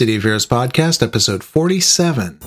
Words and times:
City 0.00 0.16
of 0.16 0.22
Heroes 0.22 0.46
Podcast, 0.46 1.02
episode 1.02 1.44
47. 1.44 2.38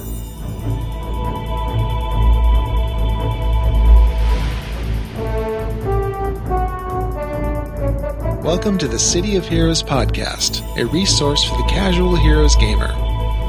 Welcome 8.41 8.79
to 8.79 8.87
the 8.87 8.97
City 8.97 9.35
of 9.35 9.47
Heroes 9.47 9.83
Podcast, 9.83 10.63
a 10.79 10.87
resource 10.87 11.43
for 11.43 11.55
the 11.57 11.67
casual 11.69 12.15
heroes 12.15 12.55
gamer. 12.55 12.91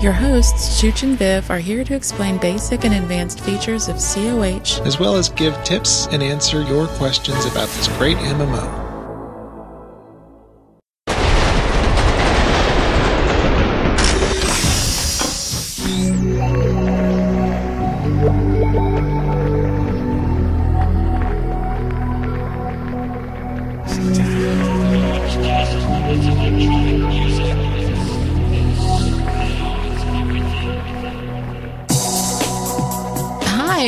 Your 0.03 0.13
hosts, 0.13 0.83
Chooch 0.83 1.03
and 1.03 1.17
Viv, 1.17 1.51
are 1.51 1.59
here 1.59 1.83
to 1.83 1.95
explain 1.95 2.37
basic 2.37 2.85
and 2.85 2.93
advanced 2.93 3.41
features 3.41 3.89
of 3.89 3.97
COH. 3.97 4.85
as 4.85 5.01
well 5.01 5.17
as 5.17 5.31
give 5.31 5.55
tips 5.65 6.09
and 6.09 6.23
answer 6.23 6.61
your 6.65 6.89
questions 6.89 7.47
about 7.47 7.69
this 7.69 7.89
great 7.97 8.19
MMO. 8.19 8.84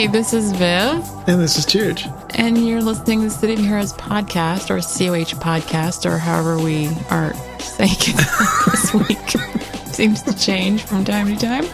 Hi, 0.06 0.12
this 0.12 0.32
is 0.32 0.52
Viv, 0.52 1.04
And 1.28 1.40
this 1.42 1.58
is 1.58 1.66
Chooch. 1.66 2.06
and 2.38 2.56
you're 2.64 2.80
listening 2.80 3.22
to 3.22 3.24
the 3.24 3.30
City 3.32 3.54
of 3.54 3.58
Heroes 3.58 3.92
podcast, 3.94 4.70
or 4.70 4.76
COH 4.80 5.34
podcast, 5.40 6.06
or 6.08 6.16
however 6.16 6.58
we 6.62 6.86
are 7.10 7.34
saying 7.58 7.90
it 7.98 8.66
this 8.70 8.94
week. 8.94 9.88
Seems 9.92 10.22
to 10.22 10.32
change 10.38 10.84
from 10.84 11.04
time 11.04 11.26
to 11.26 11.36
time. 11.36 11.64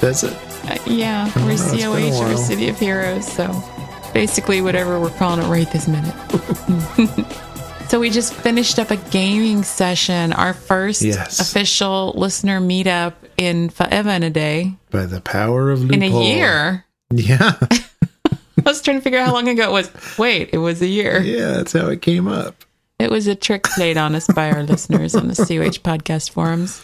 That's 0.00 0.22
it. 0.22 0.32
Uh, 0.64 0.78
yeah, 0.86 1.30
we're 1.36 1.42
know, 1.42 1.48
it's 1.50 1.70
been 1.70 1.80
a 1.80 2.10
COH 2.10 2.32
or. 2.32 2.36
City 2.38 2.68
of 2.70 2.78
Heroes, 2.78 3.30
so 3.30 3.62
basically 4.14 4.62
whatever 4.62 4.98
we're 4.98 5.10
calling 5.10 5.44
it 5.44 5.48
right 5.48 5.70
this 5.70 5.86
minute. 5.86 6.14
so 7.90 8.00
we 8.00 8.08
just 8.08 8.32
finished 8.32 8.78
up 8.78 8.90
a 8.90 8.96
gaming 8.96 9.62
session, 9.62 10.32
our 10.32 10.54
first 10.54 11.02
Yes. 11.02 11.38
official 11.38 12.14
listener 12.16 12.62
meetup 12.62 13.12
in 13.36 13.68
forever 13.68 14.08
and 14.08 14.24
a 14.24 14.30
day. 14.30 14.74
By 14.90 15.04
the 15.04 15.20
power 15.20 15.70
of 15.70 15.90
In 15.92 16.02
a 16.02 16.24
year. 16.24 16.86
Yeah. 17.10 17.58
I 18.58 18.70
was 18.70 18.82
trying 18.82 18.98
to 18.98 19.02
figure 19.02 19.18
out 19.18 19.26
how 19.26 19.34
long 19.34 19.48
ago 19.48 19.64
it 19.64 19.72
was. 19.72 20.18
Wait, 20.18 20.50
it 20.52 20.58
was 20.58 20.82
a 20.82 20.86
year. 20.86 21.20
yeah, 21.20 21.52
that's 21.52 21.72
how 21.72 21.88
it 21.88 22.02
came 22.02 22.28
up. 22.28 22.64
It 22.98 23.10
was 23.10 23.26
a 23.28 23.34
trick 23.34 23.62
played 23.62 23.96
on 23.96 24.14
us 24.14 24.26
by 24.26 24.50
our 24.50 24.64
listeners 24.64 25.14
on 25.14 25.28
the 25.28 25.34
COH 25.34 25.80
podcast 25.82 26.30
forums. 26.30 26.82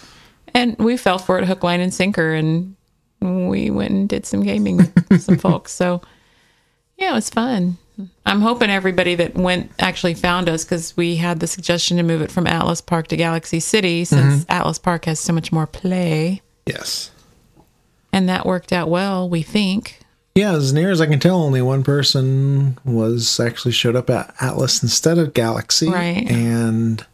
And 0.55 0.77
we 0.79 0.97
fell 0.97 1.19
for 1.19 1.39
it 1.39 1.45
hook, 1.45 1.65
line, 1.65 1.81
and 1.81 1.93
sinker. 1.93 2.33
And 2.33 2.77
we 3.21 3.71
went 3.71 3.91
and 3.91 4.09
did 4.09 4.25
some 4.25 4.43
gaming 4.43 4.77
with 5.11 5.23
some 5.23 5.39
folks. 5.39 5.73
So, 5.73 6.03
yeah, 6.97 7.11
it 7.11 7.15
was 7.15 7.31
fun. 7.31 7.79
I'm 8.27 8.41
hoping 8.41 8.71
everybody 8.71 9.15
that 9.17 9.35
went 9.35 9.71
actually 9.79 10.15
found 10.15 10.49
us 10.49 10.65
because 10.65 10.97
we 10.97 11.17
had 11.17 11.41
the 11.41 11.47
suggestion 11.47 11.97
to 11.97 12.03
move 12.03 12.23
it 12.23 12.31
from 12.31 12.47
Atlas 12.47 12.81
Park 12.81 13.09
to 13.09 13.17
Galaxy 13.17 13.61
City 13.61 14.05
since 14.05 14.45
mm-hmm. 14.45 14.53
Atlas 14.53 14.79
Park 14.79 15.05
has 15.05 15.21
so 15.21 15.33
much 15.33 15.53
more 15.53 15.67
play. 15.67 16.43
Yes. 16.67 17.11
And 18.13 18.29
that 18.29 18.47
worked 18.47 18.73
out 18.73 18.89
well, 18.89 19.29
we 19.29 19.43
think. 19.43 20.01
Yeah, 20.35 20.55
as 20.55 20.73
near 20.73 20.91
as 20.91 21.01
I 21.01 21.07
can 21.07 21.21
tell, 21.21 21.43
only 21.43 21.63
one 21.63 21.85
person 21.85 22.77
was 22.85 23.39
actually 23.39 23.73
showed 23.73 23.95
up 23.95 24.11
at 24.11 24.35
Atlas 24.41 24.83
instead 24.83 25.17
of 25.17 25.33
Galaxy. 25.33 25.89
Right. 25.89 26.29
And 26.29 27.07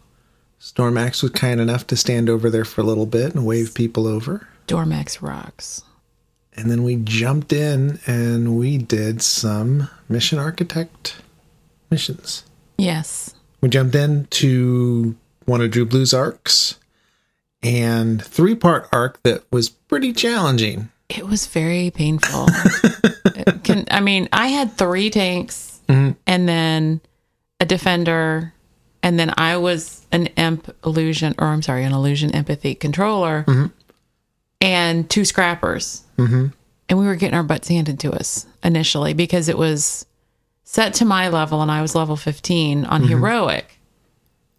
Stormax 0.58 1.22
was 1.22 1.32
kind 1.32 1.60
enough 1.60 1.86
to 1.88 1.96
stand 1.96 2.30
over 2.30 2.48
there 2.48 2.64
for 2.64 2.80
a 2.80 2.84
little 2.84 3.06
bit 3.06 3.34
and 3.34 3.44
wave 3.44 3.74
people 3.74 4.06
over. 4.06 4.48
Dormax 4.66 5.20
rocks. 5.20 5.82
And 6.54 6.70
then 6.70 6.82
we 6.82 6.96
jumped 6.96 7.52
in 7.52 8.00
and 8.06 8.56
we 8.56 8.78
did 8.78 9.20
some 9.20 9.88
mission 10.08 10.38
architect 10.38 11.16
missions. 11.90 12.44
Yes. 12.78 13.34
We 13.60 13.68
jumped 13.68 13.94
into 13.94 15.16
one 15.44 15.60
of 15.60 15.70
Drew 15.70 15.84
Blue's 15.84 16.14
arcs 16.14 16.76
and 17.62 18.22
three 18.24 18.54
part 18.54 18.88
arc 18.92 19.22
that 19.22 19.44
was 19.52 19.68
pretty 19.68 20.12
challenging. 20.12 20.90
It 21.10 21.26
was 21.26 21.46
very 21.46 21.90
painful. 21.90 22.46
Can, 23.64 23.84
I 23.90 24.00
mean, 24.00 24.28
I 24.32 24.48
had 24.48 24.72
three 24.72 25.10
tanks 25.10 25.80
mm-hmm. 25.88 26.12
and 26.26 26.48
then 26.48 27.00
a 27.58 27.66
defender, 27.66 28.54
and 29.02 29.18
then 29.18 29.34
I 29.36 29.56
was 29.56 30.06
an 30.12 30.26
imp 30.26 30.74
illusion, 30.84 31.34
or 31.38 31.48
I'm 31.48 31.62
sorry, 31.62 31.84
an 31.84 31.92
illusion 31.92 32.34
empathy 32.34 32.74
controller, 32.74 33.44
mm-hmm. 33.46 33.66
and 34.60 35.10
two 35.10 35.24
scrappers. 35.24 36.04
Mm-hmm. 36.16 36.46
And 36.88 36.98
we 36.98 37.06
were 37.06 37.16
getting 37.16 37.36
our 37.36 37.42
butts 37.42 37.68
handed 37.68 38.00
to 38.00 38.12
us 38.12 38.46
initially 38.62 39.12
because 39.12 39.48
it 39.48 39.58
was 39.58 40.06
set 40.64 40.94
to 40.94 41.04
my 41.04 41.28
level 41.28 41.62
and 41.62 41.70
I 41.70 41.82
was 41.82 41.94
level 41.96 42.16
15 42.16 42.84
on 42.84 43.00
mm-hmm. 43.00 43.10
heroic. 43.10 43.78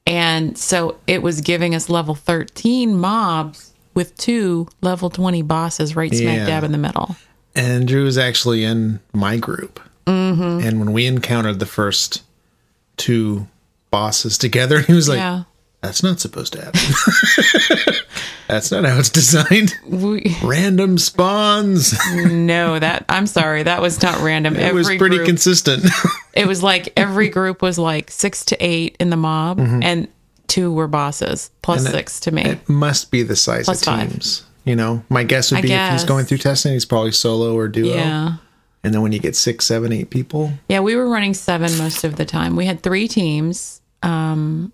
And 0.06 0.58
so 0.58 0.98
it 1.08 1.22
was 1.22 1.42
giving 1.42 1.76
us 1.76 1.90
level 1.90 2.16
13 2.16 2.98
mobs 2.98 3.71
with 3.94 4.16
two 4.18 4.68
level 4.82 5.10
20 5.10 5.42
bosses 5.42 5.96
right 5.96 6.14
smack 6.14 6.38
Yeah. 6.40 6.46
dab 6.46 6.64
in 6.64 6.72
the 6.72 6.78
middle. 6.78 7.16
And 7.56 7.88
Drew 7.88 8.04
was 8.06 8.18
actually 8.18 8.64
in 8.64 9.00
my 9.14 9.38
group. 9.38 9.80
Mm-hmm. 10.08 10.66
And 10.68 10.80
when 10.80 10.94
we 10.94 11.06
encountered 11.06 11.60
the 11.60 11.66
first 11.66 12.24
two 12.98 13.48
bosses 13.92 14.38
together, 14.38 14.82
he 14.82 14.94
was 14.94 15.10
like, 15.10 15.18
yeah. 15.18 15.44
That's 15.82 16.04
not 16.04 16.20
supposed 16.20 16.54
to 16.54 16.62
happen. 16.64 16.80
That's 18.48 18.70
not 18.72 18.86
how 18.86 19.00
it's 19.00 19.10
designed. 19.10 19.74
We, 19.88 20.36
Random 20.44 21.00
spawns. 21.00 21.98
no, 22.16 22.78
that 22.78 23.04
I'm 23.10 23.26
sorry, 23.26 23.64
that 23.64 23.82
was 23.82 24.00
not 24.04 24.20
random. 24.22 24.56
It 24.58 24.76
was 24.76 24.88
pretty 24.88 25.16
group, 25.18 25.26
consistent. 25.26 25.84
it 26.34 26.46
was 26.46 26.62
like 26.62 26.94
every 26.96 27.30
group 27.30 27.64
was 27.64 27.80
like 27.80 28.12
six 28.12 28.46
to 28.46 28.58
eight 28.64 28.96
in 29.00 29.10
the 29.10 29.18
mob, 29.18 29.58
and 29.60 30.08
two 30.52 30.72
were 30.72 30.88
bosses, 30.88 31.50
plus. 31.62 31.86
It- 31.86 31.92
six 31.92 32.20
to 32.22 32.32
me. 32.32 32.44
It 32.44 32.70
must 32.70 33.10
be 33.12 33.24
the 33.24 33.36
size 33.36 33.66
Plus 33.66 33.82
of 33.82 33.86
five. 33.86 34.10
teams. 34.12 34.44
You 34.66 34.76
know, 34.76 35.04
my 35.10 35.24
guess 35.24 35.52
would 35.52 35.64
be 35.64 35.72
if 35.72 35.92
he's 35.94 36.04
going 36.04 36.26
through 36.26 36.38
testing, 36.38 36.74
he's 36.74 36.86
probably 36.86 37.12
solo 37.12 37.56
or 37.56 37.68
duo. 37.68 37.96
yeah. 37.96 38.36
And 38.84 38.94
then 38.94 39.02
when 39.02 39.12
you 39.12 39.20
get 39.20 39.36
six, 39.36 39.66
seven, 39.66 39.92
eight 39.92 40.10
people, 40.12 40.54
Yeah, 40.70 40.80
we 40.82 40.96
were 40.96 41.08
running 41.10 41.34
seven 41.34 41.76
most 41.78 42.04
of 42.04 42.16
the 42.16 42.26
time. 42.26 42.56
We 42.56 42.66
had 42.66 42.82
three 42.84 43.08
teams, 43.08 43.82
um, 44.04 44.72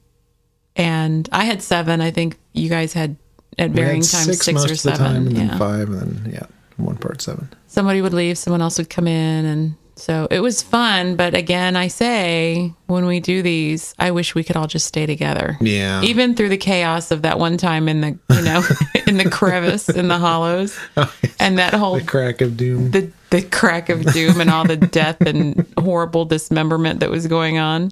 and 0.76 1.28
I 1.32 1.46
had 1.46 1.62
seven. 1.62 2.02
I 2.02 2.12
think 2.12 2.38
you 2.54 2.70
guys 2.70 2.94
had 2.94 3.16
at 3.58 3.72
varying 3.72 4.02
times 4.02 4.26
six, 4.26 4.46
six, 4.46 4.54
most 4.54 4.64
or 4.70 4.74
of 4.74 4.82
the 4.82 4.96
seven. 4.96 4.98
time, 4.98 5.28
and 5.28 5.38
yeah. 5.38 5.48
then 5.48 5.58
five, 5.58 5.90
and 5.90 6.02
then 6.26 6.34
yeah, 6.34 6.46
one 6.78 6.98
part 6.98 7.22
seven. 7.22 7.50
somebody 7.68 8.02
would 8.02 8.14
leave, 8.14 8.38
someone 8.38 8.62
else 8.62 8.78
would 8.78 8.90
come 8.90 9.08
in, 9.08 9.46
and 9.46 9.76
so 9.98 10.28
it 10.32 10.40
was 10.40 10.62
fun. 10.62 11.16
But 11.16 11.34
again, 11.34 11.76
I 11.76 11.88
say 11.88 12.74
when 12.86 13.06
we 13.06 13.20
do 13.20 13.42
these, 13.42 13.94
I 14.00 14.12
wish 14.12 14.36
we 14.36 14.44
could 14.44 14.56
all 14.56 14.68
just 14.68 14.86
stay 14.86 15.06
together. 15.06 15.58
Yeah. 15.60 16.02
Even 16.04 16.36
through 16.36 16.50
the 16.50 16.58
chaos 16.58 17.12
of 17.12 17.24
that 17.24 17.40
one 17.40 17.58
time 17.58 17.90
in 17.90 18.02
the 18.02 18.18
you 18.36 18.42
know 18.44 18.64
in 19.08 19.18
the 19.18 19.30
crevice 19.30 19.90
in 19.90 20.08
the 20.08 20.18
hollows, 20.18 20.78
oh, 20.98 21.14
and 21.40 21.58
that 21.58 21.74
whole 21.74 21.96
the 22.00 22.04
crack 22.06 22.42
of 22.42 22.56
doom. 22.56 22.92
the 22.92 23.12
the 23.32 23.42
crack 23.42 23.90
of 23.90 24.06
doom 24.14 24.40
and 24.40 24.50
all 24.50 24.64
the 24.66 24.78
death 25.02 25.20
and 25.22 25.66
horrible 25.78 26.24
dismemberment 26.26 27.00
that 27.02 27.10
was 27.10 27.28
going 27.28 27.58
on. 27.58 27.92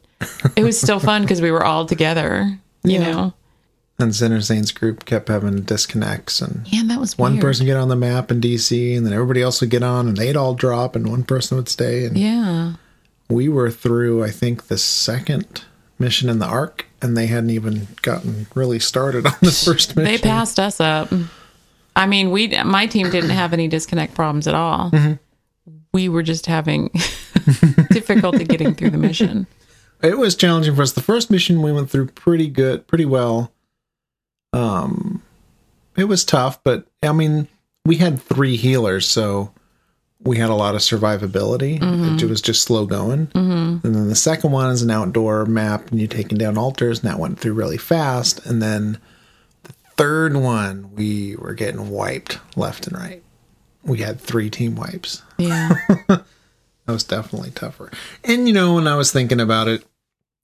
It 0.55 0.63
was 0.63 0.79
still 0.79 0.99
fun 0.99 1.23
because 1.23 1.41
we 1.41 1.51
were 1.51 1.65
all 1.65 1.85
together. 1.85 2.57
You 2.83 2.99
Yeah. 2.99 3.11
know, 3.11 3.33
and 3.97 4.13
Sinner 4.15 4.41
Saints 4.41 4.71
group 4.71 5.05
kept 5.05 5.29
having 5.29 5.61
disconnects, 5.61 6.41
and 6.41 6.67
yeah, 6.67 6.83
that 6.85 6.99
was 6.99 7.17
one 7.17 7.33
weird. 7.33 7.41
person 7.43 7.65
get 7.65 7.77
on 7.77 7.87
the 7.87 7.95
map 7.95 8.29
in 8.31 8.41
DC, 8.41 8.95
and 8.97 9.05
then 9.05 9.13
everybody 9.13 9.41
else 9.41 9.61
would 9.61 9.69
get 9.69 9.83
on, 9.83 10.07
and 10.07 10.17
they'd 10.17 10.35
all 10.35 10.53
drop, 10.53 10.95
and 10.95 11.09
one 11.09 11.23
person 11.23 11.55
would 11.57 11.69
stay. 11.69 12.05
And 12.05 12.17
Yeah, 12.17 12.73
we 13.29 13.47
were 13.49 13.71
through, 13.71 14.23
I 14.23 14.31
think, 14.31 14.67
the 14.67 14.77
second 14.77 15.63
mission 15.97 16.27
in 16.29 16.39
the 16.39 16.45
arc, 16.45 16.85
and 17.01 17.15
they 17.15 17.27
hadn't 17.27 17.51
even 17.51 17.87
gotten 18.01 18.47
really 18.53 18.79
started 18.79 19.25
on 19.25 19.33
the 19.41 19.51
first 19.65 19.95
mission. 19.95 20.03
they 20.03 20.17
passed 20.17 20.59
us 20.59 20.81
up. 20.81 21.09
I 21.95 22.05
mean, 22.07 22.31
we 22.31 22.49
my 22.63 22.87
team 22.87 23.09
didn't 23.09 23.29
have 23.29 23.53
any 23.53 23.67
disconnect 23.69 24.13
problems 24.13 24.47
at 24.47 24.55
all. 24.55 24.91
Mm-hmm. 24.91 25.13
We 25.93 26.09
were 26.09 26.23
just 26.23 26.47
having 26.47 26.89
difficulty 27.91 28.43
getting 28.43 28.75
through 28.75 28.89
the 28.89 28.97
mission. 28.97 29.47
it 30.03 30.17
was 30.17 30.35
challenging 30.35 30.75
for 30.75 30.81
us. 30.81 30.91
The 30.91 31.01
first 31.01 31.31
mission 31.31 31.61
we 31.61 31.71
went 31.71 31.89
through 31.89 32.07
pretty 32.07 32.49
good, 32.49 32.85
pretty 32.87 33.05
well. 33.05 33.53
Um, 34.55 35.21
it 35.97 36.05
was 36.05 36.25
tough, 36.25 36.63
but 36.63 36.87
I 37.03 37.11
mean, 37.11 37.47
we 37.85 37.97
had 37.97 38.21
three 38.21 38.57
healers, 38.57 39.07
so 39.07 39.51
we 40.23 40.37
had 40.37 40.49
a 40.49 40.55
lot 40.55 40.75
of 40.75 40.81
survivability. 40.81 41.79
It 42.21 42.29
was 42.29 42.41
just 42.41 42.63
slow 42.63 42.85
going. 42.85 43.27
Mm-hmm. 43.27 43.85
And 43.85 43.95
then 43.95 44.07
the 44.09 44.15
second 44.15 44.51
one 44.51 44.71
is 44.71 44.81
an 44.81 44.89
outdoor 44.89 45.45
map, 45.45 45.91
and 45.91 45.99
you're 45.99 46.07
taking 46.07 46.37
down 46.37 46.57
altars, 46.57 46.99
and 47.03 47.09
that 47.11 47.19
went 47.19 47.39
through 47.39 47.53
really 47.53 47.77
fast. 47.77 48.45
And 48.45 48.61
then 48.61 48.97
the 49.63 49.73
third 49.97 50.35
one, 50.35 50.95
we 50.95 51.35
were 51.35 51.53
getting 51.53 51.89
wiped 51.89 52.39
left 52.55 52.87
and 52.87 52.97
right. 52.97 53.23
We 53.83 53.99
had 53.99 54.19
three 54.19 54.49
team 54.49 54.75
wipes. 54.75 55.21
Yeah, 55.37 55.75
That 56.07 56.93
was 56.93 57.03
definitely 57.03 57.51
tougher. 57.51 57.91
And 58.23 58.47
you 58.47 58.53
know, 58.53 58.75
when 58.75 58.87
I 58.87 58.95
was 58.95 59.11
thinking 59.11 59.39
about 59.39 59.67
it, 59.67 59.83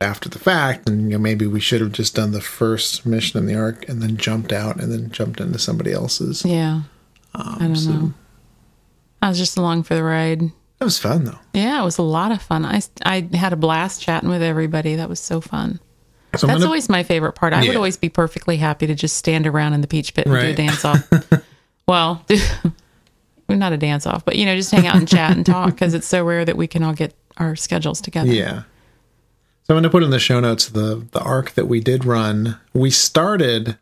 after 0.01 0.29
the 0.29 0.39
fact, 0.39 0.89
and 0.89 1.03
you 1.03 1.09
know 1.09 1.17
maybe 1.19 1.45
we 1.47 1.59
should 1.59 1.81
have 1.81 1.91
just 1.91 2.15
done 2.15 2.31
the 2.31 2.41
first 2.41 3.05
mission 3.05 3.37
in 3.39 3.45
the 3.45 3.55
arc 3.55 3.87
and 3.87 4.01
then 4.01 4.17
jumped 4.17 4.51
out 4.51 4.79
and 4.81 4.91
then 4.91 5.11
jumped 5.11 5.39
into 5.39 5.59
somebody 5.59 5.91
else's. 5.93 6.43
Yeah. 6.45 6.81
Um, 7.35 7.55
I 7.55 7.59
don't 7.59 7.75
so- 7.75 7.91
know. 7.91 8.13
I 9.21 9.29
was 9.29 9.37
just 9.37 9.55
along 9.57 9.83
for 9.83 9.93
the 9.95 10.03
ride. 10.03 10.41
That 10.79 10.85
was 10.85 10.97
fun 10.97 11.25
though. 11.25 11.37
Yeah, 11.53 11.79
it 11.79 11.85
was 11.85 11.99
a 11.99 12.01
lot 12.03 12.31
of 12.31 12.41
fun. 12.41 12.65
I, 12.65 12.81
I 13.05 13.29
had 13.35 13.53
a 13.53 13.55
blast 13.55 14.01
chatting 14.01 14.29
with 14.29 14.41
everybody. 14.41 14.95
That 14.95 15.09
was 15.09 15.19
so 15.19 15.39
fun. 15.39 15.79
So 16.35 16.47
That's 16.47 16.57
gonna- 16.57 16.65
always 16.65 16.89
my 16.89 17.03
favorite 17.03 17.33
part. 17.33 17.53
I 17.53 17.61
would 17.67 17.75
always 17.75 17.97
be 17.97 18.09
perfectly 18.09 18.57
happy 18.57 18.87
to 18.87 18.95
just 18.95 19.15
stand 19.17 19.45
around 19.45 19.73
in 19.73 19.81
the 19.81 19.87
peach 19.87 20.13
pit 20.15 20.25
and 20.25 20.33
Right. 20.33 20.55
do 20.55 20.63
a 20.63 20.65
dance 20.67 20.83
off. 20.83 21.07
well, 21.87 22.25
not 23.49 23.73
a 23.73 23.77
dance 23.77 24.07
off, 24.07 24.25
but 24.25 24.37
you 24.37 24.45
know, 24.45 24.55
just 24.55 24.71
hang 24.71 24.87
out 24.87 24.95
and 24.95 25.07
chat 25.07 25.35
and 25.35 25.45
talk 25.45 25.69
because 25.73 25.93
it's 25.93 26.07
so 26.07 26.23
rare 26.25 26.43
that 26.45 26.57
we 26.57 26.65
can 26.67 26.81
all 26.83 26.93
get 26.93 27.13
our 27.37 27.55
schedules 27.55 28.01
together. 28.01 28.31
Yeah. 28.33 28.63
So 29.63 29.73
I'm 29.73 29.75
going 29.75 29.83
to 29.83 29.89
put 29.89 30.03
in 30.03 30.09
the 30.09 30.19
show 30.19 30.39
notes 30.39 30.67
the 30.69 31.05
the 31.11 31.21
arc 31.21 31.51
that 31.51 31.67
we 31.67 31.79
did 31.79 32.05
run. 32.05 32.59
We 32.73 32.89
started 32.91 33.77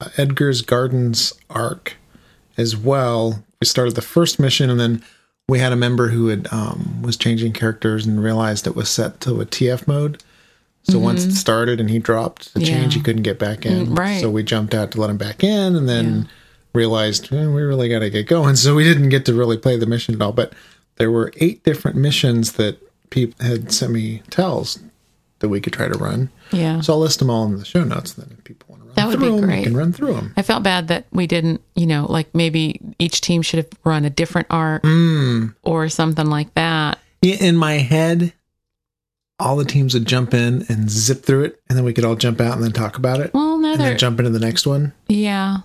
uh, 0.00 0.08
Edgar's 0.16 0.62
Gardens 0.62 1.32
arc 1.48 1.96
as 2.56 2.76
well. 2.76 3.44
We 3.60 3.66
started 3.66 3.94
the 3.94 4.02
first 4.02 4.38
mission, 4.38 4.70
and 4.70 4.80
then 4.80 5.04
we 5.48 5.58
had 5.58 5.72
a 5.72 5.76
member 5.76 6.08
who 6.08 6.28
had 6.28 6.48
um, 6.52 7.02
was 7.02 7.16
changing 7.16 7.52
characters 7.52 8.06
and 8.06 8.22
realized 8.22 8.66
it 8.66 8.76
was 8.76 8.88
set 8.88 9.20
to 9.22 9.40
a 9.40 9.46
TF 9.46 9.86
mode. 9.86 10.22
So 10.84 10.98
once 10.98 11.24
it 11.24 11.32
started 11.32 11.78
and 11.78 11.90
he 11.90 11.98
dropped 11.98 12.54
the 12.54 12.60
change, 12.60 12.94
he 12.94 13.00
couldn't 13.00 13.22
get 13.22 13.38
back 13.38 13.66
in. 13.66 13.88
Mm, 13.88 13.98
right. 13.98 14.20
So 14.20 14.30
we 14.30 14.42
jumped 14.42 14.74
out 14.74 14.90
to 14.92 15.00
let 15.00 15.10
him 15.10 15.18
back 15.18 15.44
in, 15.44 15.76
and 15.76 15.88
then 15.88 16.28
realized 16.74 17.32
"Eh, 17.32 17.46
we 17.46 17.62
really 17.62 17.88
got 17.88 18.00
to 18.00 18.10
get 18.10 18.26
going. 18.26 18.56
So 18.56 18.74
we 18.74 18.84
didn't 18.84 19.10
get 19.10 19.24
to 19.26 19.34
really 19.34 19.58
play 19.58 19.76
the 19.76 19.86
mission 19.86 20.14
at 20.14 20.22
all. 20.22 20.32
But 20.32 20.52
there 20.96 21.10
were 21.10 21.32
eight 21.36 21.62
different 21.64 21.96
missions 21.96 22.52
that 22.54 22.78
people 23.10 23.44
had 23.44 23.72
sent 23.72 23.92
me 23.92 24.22
tells 24.30 24.78
that 25.40 25.48
we 25.48 25.60
could 25.60 25.72
try 25.72 25.88
to 25.88 25.98
run. 25.98 26.30
Yeah. 26.52 26.80
So 26.80 26.92
I'll 26.94 27.00
list 27.00 27.18
them 27.18 27.28
all 27.30 27.44
in 27.46 27.58
the 27.58 27.64
show 27.64 27.82
notes. 27.84 28.12
Then 28.14 28.28
if 28.36 28.44
people 28.44 28.66
want 28.68 28.82
to 28.82 28.86
run 28.88 28.94
That 28.96 29.06
would 29.08 29.18
through 29.18 29.26
be 29.34 29.40
them, 29.40 29.48
we 29.48 29.54
great. 29.54 29.64
can 29.64 29.76
run 29.76 29.92
through 29.92 30.14
them. 30.14 30.32
I 30.36 30.42
felt 30.42 30.62
bad 30.62 30.88
that 30.88 31.06
we 31.12 31.26
didn't, 31.26 31.60
you 31.74 31.86
know, 31.86 32.06
like 32.08 32.34
maybe 32.34 32.80
each 32.98 33.20
team 33.20 33.42
should 33.42 33.58
have 33.58 33.68
run 33.84 34.04
a 34.04 34.10
different 34.10 34.46
arc 34.50 34.82
Mm. 34.82 35.54
or 35.62 35.88
something 35.88 36.26
like 36.26 36.54
that. 36.54 36.98
In 37.22 37.56
my 37.56 37.74
head, 37.74 38.32
all 39.38 39.56
the 39.56 39.64
teams 39.64 39.94
would 39.94 40.06
jump 40.06 40.34
in 40.34 40.66
and 40.68 40.90
zip 40.90 41.24
through 41.24 41.44
it, 41.44 41.60
and 41.68 41.76
then 41.78 41.84
we 41.84 41.92
could 41.94 42.04
all 42.04 42.16
jump 42.16 42.40
out 42.40 42.54
and 42.54 42.62
then 42.62 42.72
talk 42.72 42.96
about 42.98 43.20
it, 43.20 43.32
Well, 43.32 43.56
no, 43.58 43.72
and 43.72 43.80
then 43.80 43.96
jump 43.98 44.18
into 44.18 44.30
the 44.30 44.38
next 44.38 44.66
one. 44.66 44.92
yeah. 45.08 45.58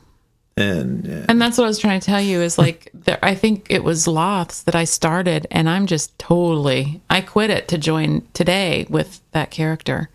And 0.58 1.06
uh, 1.08 1.26
And 1.28 1.42
that's 1.42 1.58
what 1.58 1.66
I 1.66 1.68
was 1.68 1.80
trying 1.80 2.00
to 2.00 2.06
tell 2.06 2.22
you 2.22 2.42
is 2.42 2.58
like, 2.66 2.90
there, 2.94 3.20
I 3.22 3.36
think 3.36 3.68
it 3.70 3.84
was 3.84 4.08
Loths 4.08 4.64
that 4.64 4.76
I 4.76 4.86
started, 4.86 5.48
and 5.52 5.70
I'm 5.70 5.86
just 5.86 6.18
totally, 6.18 7.02
I 7.10 7.22
quit 7.22 7.50
it 7.50 7.68
to 7.70 7.78
join 7.78 8.26
today 8.34 8.86
with 8.90 9.20
that 9.32 9.52
character 9.52 10.10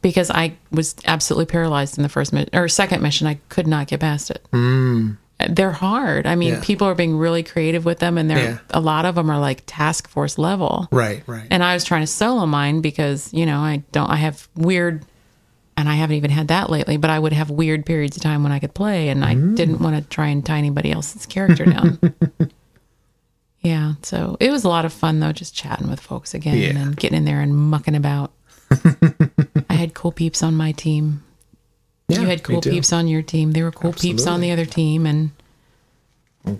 because 0.00 0.30
I 0.30 0.54
was 0.70 0.94
absolutely 1.04 1.46
paralyzed 1.46 1.98
in 1.98 2.02
the 2.02 2.08
first 2.08 2.32
mission 2.32 2.50
or 2.54 2.68
second 2.68 3.02
mission. 3.02 3.26
I 3.26 3.38
could 3.48 3.66
not 3.66 3.86
get 3.88 4.00
past 4.00 4.30
it. 4.30 4.42
Mm. 4.52 5.18
They're 5.50 5.72
hard. 5.72 6.26
I 6.26 6.36
mean, 6.36 6.54
Yeah. 6.54 6.60
people 6.62 6.86
are 6.86 6.94
being 6.94 7.18
really 7.18 7.42
creative 7.42 7.84
with 7.84 7.98
them, 7.98 8.16
and 8.16 8.30
they're 8.30 8.38
Yeah. 8.52 8.58
a 8.70 8.80
lot 8.80 9.04
of 9.04 9.16
them 9.16 9.28
are 9.28 9.40
like 9.40 9.64
task 9.66 10.08
force 10.08 10.38
level. 10.38 10.88
right, 10.92 11.22
right. 11.26 11.46
And 11.50 11.62
I 11.64 11.74
was 11.74 11.84
trying 11.84 12.02
to 12.02 12.06
solo 12.06 12.46
mine 12.46 12.80
because, 12.80 13.28
you 13.34 13.44
know, 13.44 13.58
I 13.58 13.82
don't, 13.92 14.08
I 14.08 14.16
have 14.16 14.48
weird, 14.56 15.04
and 15.76 15.88
I 15.88 15.94
haven't 15.94 16.16
even 16.16 16.30
had 16.30 16.48
that 16.48 16.70
lately, 16.70 16.96
but 16.96 17.10
I 17.10 17.18
would 17.18 17.32
have 17.32 17.50
weird 17.50 17.86
periods 17.86 18.16
of 18.16 18.22
time 18.22 18.42
when 18.42 18.52
I 18.52 18.58
could 18.58 18.74
play, 18.74 19.08
and 19.08 19.24
I 19.24 19.34
didn't 19.34 19.80
want 19.80 19.96
to 19.96 20.08
try 20.08 20.28
and 20.28 20.44
tie 20.44 20.58
anybody 20.58 20.92
else's 20.92 21.26
character 21.26 21.64
down. 21.64 21.98
yeah. 23.60 23.94
So 24.02 24.36
it 24.40 24.50
was 24.50 24.64
a 24.64 24.68
lot 24.68 24.84
of 24.84 24.92
fun, 24.92 25.20
though, 25.20 25.32
just 25.32 25.54
chatting 25.54 25.88
with 25.88 26.00
folks 26.00 26.34
again 26.34 26.56
Yeah. 26.58 26.70
and 26.78 26.96
getting 26.96 27.18
in 27.18 27.24
there 27.24 27.40
and 27.40 27.54
mucking 27.54 27.94
about. 27.94 28.32
I 28.70 29.74
had 29.74 29.94
cool 29.94 30.12
peeps 30.12 30.42
on 30.42 30.54
my 30.54 30.72
team. 30.72 31.22
yeah, 32.08 32.20
you 32.20 32.26
had 32.26 32.42
cool 32.42 32.60
peeps 32.60 32.92
on 32.92 33.08
your 33.08 33.22
team. 33.22 33.52
There 33.52 33.64
were 33.64 33.72
cool 33.72 33.92
peeps 33.92 34.26
on 34.26 34.40
the 34.40 34.50
other 34.50 34.64
team, 34.66 35.06
and 35.06 35.30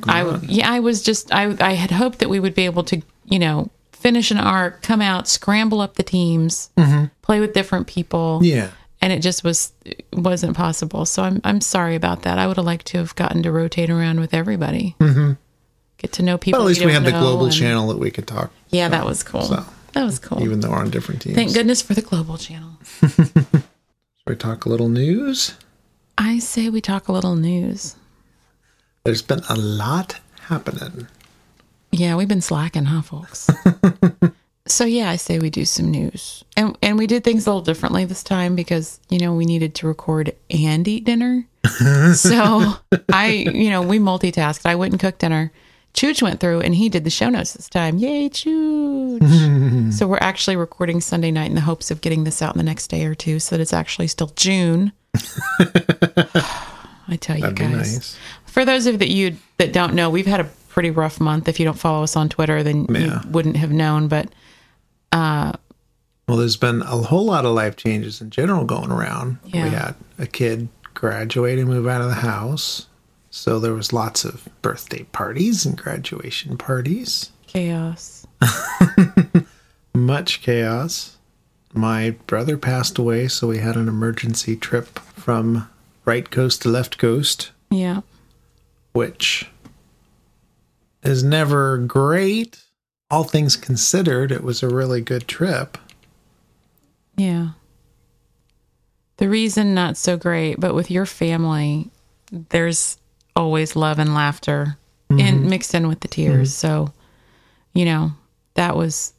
I 0.05 0.23
on. 0.23 0.45
yeah, 0.49 0.71
I 0.71 0.81
was 0.81 1.03
just 1.03 1.33
I 1.35 1.55
I 1.61 1.73
had 1.73 1.91
hoped 1.91 2.19
that 2.21 2.29
we 2.29 2.39
would 2.41 2.55
be 2.55 2.65
able 2.67 2.85
to 2.85 3.03
you 3.25 3.39
know 3.39 3.71
finish 3.93 4.31
an 4.31 4.39
arc, 4.39 4.83
come 4.83 5.01
out, 5.01 5.27
scramble 5.29 5.81
up 5.81 5.95
the 5.95 6.03
teams, 6.03 6.71
play 7.23 7.41
with 7.41 7.53
different 7.55 7.87
people, 7.87 8.41
Mm-hmm. 8.43 8.45
yeah. 8.45 8.71
And 9.03 9.13
it 9.13 9.21
just 9.21 9.45
was 9.45 9.73
wasn't 10.13 10.57
possible. 10.57 11.05
So 11.05 11.25
I'm 11.25 11.41
I'm 11.45 11.61
sorry 11.61 11.97
about 11.97 12.23
that. 12.23 12.39
I 12.39 12.47
would 12.47 12.57
have 12.57 12.65
liked 12.65 12.87
to 12.89 12.99
have 12.99 13.15
gotten 13.17 13.43
to 13.43 13.53
rotate 13.53 13.91
around 13.91 14.21
with 14.21 14.33
everybody, 14.33 14.95
mm-hmm. 14.99 15.33
get 15.99 16.13
to 16.13 16.23
know 16.23 16.39
people. 16.39 16.61
But 16.61 16.65
at 16.65 16.69
least 16.69 16.85
we 16.85 16.93
had 16.93 17.05
the 17.05 17.11
global 17.11 17.47
and- 17.47 17.55
channel 17.55 17.89
that 17.89 17.99
we 17.99 18.11
could 18.11 18.27
talk. 18.27 18.53
Yeah, 18.71 18.89
that 18.89 19.05
was 19.05 19.23
cool. 19.23 19.43
So 19.43 19.67
that 19.93 20.05
was 20.05 20.19
cool. 20.19 20.43
even 20.43 20.61
though 20.61 20.71
we're 20.71 20.79
on 20.79 20.91
different 20.91 21.21
teams, 21.21 21.35
Thank 21.35 21.53
goodness 21.53 21.83
for 21.83 21.93
the 21.93 22.01
global 22.01 22.39
channel. 22.39 22.71
Should 23.01 23.65
we 24.27 24.37
talk 24.37 24.65
a 24.65 24.69
little 24.69 24.89
news? 24.89 25.57
I 26.17 26.39
say 26.39 26.69
we 26.69 26.81
talk 26.81 27.09
a 27.09 27.13
little 27.13 27.35
news. 27.35 27.97
There's 29.05 29.23
been 29.23 29.43
a 29.49 29.57
lot 29.57 30.21
happening. 30.43 31.09
Yeah, 31.91 32.15
we've 32.15 32.29
been 32.29 32.41
slacking, 32.41 32.85
huh, 32.85 33.03
folks? 33.03 33.51
so 34.73 34.85
yeah, 34.85 35.11
I 35.11 35.17
say 35.17 35.39
we 35.39 35.51
do 35.51 35.65
some 35.65 35.91
news, 35.91 36.45
and 36.57 36.77
and 36.83 36.99
we 36.99 37.07
did 37.07 37.25
things 37.25 37.47
a 37.47 37.51
little 37.51 37.63
differently 37.63 38.05
this 38.05 38.23
time 38.23 38.57
because 38.57 38.99
you 39.11 39.19
know 39.19 39.35
we 39.35 39.45
needed 39.45 39.75
to 39.77 39.87
record 39.87 40.35
and 40.51 40.87
eat 40.89 41.05
dinner. 41.05 41.47
so 42.15 42.75
I, 43.13 43.29
you 43.53 43.71
know, 43.71 43.83
we 43.83 43.99
multitasked. 43.99 44.67
I 44.67 44.75
went 44.75 44.93
and 44.93 45.01
cooked 45.01 45.21
dinner. 45.21 45.53
Chooch 45.95 46.23
went 46.23 46.41
through 46.41 46.61
and 46.61 46.75
he 46.75 46.89
did 46.89 47.05
the 47.05 47.11
show 47.11 47.29
notes 47.29 47.53
this 47.53 47.69
time. 47.69 47.99
Yay, 47.99 48.31
Chooch! 48.31 49.93
so 49.93 50.07
we're 50.09 50.17
actually 50.23 50.57
recording 50.57 51.01
Sunday 51.03 51.31
night 51.31 51.51
in 51.51 51.55
the 51.55 51.61
hopes 51.61 51.91
of 51.91 52.01
getting 52.01 52.25
this 52.25 52.41
out 52.41 52.55
in 52.55 52.59
the 52.59 52.65
next 52.65 52.89
day 52.89 53.05
or 53.05 53.15
two, 53.15 53.39
so 53.39 53.55
that 53.57 53.63
it's 53.63 53.75
actually 53.75 54.07
still 54.09 54.33
June. 54.35 54.93
I 57.09 57.17
tell 57.21 57.37
you 57.37 57.43
That'd 57.43 57.59
guys 57.59 57.95
nice. 57.95 58.17
for 58.47 58.65
those 58.65 58.87
of 58.87 58.99
that 59.01 59.11
you 59.11 59.37
that 59.59 59.73
don't 59.73 59.95
know, 59.95 60.09
we've 60.11 60.27
had 60.27 60.41
a 60.41 60.45
pretty 60.69 60.91
rough 60.91 61.21
month. 61.21 61.49
If 61.49 61.59
you 61.61 61.65
don't 61.65 61.79
follow 61.79 62.03
us 62.03 62.17
on 62.17 62.29
Twitter, 62.29 62.63
then 62.63 62.87
Yeah. 62.89 62.99
you 63.23 63.31
wouldn't 63.31 63.57
have 63.57 63.71
known. 63.71 64.09
But 64.09 64.29
Uh, 65.13 65.53
well, 66.27 66.39
there's 66.39 66.57
been 66.57 66.83
a 66.83 66.97
whole 66.97 67.27
lot 67.27 67.45
of 67.45 67.55
life 67.55 67.77
changes 67.77 68.21
in 68.21 68.31
general 68.31 68.65
going 68.65 68.91
around. 68.91 69.39
Yeah. 69.45 69.65
We 69.65 69.71
had 69.71 69.95
a 70.19 70.27
kid 70.27 70.69
graduate 70.95 71.59
and 71.59 71.69
move 71.69 71.87
out 71.87 72.01
of 72.01 72.09
the 72.09 72.15
house. 72.15 72.87
So 73.31 73.59
there 73.59 73.73
was 73.75 73.93
lots 73.93 74.25
of 74.25 74.49
birthday 74.63 75.05
parties 75.05 75.65
and 75.67 75.77
graduation 75.77 76.57
parties. 76.59 77.31
chaos. 77.47 78.27
Much 79.95 80.43
chaos. 80.43 81.17
My 81.75 82.11
brother 82.27 82.57
passed 82.59 82.99
away, 82.99 83.29
so 83.29 83.49
we 83.49 83.59
had 83.59 83.77
an 83.77 83.89
emergency 83.89 84.57
trip 84.57 84.99
from 84.99 85.69
right 86.05 86.31
coast 86.31 86.63
to 86.63 86.69
left 86.69 86.99
coast, 86.99 87.51
Yeah, 87.71 88.01
which 88.93 89.49
is 91.03 91.23
never 91.25 91.79
great. 91.79 92.63
All 93.13 93.23
things 93.23 93.57
considered, 93.57 94.33
it 94.33 94.43
was 94.43 94.63
a 94.63 94.69
really 94.69 95.01
good 95.01 95.29
trip. 95.29 95.79
yeah. 97.17 97.51
The 99.19 99.29
reason 99.29 99.75
not 99.75 99.97
so 99.97 100.17
great, 100.17 100.59
but 100.59 100.75
with 100.75 100.91
your 100.91 101.07
family, 101.07 101.91
there's 102.33 102.97
always 103.37 103.77
love 103.77 104.01
and 104.01 104.15
laughter 104.15 104.77
and 105.11 105.21
mm-hmm. 105.21 105.49
mixed 105.49 105.75
in 105.75 105.87
with 105.87 106.01
the 106.01 106.09
tears. 106.09 106.51
Mm-hmm. 106.51 106.67
So, 106.89 106.93
you 107.73 107.85
know, 107.85 108.13
that 108.55 108.75
was, 108.75 109.13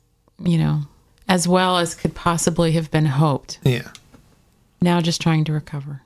you 0.44 0.58
know, 0.58 0.82
as 1.30 1.48
well 1.48 1.78
as 1.78 1.96
could 1.96 2.16
possibly 2.16 2.74
have 2.74 2.92
been 2.92 3.06
hoped. 3.06 3.60
Yeah. 3.64 3.92
Now 4.82 5.00
just 5.00 5.22
trying 5.22 5.46
to 5.46 5.54
recover. 5.54 6.02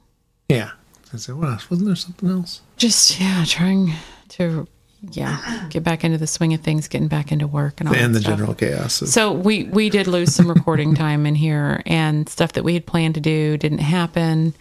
Yeah. 0.48 0.72
I 1.12 1.18
said, 1.18 1.36
what 1.36 1.50
else? 1.50 1.72
Wasn't 1.72 1.88
there 1.88 1.96
something 1.96 2.30
else? 2.30 2.62
just 2.78 3.20
yeah 3.20 3.44
trying 3.46 3.94
to 4.30 4.68
yeah 5.12 5.68
get 5.70 5.84
back 5.84 6.04
into 6.04 6.18
the 6.18 6.26
swing 6.28 6.54
of 6.54 6.62
things 6.62 6.88
getting 6.88 7.08
back 7.08 7.32
into 7.32 7.46
work 7.48 7.80
and 7.80 7.88
all 7.90 7.96
and 7.96 8.16
the 8.16 8.20
stuff. 8.20 8.38
general 8.38 8.54
chaos. 8.56 9.02
Of, 9.02 9.10
so 9.10 9.32
we 9.32 9.66
we 9.66 9.90
did 9.90 10.08
lose 10.08 10.34
some 10.34 10.50
recording 10.50 10.96
time 10.96 11.26
in 11.26 11.36
here 11.36 11.82
and 11.86 12.28
stuff 12.28 12.54
that 12.54 12.64
we 12.64 12.74
had 12.74 12.86
planned 12.86 13.16
to 13.16 13.22
do 13.22 13.58
didn't 13.58 13.78
happen 13.80 14.54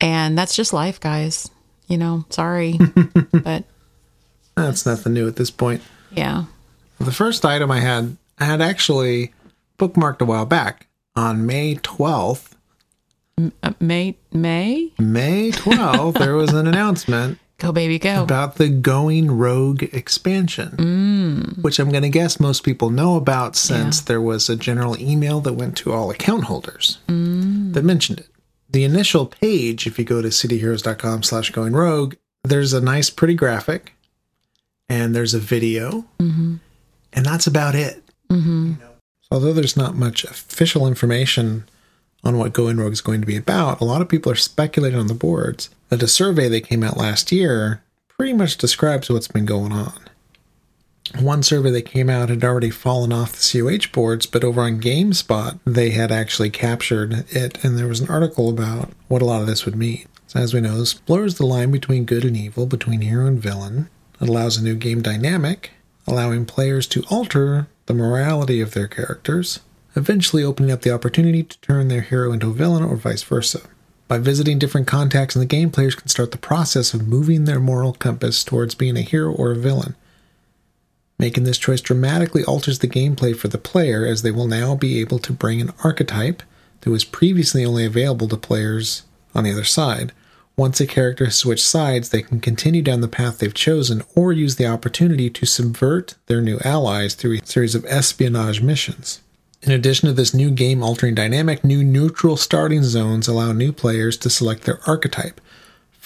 and 0.00 0.36
that's 0.36 0.54
just 0.54 0.72
life 0.72 1.00
guys 1.00 1.50
you 1.86 1.96
know 1.96 2.24
sorry 2.30 2.78
but 3.32 3.64
that's 4.54 4.84
nothing 4.84 5.14
new 5.14 5.26
at 5.26 5.36
this 5.36 5.50
point. 5.50 5.80
yeah 6.10 6.44
The 6.98 7.12
first 7.12 7.44
item 7.44 7.70
I 7.70 7.80
had, 7.80 8.16
I 8.38 8.44
had 8.44 8.60
actually 8.60 9.32
bookmarked 9.78 10.20
a 10.20 10.24
while 10.24 10.46
back 10.46 10.88
on 11.16 11.46
May 11.46 11.76
12th. 11.76 12.52
uh, 13.62 13.72
may 13.80 14.16
may 14.32 14.92
May 14.98 15.52
12th, 15.52 16.18
there 16.18 16.34
was 16.34 16.52
an 16.52 16.66
announcement 16.66 17.38
go 17.58 17.72
baby 17.72 17.98
go 17.98 18.22
about 18.22 18.56
the 18.56 18.68
Going 18.68 19.30
Rogue 19.30 19.82
expansion, 19.92 20.70
mm. 20.76 21.62
which 21.62 21.78
I'm 21.78 21.90
going 21.90 22.02
to 22.02 22.08
guess 22.08 22.40
most 22.40 22.62
people 22.62 22.90
know 22.90 23.16
about 23.16 23.56
since 23.56 24.00
Yeah. 24.00 24.04
there 24.06 24.20
was 24.20 24.48
a 24.48 24.56
general 24.56 24.98
email 24.98 25.40
that 25.40 25.54
went 25.54 25.76
to 25.78 25.92
all 25.92 26.10
account 26.10 26.44
holders 26.44 26.98
mm. 27.08 27.72
that 27.74 27.84
mentioned 27.84 28.20
it. 28.20 28.28
The 28.70 28.84
initial 28.84 29.26
page, 29.26 29.86
if 29.86 29.98
you 29.98 30.04
go 30.04 30.22
to 30.22 30.28
cityheroes.com 30.28 31.22
slash 31.22 31.50
going 31.50 31.72
rogue, 31.74 32.14
there's 32.44 32.72
a 32.72 32.80
nice, 32.80 33.10
pretty 33.10 33.34
graphic 33.34 33.94
and 34.88 35.14
there's 35.14 35.34
a 35.34 35.38
video, 35.38 36.04
mm-hmm. 36.18 36.56
and 37.12 37.26
that's 37.26 37.46
about 37.46 37.74
it. 37.74 38.02
You 38.30 38.76
know, 38.80 38.90
although 39.30 39.52
there's 39.52 39.76
not 39.76 39.94
much 39.94 40.24
official 40.24 40.86
information 40.86 41.68
on 42.24 42.38
what 42.38 42.52
Going 42.52 42.76
Rogue 42.78 42.92
is 42.92 43.00
going 43.00 43.20
to 43.20 43.26
be 43.26 43.36
about, 43.36 43.80
a 43.80 43.84
lot 43.84 44.02
of 44.02 44.08
people 44.08 44.32
are 44.32 44.36
speculating 44.36 44.98
on 44.98 45.06
the 45.06 45.14
boards 45.14 45.70
that 45.88 46.02
a 46.02 46.08
survey 46.08 46.48
that 46.48 46.66
came 46.66 46.82
out 46.82 46.96
last 46.96 47.32
year 47.32 47.82
pretty 48.16 48.32
much 48.32 48.58
describes 48.58 49.08
what's 49.08 49.28
been 49.28 49.46
going 49.46 49.72
on. 49.72 49.94
One 51.20 51.42
survey 51.42 51.70
that 51.70 51.82
came 51.82 52.10
out 52.10 52.28
had 52.28 52.44
already 52.44 52.70
fallen 52.70 53.12
off 53.12 53.32
the 53.32 53.60
COH 53.60 53.92
boards, 53.92 54.26
but 54.26 54.44
over 54.44 54.60
on 54.60 54.80
GameSpot, 54.80 55.58
they 55.64 55.90
had 55.90 56.12
actually 56.12 56.50
captured 56.50 57.24
it, 57.30 57.64
and 57.64 57.78
there 57.78 57.86
was 57.86 58.00
an 58.00 58.10
article 58.10 58.50
about 58.50 58.90
what 59.08 59.22
a 59.22 59.24
lot 59.24 59.40
of 59.40 59.46
this 59.46 59.64
would 59.64 59.76
mean. 59.76 60.06
So 60.26 60.40
as 60.40 60.52
we 60.52 60.60
know, 60.60 60.78
this 60.78 60.92
blurs 60.92 61.36
the 61.36 61.46
line 61.46 61.70
between 61.70 62.04
good 62.04 62.24
and 62.24 62.36
evil, 62.36 62.66
between 62.66 63.00
hero 63.00 63.26
and 63.26 63.40
villain. 63.40 63.88
It 64.20 64.28
allows 64.28 64.58
a 64.58 64.62
new 64.62 64.74
game 64.74 65.00
dynamic, 65.00 65.70
allowing 66.06 66.44
players 66.44 66.86
to 66.88 67.04
alter 67.08 67.68
the 67.86 67.94
morality 67.94 68.60
of 68.60 68.74
their 68.74 68.88
characters, 68.88 69.60
eventually 69.94 70.44
opening 70.44 70.70
up 70.70 70.82
the 70.82 70.92
opportunity 70.92 71.42
to 71.42 71.60
turn 71.60 71.88
their 71.88 72.02
hero 72.02 72.32
into 72.32 72.50
a 72.50 72.54
villain 72.54 72.82
or 72.82 72.96
vice 72.96 73.22
versa. 73.22 73.62
By 74.08 74.18
visiting 74.18 74.58
different 74.58 74.86
contacts 74.86 75.36
in 75.36 75.40
the 75.40 75.46
game, 75.46 75.70
players 75.70 75.94
can 75.94 76.08
start 76.08 76.30
the 76.30 76.38
process 76.38 76.94
of 76.94 77.06
moving 77.06 77.44
their 77.44 77.60
moral 77.60 77.92
compass 77.92 78.42
towards 78.42 78.74
being 78.74 78.96
a 78.96 79.02
hero 79.02 79.32
or 79.32 79.52
a 79.52 79.56
villain. 79.56 79.96
Making 81.18 81.44
this 81.44 81.58
choice 81.58 81.80
dramatically 81.80 82.44
alters 82.44 82.78
the 82.78 82.88
gameplay 82.88 83.36
for 83.36 83.48
the 83.48 83.58
player, 83.58 84.06
as 84.06 84.22
they 84.22 84.30
will 84.30 84.46
now 84.46 84.74
be 84.74 85.00
able 85.00 85.18
to 85.18 85.32
bring 85.32 85.60
an 85.60 85.72
archetype 85.84 86.42
that 86.80 86.90
was 86.90 87.04
previously 87.04 87.64
only 87.64 87.84
available 87.84 88.28
to 88.28 88.36
players 88.36 89.02
on 89.34 89.44
the 89.44 89.52
other 89.52 89.64
side. 89.64 90.12
Once 90.56 90.80
a 90.80 90.86
character 90.86 91.26
has 91.26 91.36
switched 91.36 91.64
sides, 91.64 92.08
they 92.08 92.22
can 92.22 92.40
continue 92.40 92.82
down 92.82 93.00
the 93.00 93.08
path 93.08 93.38
they've 93.38 93.54
chosen 93.54 94.02
or 94.16 94.32
use 94.32 94.56
the 94.56 94.66
opportunity 94.66 95.28
to 95.28 95.46
subvert 95.46 96.14
their 96.26 96.40
new 96.40 96.58
allies 96.64 97.14
through 97.14 97.36
a 97.36 97.46
series 97.46 97.74
of 97.74 97.84
espionage 97.84 98.62
missions. 98.62 99.20
In 99.62 99.72
addition 99.72 100.06
to 100.06 100.12
this 100.12 100.32
new 100.32 100.50
game 100.50 100.82
altering 100.82 101.14
dynamic, 101.14 101.64
new 101.64 101.82
neutral 101.82 102.36
starting 102.36 102.84
zones 102.84 103.26
allow 103.26 103.52
new 103.52 103.72
players 103.72 104.16
to 104.18 104.30
select 104.30 104.62
their 104.62 104.80
archetype 104.86 105.40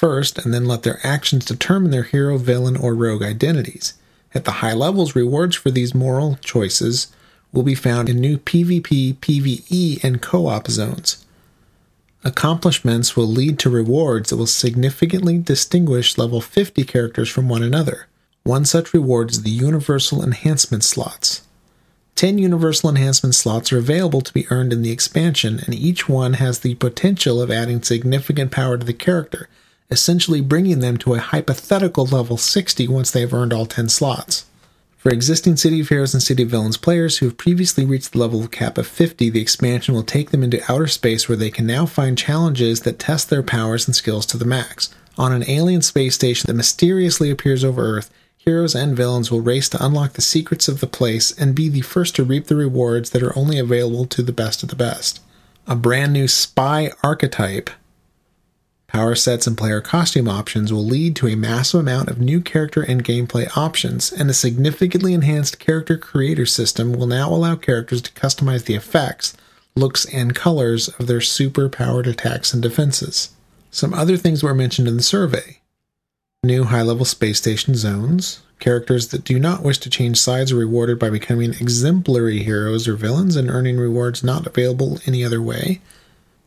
first 0.02 0.38
and 0.38 0.52
then 0.52 0.64
let 0.64 0.82
their 0.82 0.98
actions 1.04 1.44
determine 1.44 1.90
their 1.90 2.02
hero, 2.02 2.38
villain, 2.38 2.76
or 2.76 2.94
rogue 2.94 3.22
identities. 3.22 3.94
At 4.34 4.44
the 4.44 4.58
high 4.62 4.72
levels, 4.72 5.14
rewards 5.14 5.54
for 5.54 5.70
these 5.70 5.94
moral 5.94 6.38
choices 6.42 7.12
will 7.52 7.62
be 7.62 7.74
found 7.74 8.08
in 8.08 8.20
new 8.20 8.38
PvP, 8.38 9.16
PvE, 9.16 10.02
and 10.02 10.22
co 10.22 10.46
op 10.46 10.68
zones. 10.68 11.24
Accomplishments 12.24 13.16
will 13.16 13.26
lead 13.26 13.58
to 13.60 13.70
rewards 13.70 14.30
that 14.30 14.36
will 14.36 14.46
significantly 14.46 15.38
distinguish 15.38 16.16
level 16.16 16.40
50 16.40 16.84
characters 16.84 17.28
from 17.28 17.48
one 17.48 17.62
another. 17.62 18.06
One 18.44 18.64
such 18.64 18.94
reward 18.94 19.30
is 19.30 19.42
the 19.42 19.50
Universal 19.50 20.24
Enhancement 20.24 20.82
slots. 20.82 21.42
10 22.14 22.38
Universal 22.38 22.90
Enhancement 22.90 23.34
slots 23.34 23.72
are 23.72 23.78
available 23.78 24.20
to 24.20 24.32
be 24.32 24.46
earned 24.50 24.72
in 24.72 24.82
the 24.82 24.90
expansion, 24.90 25.60
and 25.64 25.74
each 25.74 26.08
one 26.08 26.34
has 26.34 26.60
the 26.60 26.74
potential 26.76 27.40
of 27.40 27.50
adding 27.50 27.82
significant 27.82 28.50
power 28.50 28.78
to 28.78 28.84
the 28.84 28.92
character, 28.92 29.48
essentially 29.90 30.40
bringing 30.40 30.80
them 30.80 30.96
to 30.98 31.14
a 31.14 31.18
hypothetical 31.18 32.06
level 32.06 32.36
60 32.36 32.86
once 32.88 33.10
they 33.10 33.20
have 33.20 33.34
earned 33.34 33.52
all 33.52 33.66
10 33.66 33.88
slots. 33.88 34.46
For 35.02 35.10
existing 35.10 35.56
City 35.56 35.80
of 35.80 35.88
Heroes 35.88 36.14
and 36.14 36.22
City 36.22 36.44
of 36.44 36.50
Villains 36.50 36.76
players 36.76 37.18
who 37.18 37.26
have 37.26 37.36
previously 37.36 37.84
reached 37.84 38.12
the 38.12 38.18
level 38.18 38.46
cap 38.46 38.78
of 38.78 38.86
50, 38.86 39.30
the 39.30 39.40
expansion 39.40 39.94
will 39.94 40.04
take 40.04 40.30
them 40.30 40.44
into 40.44 40.62
outer 40.70 40.86
space 40.86 41.28
where 41.28 41.36
they 41.36 41.50
can 41.50 41.66
now 41.66 41.86
find 41.86 42.16
challenges 42.16 42.82
that 42.82 43.00
test 43.00 43.28
their 43.28 43.42
powers 43.42 43.88
and 43.88 43.96
skills 43.96 44.26
to 44.26 44.36
the 44.36 44.44
max. 44.44 44.94
On 45.18 45.32
an 45.32 45.42
alien 45.50 45.82
space 45.82 46.14
station 46.14 46.46
that 46.46 46.54
mysteriously 46.54 47.30
appears 47.30 47.64
over 47.64 47.82
Earth, 47.82 48.12
heroes 48.44 48.74
and 48.74 48.96
villains 48.96 49.30
will 49.30 49.40
race 49.40 49.68
to 49.68 49.84
unlock 49.84 50.14
the 50.14 50.22
secrets 50.22 50.68
of 50.68 50.80
the 50.80 50.86
place 50.86 51.30
and 51.30 51.54
be 51.54 51.68
the 51.68 51.80
first 51.80 52.16
to 52.16 52.24
reap 52.24 52.46
the 52.46 52.56
rewards 52.56 53.10
that 53.10 53.22
are 53.22 53.36
only 53.38 53.58
available 53.58 54.04
to 54.06 54.22
the 54.22 54.32
best 54.32 54.62
of 54.62 54.68
the 54.68 54.76
best. 54.76 55.20
A 55.66 55.76
brand 55.76 56.12
new 56.12 56.26
spy 56.26 56.90
archetype 57.02 57.70
Power 58.92 59.14
sets 59.14 59.46
and 59.46 59.56
player 59.56 59.80
costume 59.80 60.28
options 60.28 60.70
will 60.70 60.84
lead 60.84 61.16
to 61.16 61.26
a 61.26 61.34
massive 61.34 61.80
amount 61.80 62.10
of 62.10 62.20
new 62.20 62.42
character 62.42 62.82
and 62.82 63.02
gameplay 63.02 63.48
options, 63.56 64.12
and 64.12 64.28
a 64.28 64.34
significantly 64.34 65.14
enhanced 65.14 65.58
character 65.58 65.96
creator 65.96 66.44
system 66.44 66.92
will 66.92 67.06
now 67.06 67.30
allow 67.30 67.56
characters 67.56 68.02
to 68.02 68.12
customize 68.12 68.66
the 68.66 68.74
effects, 68.74 69.34
looks, 69.74 70.04
and 70.12 70.34
colors 70.34 70.88
of 70.88 71.06
their 71.06 71.22
super 71.22 71.70
powered 71.70 72.06
attacks 72.06 72.52
and 72.52 72.62
defenses. 72.62 73.30
Some 73.70 73.94
other 73.94 74.18
things 74.18 74.42
were 74.42 74.52
mentioned 74.52 74.86
in 74.86 74.98
the 74.98 75.02
survey 75.02 75.61
new 76.44 76.64
high 76.64 76.82
level 76.82 77.04
space 77.04 77.38
station 77.38 77.76
zones, 77.76 78.42
characters 78.58 79.06
that 79.08 79.22
do 79.22 79.38
not 79.38 79.62
wish 79.62 79.78
to 79.78 79.88
change 79.88 80.18
sides 80.18 80.50
are 80.50 80.56
rewarded 80.56 80.98
by 80.98 81.08
becoming 81.08 81.52
exemplary 81.52 82.42
heroes 82.42 82.88
or 82.88 82.96
villains 82.96 83.36
and 83.36 83.48
earning 83.48 83.76
rewards 83.76 84.24
not 84.24 84.44
available 84.44 84.98
any 85.06 85.24
other 85.24 85.40
way. 85.40 85.80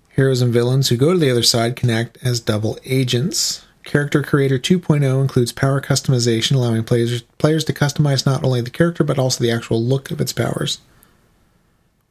Heroes 0.10 0.42
and 0.42 0.52
villains 0.52 0.90
who 0.90 0.98
go 0.98 1.14
to 1.14 1.18
the 1.18 1.32
other 1.32 1.44
side 1.44 1.78
can 1.78 1.90
act 1.90 2.18
as 2.22 2.42
double 2.42 2.78
agents. 2.84 3.66
Character 3.86 4.22
Creator 4.22 4.60
2.0 4.60 5.22
includes 5.22 5.54
power 5.54 5.80
customization, 5.80 6.56
allowing 6.56 6.84
players, 6.84 7.22
players 7.38 7.64
to 7.64 7.72
customize 7.72 8.26
not 8.26 8.44
only 8.44 8.60
the 8.60 8.70
character 8.70 9.06
but 9.06 9.18
also 9.18 9.42
the 9.42 9.52
actual 9.52 9.82
look 9.82 10.12
of 10.12 10.20
its 10.20 10.34
powers. 10.34 10.80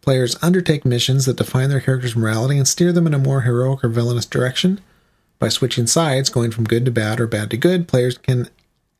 Players 0.00 0.42
undertake 0.42 0.86
missions 0.86 1.26
that 1.26 1.36
define 1.36 1.68
their 1.68 1.82
character's 1.82 2.16
morality 2.16 2.56
and 2.56 2.66
steer 2.66 2.92
them 2.92 3.06
in 3.06 3.12
a 3.12 3.18
more 3.18 3.42
heroic 3.42 3.84
or 3.84 3.90
villainous 3.90 4.24
direction. 4.24 4.80
By 5.38 5.48
switching 5.48 5.86
sides, 5.86 6.30
going 6.30 6.50
from 6.50 6.64
good 6.64 6.84
to 6.84 6.90
bad 6.90 7.20
or 7.20 7.26
bad 7.26 7.50
to 7.50 7.56
good, 7.56 7.88
players 7.88 8.18
can 8.18 8.48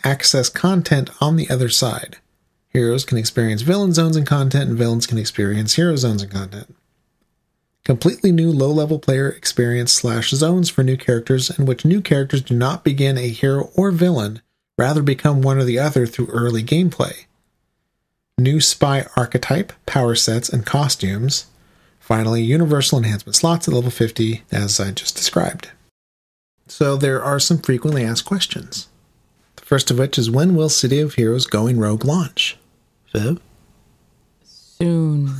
access 0.02 0.48
content 0.48 1.10
on 1.20 1.36
the 1.36 1.48
other 1.48 1.68
side. 1.68 2.18
Heroes 2.68 3.04
can 3.04 3.18
experience 3.18 3.62
villain 3.62 3.92
zones 3.92 4.16
and 4.16 4.26
content, 4.26 4.68
and 4.68 4.78
villains 4.78 5.06
can 5.06 5.18
experience 5.18 5.74
hero 5.74 5.96
zones 5.96 6.22
and 6.22 6.32
content 6.32 6.74
completely 7.84 8.32
new 8.32 8.50
low 8.50 8.70
level 8.70 8.98
player 8.98 9.28
experience 9.28 9.92
slash 9.92 10.30
zones 10.30 10.70
for 10.70 10.82
new 10.82 10.96
characters 10.96 11.56
in 11.58 11.66
which 11.66 11.84
new 11.84 12.00
characters 12.00 12.42
do 12.42 12.54
not 12.54 12.82
begin 12.82 13.18
a 13.18 13.28
hero 13.28 13.70
or 13.76 13.90
villain, 13.90 14.40
rather 14.78 15.02
become 15.02 15.42
one 15.42 15.58
or 15.58 15.64
the 15.64 15.78
other 15.78 16.06
through 16.06 16.26
early 16.28 16.62
gameplay. 16.62 17.26
New 18.38 18.60
spy 18.60 19.06
archetype, 19.16 19.72
power 19.86 20.14
sets, 20.14 20.48
and 20.48 20.66
costumes. 20.66 21.46
Finally, 22.00 22.42
universal 22.42 22.98
enhancement 22.98 23.36
slots 23.36 23.68
at 23.68 23.74
level 23.74 23.90
50, 23.90 24.42
as 24.50 24.80
I 24.80 24.90
just 24.90 25.14
described. 25.14 25.70
So 26.66 26.96
there 26.96 27.22
are 27.22 27.38
some 27.38 27.58
frequently 27.58 28.04
asked 28.04 28.24
questions. 28.24 28.88
The 29.56 29.64
first 29.64 29.90
of 29.90 29.98
which 29.98 30.18
is 30.18 30.30
when 30.30 30.54
will 30.56 30.68
City 30.68 31.00
of 31.00 31.14
Heroes 31.14 31.46
Going 31.46 31.78
Rogue 31.78 32.04
launch? 32.04 32.56
Viv? 33.12 33.40
Soon. 34.44 35.34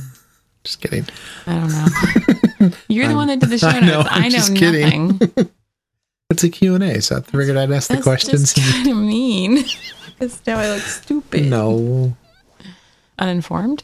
Just 0.63 0.81
kidding. 0.81 1.05
I 1.45 1.53
don't 1.59 1.69
know. 1.69 2.77
You're 2.87 3.07
the 3.07 3.15
one 3.15 3.27
that 3.27 3.39
did 3.39 3.49
the 3.49 3.57
show 3.57 3.79
notes. 3.79 4.09
I 4.11 4.27
know, 4.27 4.27
I 4.27 4.29
know 4.29 4.47
nothing. 4.47 5.49
it's 6.29 6.43
a 6.43 6.49
Q&A, 6.49 7.01
so 7.01 7.17
I 7.17 7.21
figured 7.21 7.57
I'd 7.57 7.71
ask 7.71 7.89
That's 7.89 7.99
the 7.99 8.03
questions. 8.03 8.53
Just 8.53 8.73
kind 8.73 8.87
of 8.87 8.97
mean. 8.97 9.63
Because 10.17 10.41
now 10.47 10.59
I 10.59 10.71
look 10.71 10.81
stupid. 10.81 11.45
No. 11.45 12.15
Uninformed? 13.19 13.83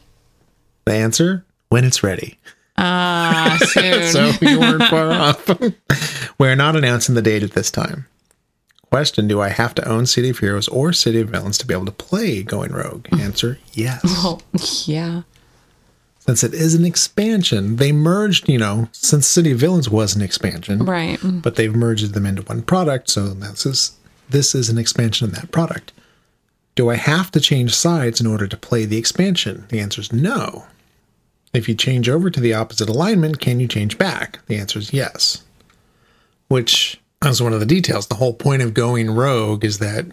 The 0.86 0.94
answer? 0.94 1.44
When 1.68 1.84
it's 1.84 2.02
ready. 2.02 2.38
Ah, 2.76 3.58
soon. 3.66 4.08
so 4.10 4.32
you 4.40 4.58
weren't 4.58 4.82
far 4.90 5.10
off. 5.10 5.48
We're 6.38 6.56
not 6.56 6.76
announcing 6.76 7.14
the 7.14 7.22
date 7.22 7.42
at 7.42 7.52
this 7.52 7.70
time. 7.70 8.06
Question 8.90 9.26
Do 9.28 9.40
I 9.40 9.48
have 9.48 9.74
to 9.76 9.88
own 9.88 10.06
City 10.06 10.30
of 10.30 10.38
Heroes 10.38 10.68
or 10.68 10.92
City 10.92 11.20
of 11.20 11.30
Villains 11.30 11.58
to 11.58 11.66
be 11.66 11.74
able 11.74 11.86
to 11.86 11.92
play 11.92 12.42
Going 12.42 12.72
Rogue? 12.72 13.08
Answer 13.12 13.58
Yes. 13.72 14.02
Well, 14.04 14.42
yeah 14.86 15.22
since 16.26 16.44
it 16.44 16.54
is 16.54 16.76
an 16.76 16.84
expansion, 16.84 17.76
they 17.76 17.90
merged, 17.90 18.48
you 18.48 18.58
know, 18.58 18.88
since 18.92 19.26
City 19.26 19.50
of 19.50 19.58
Villains 19.58 19.90
was 19.90 20.14
an 20.14 20.22
expansion. 20.22 20.84
Right. 20.84 21.18
But 21.22 21.56
they've 21.56 21.74
merged 21.74 22.14
them 22.14 22.26
into 22.26 22.42
one 22.42 22.62
product, 22.62 23.10
so 23.10 23.28
this 23.28 23.66
is 23.66 23.96
this 24.30 24.54
is 24.54 24.70
an 24.70 24.78
expansion 24.78 25.26
of 25.26 25.34
that 25.34 25.50
product. 25.50 25.92
Do 26.76 26.90
I 26.90 26.94
have 26.94 27.32
to 27.32 27.40
change 27.40 27.74
sides 27.74 28.20
in 28.20 28.26
order 28.26 28.46
to 28.46 28.56
play 28.56 28.84
the 28.84 28.98
expansion? 28.98 29.66
The 29.68 29.80
answer 29.80 30.00
is 30.00 30.12
no. 30.12 30.66
If 31.52 31.68
you 31.68 31.74
change 31.74 32.08
over 32.08 32.30
to 32.30 32.40
the 32.40 32.54
opposite 32.54 32.88
alignment, 32.88 33.40
can 33.40 33.60
you 33.60 33.68
change 33.68 33.98
back? 33.98 34.38
The 34.46 34.56
answer 34.56 34.78
is 34.78 34.92
yes. 34.92 35.44
Which 36.48 37.00
is 37.24 37.42
one 37.42 37.52
of 37.52 37.60
the 37.60 37.66
details. 37.66 38.06
The 38.06 38.14
whole 38.16 38.34
point 38.34 38.62
of 38.62 38.74
going 38.74 39.10
rogue 39.10 39.64
is 39.64 39.78
that 39.78 40.06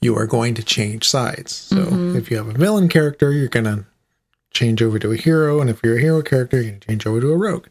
you 0.00 0.16
are 0.16 0.26
going 0.26 0.54
to 0.54 0.62
change 0.62 1.08
sides. 1.08 1.54
So 1.54 1.76
mm-hmm. 1.76 2.16
if 2.16 2.30
you 2.30 2.36
have 2.38 2.48
a 2.48 2.52
villain 2.52 2.88
character, 2.88 3.32
you're 3.32 3.48
going 3.48 3.66
to 3.66 3.84
change 4.52 4.82
over 4.82 4.98
to 4.98 5.12
a 5.12 5.16
hero, 5.16 5.60
and 5.60 5.70
if 5.70 5.80
you're 5.82 5.96
a 5.96 6.00
hero 6.00 6.22
character, 6.22 6.60
you 6.60 6.72
can 6.72 6.80
change 6.80 7.06
over 7.06 7.20
to 7.20 7.32
a 7.32 7.36
rogue. 7.36 7.66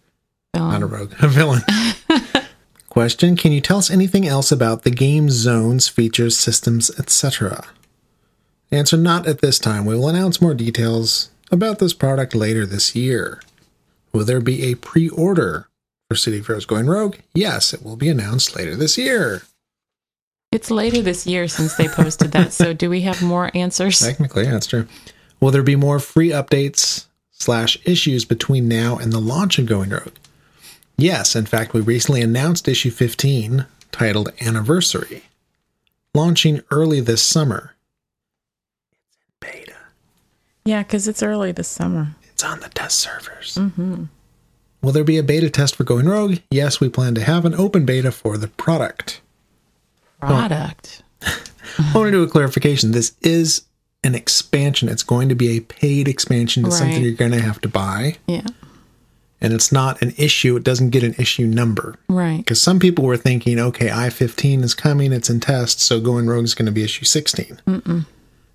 Not 0.53 0.81
a 0.81 0.85
rogue, 0.85 1.13
a 1.21 1.27
villain. 1.27 1.61
Question 2.89 3.35
Can 3.37 3.51
you 3.51 3.61
tell 3.61 3.77
us 3.77 3.89
anything 3.89 4.27
else 4.27 4.51
about 4.51 4.83
the 4.83 4.89
game 4.89 5.29
zones, 5.29 5.87
features, 5.87 6.37
systems, 6.37 6.91
etc.? 6.99 7.65
Answer 8.71 8.97
Not 8.97 9.27
at 9.27 9.41
this 9.41 9.59
time. 9.59 9.85
We 9.85 9.95
will 9.95 10.09
announce 10.09 10.41
more 10.41 10.53
details 10.53 11.29
about 11.51 11.79
this 11.79 11.93
product 11.93 12.33
later 12.33 12.65
this 12.65 12.95
year. 12.95 13.41
Will 14.13 14.25
there 14.25 14.41
be 14.41 14.63
a 14.63 14.75
pre 14.75 15.09
order 15.09 15.67
for 16.09 16.15
City 16.15 16.39
of 16.39 16.47
Heroes 16.47 16.65
Going 16.65 16.87
Rogue? 16.87 17.17
Yes, 17.33 17.73
it 17.73 17.83
will 17.83 17.95
be 17.95 18.09
announced 18.09 18.55
later 18.55 18.75
this 18.75 18.97
year. 18.97 19.43
It's 20.51 20.69
later 20.69 21.01
this 21.01 21.25
year 21.25 21.47
since 21.47 21.75
they 21.75 21.87
posted 21.87 22.33
that, 22.33 22.51
so 22.51 22.73
do 22.73 22.89
we 22.89 23.01
have 23.01 23.21
more 23.21 23.51
answers? 23.55 23.99
Technically, 23.99 24.45
that's 24.45 24.67
true. 24.67 24.85
Will 25.39 25.51
there 25.51 25.63
be 25.63 25.77
more 25.77 25.99
free 25.99 26.29
updates 26.29 27.05
slash 27.31 27.77
issues 27.85 28.25
between 28.25 28.67
now 28.67 28.97
and 28.97 29.13
the 29.13 29.21
launch 29.21 29.57
of 29.59 29.65
Going 29.65 29.91
Rogue? 29.91 30.15
Yes, 30.97 31.35
in 31.35 31.45
fact, 31.45 31.73
we 31.73 31.81
recently 31.81 32.21
announced 32.21 32.67
issue 32.67 32.91
15 32.91 33.65
titled 33.93 34.33
Anniversary, 34.41 35.23
launching 36.13 36.61
early 36.69 36.99
this 36.99 37.23
summer. 37.23 37.73
It's 40.71 40.77
in 40.77 40.77
beta. 40.77 40.77
Yeah, 40.77 40.83
because 40.83 41.07
it's 41.07 41.23
early 41.23 41.51
this 41.51 41.67
summer. 41.67 42.15
It's 42.31 42.43
on 42.43 42.59
the 42.59 42.69
test 42.69 42.99
servers. 42.99 43.55
Mm-hmm. 43.55 44.05
Will 44.81 44.91
there 44.91 45.03
be 45.03 45.17
a 45.17 45.23
beta 45.23 45.49
test 45.49 45.75
for 45.75 45.83
Going 45.83 46.07
Rogue? 46.07 46.39
Yes, 46.49 46.79
we 46.79 46.89
plan 46.89 47.13
to 47.15 47.23
have 47.23 47.45
an 47.45 47.53
open 47.53 47.85
beta 47.85 48.11
for 48.11 48.37
the 48.37 48.47
product. 48.47 49.21
Product. 50.19 51.03
I 51.21 51.91
want 51.93 52.07
to 52.07 52.11
do 52.11 52.23
a 52.23 52.27
clarification. 52.27 52.91
This 52.91 53.15
is 53.21 53.63
an 54.03 54.15
expansion. 54.15 54.89
It's 54.89 55.03
going 55.03 55.29
to 55.29 55.35
be 55.35 55.57
a 55.57 55.61
paid 55.61 56.07
expansion. 56.07 56.65
It's 56.65 56.77
something 56.77 57.03
you're 57.03 57.13
going 57.13 57.31
to 57.31 57.41
have 57.41 57.61
to 57.61 57.69
buy. 57.69 58.17
Yeah. 58.27 58.47
And 59.39 59.53
it's 59.53 59.71
not 59.71 60.01
an 60.01 60.13
issue. 60.17 60.55
It 60.55 60.63
doesn't 60.63 60.89
get 60.91 61.03
an 61.03 61.15
issue 61.17 61.45
number. 61.45 61.97
Right. 62.07 62.37
Because 62.37 62.61
some 62.61 62.79
people 62.79 63.05
were 63.05 63.17
thinking, 63.17 63.59
okay, 63.59 63.91
I 63.91 64.09
15 64.09 64.63
is 64.63 64.73
coming, 64.73 65.13
it's 65.13 65.29
in 65.29 65.39
test, 65.39 65.79
so 65.79 65.99
Going 65.99 66.27
Rogue 66.27 66.43
is 66.43 66.53
going 66.53 66.67
to 66.67 66.71
be 66.71 66.83
issue 66.83 67.05
16. 67.05 67.61
Mm-mm. 67.67 68.05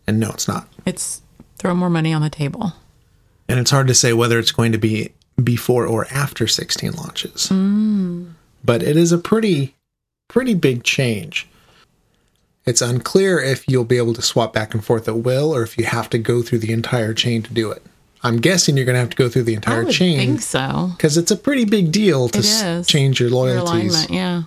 And 0.06 0.20
no, 0.20 0.30
it's 0.30 0.48
not. 0.48 0.68
It's 0.84 1.22
throw 1.58 1.74
more 1.74 1.90
money 1.90 2.12
on 2.12 2.22
the 2.22 2.30
table. 2.30 2.72
And 3.48 3.58
it's 3.60 3.70
hard 3.70 3.86
to 3.88 3.94
say 3.94 4.12
whether 4.12 4.38
it's 4.38 4.52
going 4.52 4.72
to 4.72 4.78
be 4.78 5.12
before 5.42 5.86
or 5.86 6.06
after 6.10 6.46
16 6.46 6.92
launches. 6.92 7.48
But 8.64 8.82
it 8.82 8.96
is 8.96 9.12
a 9.12 9.18
pretty, 9.18 9.74
pretty 10.28 10.54
big 10.54 10.82
change. 10.82 11.46
It's 12.64 12.82
unclear 12.82 13.38
if 13.38 13.68
you'll 13.68 13.84
be 13.84 13.96
able 13.98 14.14
to 14.14 14.22
swap 14.22 14.52
back 14.52 14.74
and 14.74 14.84
forth 14.84 15.06
at 15.06 15.18
will 15.18 15.54
or 15.54 15.62
if 15.62 15.78
you 15.78 15.84
have 15.84 16.10
to 16.10 16.18
go 16.18 16.42
through 16.42 16.58
the 16.58 16.72
entire 16.72 17.14
chain 17.14 17.42
to 17.44 17.54
do 17.54 17.70
it. 17.70 17.82
I'm 18.24 18.38
guessing 18.38 18.76
you're 18.76 18.84
going 18.86 18.94
to 18.94 19.00
have 19.00 19.10
to 19.10 19.16
go 19.16 19.28
through 19.28 19.44
the 19.44 19.52
I 19.52 19.56
entire 19.56 19.84
would 19.84 19.92
chain 19.94 20.18
think 20.18 20.40
so. 20.40 20.90
because 20.96 21.16
it's 21.16 21.30
a 21.30 21.36
pretty 21.36 21.64
big 21.64 21.92
deal 21.92 22.28
to 22.30 22.38
s- 22.40 22.84
change 22.88 23.20
your 23.20 23.28
Your 23.28 23.38
loyalties. 23.38 23.92
alignment, 23.94 24.10
yeah. 24.10 24.42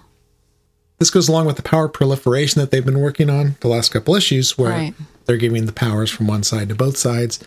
This 0.97 1.09
goes 1.09 1.29
along 1.29 1.45
with 1.45 1.55
the 1.55 1.61
power 1.63 1.87
proliferation 1.87 2.59
that 2.59 2.71
they've 2.71 2.85
been 2.85 2.99
working 2.99 3.29
on 3.29 3.55
the 3.61 3.69
last 3.69 3.89
couple 3.93 4.15
issues, 4.15 4.57
where 4.57 4.71
Right. 4.71 4.93
They're 5.29 5.37
giving 5.37 5.67
the 5.67 5.71
powers 5.71 6.09
from 6.09 6.25
one 6.25 6.41
side 6.41 6.67
to 6.69 6.75
both 6.75 6.97
sides. 6.97 7.39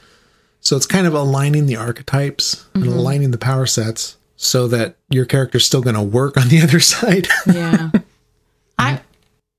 So 0.61 0.77
it's 0.77 0.87
kind 0.87 1.05
of 1.09 1.15
aligning 1.15 1.67
the 1.67 1.75
archetypes 1.75 2.65
and 2.75 2.85
Mm-hmm. 2.85 2.93
aligning 2.93 3.31
the 3.33 3.39
power 3.39 3.67
sets 3.67 4.17
so 4.37 4.69
that 4.69 4.95
your 5.11 5.25
character's 5.25 5.67
still 5.67 5.81
going 5.83 5.97
to 5.97 6.03
work 6.03 6.37
on 6.37 6.47
the 6.49 6.61
other 6.63 6.79
side. 6.79 7.27
Yeah. 7.53 7.91
I 8.79 9.01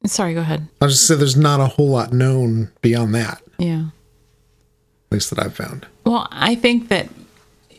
sorry, 0.05 0.33
go 0.33 0.39
ahead. 0.39 0.67
I'll 0.81 0.87
just 0.87 1.05
say 1.05 1.15
there's 1.15 1.35
not 1.35 1.59
a 1.59 1.65
whole 1.67 1.89
lot 1.89 2.13
known 2.13 2.71
beyond 2.81 3.13
that, 3.15 3.41
Yeah. 3.57 3.87
at 5.07 5.11
least 5.11 5.29
that 5.31 5.39
I've 5.39 5.53
found. 5.55 5.85
Well, 6.05 6.27
I 6.31 6.55
think 6.55 6.87
that 6.87 7.09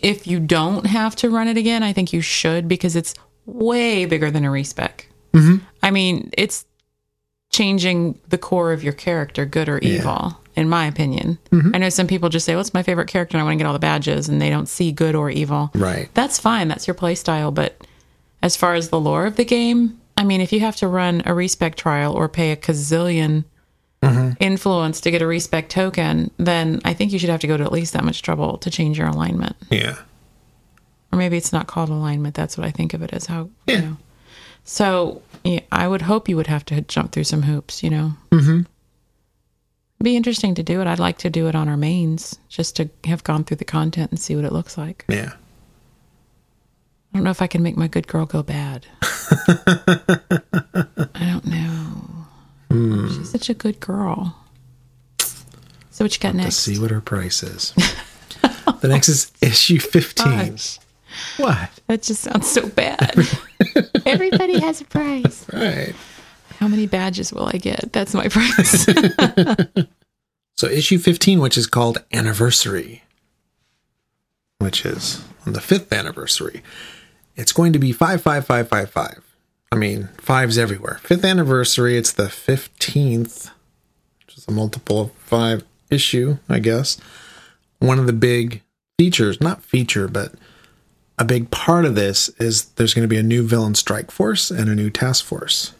if 0.02 0.26
you 0.26 0.40
don't 0.40 0.84
have 0.84 1.16
to 1.16 1.30
run 1.30 1.48
it 1.48 1.56
again, 1.56 1.82
I 1.82 1.94
think 1.94 2.12
you 2.12 2.20
should 2.20 2.68
because 2.68 2.96
it's 2.96 3.14
way 3.46 4.04
bigger 4.04 4.30
than 4.30 4.44
a 4.44 4.50
respec. 4.50 5.06
Mm-hmm. 5.32 5.64
I 5.82 5.90
mean, 5.90 6.28
it's 6.36 6.66
changing 7.54 8.18
the 8.28 8.38
core 8.38 8.72
of 8.72 8.82
your 8.82 8.92
character, 8.92 9.46
good 9.46 9.68
or 9.68 9.78
evil, 9.78 10.36
in 10.56 10.68
my 10.68 10.86
opinion. 10.86 11.38
Mm-hmm. 11.52 11.70
I 11.72 11.78
know 11.78 11.88
some 11.88 12.08
people 12.08 12.28
just 12.28 12.44
say, 12.44 12.56
"What's 12.56 12.74
my 12.74 12.82
favorite 12.82 13.06
character?" 13.06 13.36
and 13.36 13.42
I 13.42 13.44
want 13.44 13.54
to 13.54 13.62
get 13.62 13.66
all 13.66 13.72
the 13.72 13.78
badges, 13.78 14.28
and 14.28 14.42
they 14.42 14.50
don't 14.50 14.68
see 14.68 14.90
good 14.90 15.14
or 15.14 15.30
evil. 15.30 15.70
Right. 15.74 16.08
That's 16.14 16.38
fine. 16.38 16.66
That's 16.66 16.88
your 16.88 16.94
play 16.94 17.14
style. 17.14 17.52
But 17.52 17.86
as 18.42 18.56
far 18.56 18.74
as 18.74 18.88
the 18.88 18.98
lore 18.98 19.26
of 19.26 19.36
the 19.36 19.44
game, 19.44 20.00
I 20.16 20.24
mean, 20.24 20.40
if 20.40 20.52
you 20.52 20.60
have 20.60 20.76
to 20.76 20.88
run 20.88 21.22
a 21.26 21.32
respect 21.32 21.78
trial 21.78 22.12
or 22.12 22.28
pay 22.28 22.50
a 22.50 22.56
gazillion 22.56 23.44
mm-hmm. 24.02 24.30
influence 24.40 25.00
to 25.02 25.12
get 25.12 25.22
a 25.22 25.26
respect 25.26 25.70
token, 25.70 26.32
then 26.38 26.80
I 26.84 26.92
think 26.92 27.12
you 27.12 27.20
should 27.20 27.30
have 27.30 27.40
to 27.40 27.46
go 27.46 27.56
to 27.56 27.64
at 27.64 27.72
least 27.72 27.92
that 27.92 28.04
much 28.04 28.22
trouble 28.22 28.58
to 28.58 28.70
change 28.70 28.98
your 28.98 29.06
alignment. 29.06 29.54
Yeah. 29.70 29.96
Or 31.12 31.18
maybe 31.18 31.36
it's 31.36 31.52
not 31.52 31.68
called 31.68 31.88
alignment. 31.90 32.34
That's 32.34 32.58
what 32.58 32.66
I 32.66 32.72
think 32.72 32.94
of 32.94 33.02
it 33.02 33.12
as. 33.12 33.26
How 33.26 33.48
Yeah. 33.66 33.76
you 33.76 33.82
know. 33.82 33.96
So 34.64 35.22
yeah, 35.32 35.33
I 35.72 35.88
would 35.88 36.02
hope 36.02 36.28
you 36.28 36.36
would 36.36 36.46
have 36.46 36.64
to 36.66 36.80
jump 36.82 37.10
through 37.12 37.24
some 37.24 37.42
hoops. 37.42 37.82
You 37.82 37.90
know. 37.90 38.12
Mm-hmm. 38.30 38.60
Be 40.02 40.16
interesting 40.16 40.54
to 40.56 40.62
do 40.62 40.80
it. 40.80 40.86
I'd 40.86 40.98
like 40.98 41.18
to 41.18 41.30
do 41.30 41.46
it 41.48 41.54
on 41.54 41.68
our 41.68 41.76
mains, 41.78 42.38
just 42.48 42.76
to 42.76 42.90
have 43.04 43.24
gone 43.24 43.44
through 43.44 43.56
the 43.58 43.64
content 43.64 44.10
and 44.10 44.20
see 44.20 44.36
what 44.36 44.44
it 44.44 44.52
looks 44.52 44.76
like. 44.76 45.04
Yeah. 45.08 45.32
I 47.12 47.16
don't 47.16 47.24
know 47.24 47.30
if 47.30 47.40
I 47.40 47.46
can 47.46 47.62
make 47.62 47.76
my 47.76 47.86
good 47.88 48.06
girl 48.08 48.26
go 48.26 48.42
bad. 48.42 48.86
I 49.02 50.88
don't 51.14 51.46
know. 51.46 53.08
She's 53.08 53.30
such 53.30 53.48
a 53.48 53.54
good 53.54 53.78
girl. 53.80 54.36
So 55.90 56.04
what 56.04 56.12
you 56.12 56.18
got 56.20 56.34
next? 56.34 56.44
Let's 56.44 56.66
next? 56.68 56.76
see 56.76 56.82
what 56.82 56.90
her 56.90 57.00
price 57.00 57.42
is. 57.44 57.72
the 58.80 58.88
next 58.88 59.08
is 59.08 59.30
issue 59.40 59.78
15. 59.78 60.48
Gosh, 60.50 60.80
What? 61.36 61.70
that 61.86 62.02
just 62.02 62.22
sounds 62.22 62.50
so 62.50 62.66
bad. 62.68 63.14
Everybody 64.12 64.60
has 64.60 64.80
a 64.80 64.84
price. 64.84 65.46
Right. 65.52 65.94
How 66.58 66.68
many 66.68 66.86
badges 66.86 67.32
will 67.32 67.46
I 67.46 67.58
get? 67.58 67.92
That's 67.92 68.14
my 68.14 68.28
price. 68.30 68.86
So 70.56 70.68
issue 70.68 70.98
15, 70.98 71.40
which 71.40 71.58
is 71.58 71.66
called 71.66 71.98
Anniversary, 72.12 73.02
which 74.58 74.86
is 74.86 75.24
on 75.44 75.52
the 75.52 75.60
fifth 75.60 75.92
anniversary, 75.92 76.62
it's 77.34 77.52
going 77.52 77.72
to 77.72 77.78
be 77.80 77.92
55555. 77.92 79.20
I 79.72 79.76
mean, 79.76 80.10
fives 80.18 80.56
everywhere. 80.56 81.00
Fifth 81.02 81.24
anniversary, 81.24 81.98
it's 81.98 82.12
the 82.12 82.24
15th, 82.28 83.50
which 84.20 84.38
is 84.38 84.46
a 84.46 84.52
multiple 84.52 85.00
of 85.00 85.12
five 85.14 85.64
issue, 85.90 86.38
I 86.48 86.60
guess. 86.60 86.98
One 87.80 87.98
of 87.98 88.06
the 88.06 88.12
big 88.12 88.62
features, 88.96 89.40
not 89.40 89.64
feature, 89.64 90.06
but 90.06 90.34
a 91.18 91.24
big 91.24 91.50
part 91.50 91.84
of 91.84 91.94
this 91.94 92.28
is 92.40 92.64
there's 92.76 92.94
going 92.94 93.04
to 93.04 93.08
be 93.08 93.16
a 93.18 93.22
new 93.22 93.46
villain 93.46 93.74
strike 93.74 94.10
force 94.10 94.50
and 94.50 94.68
a 94.68 94.74
new 94.74 94.90
task 94.90 95.24
force 95.24 95.72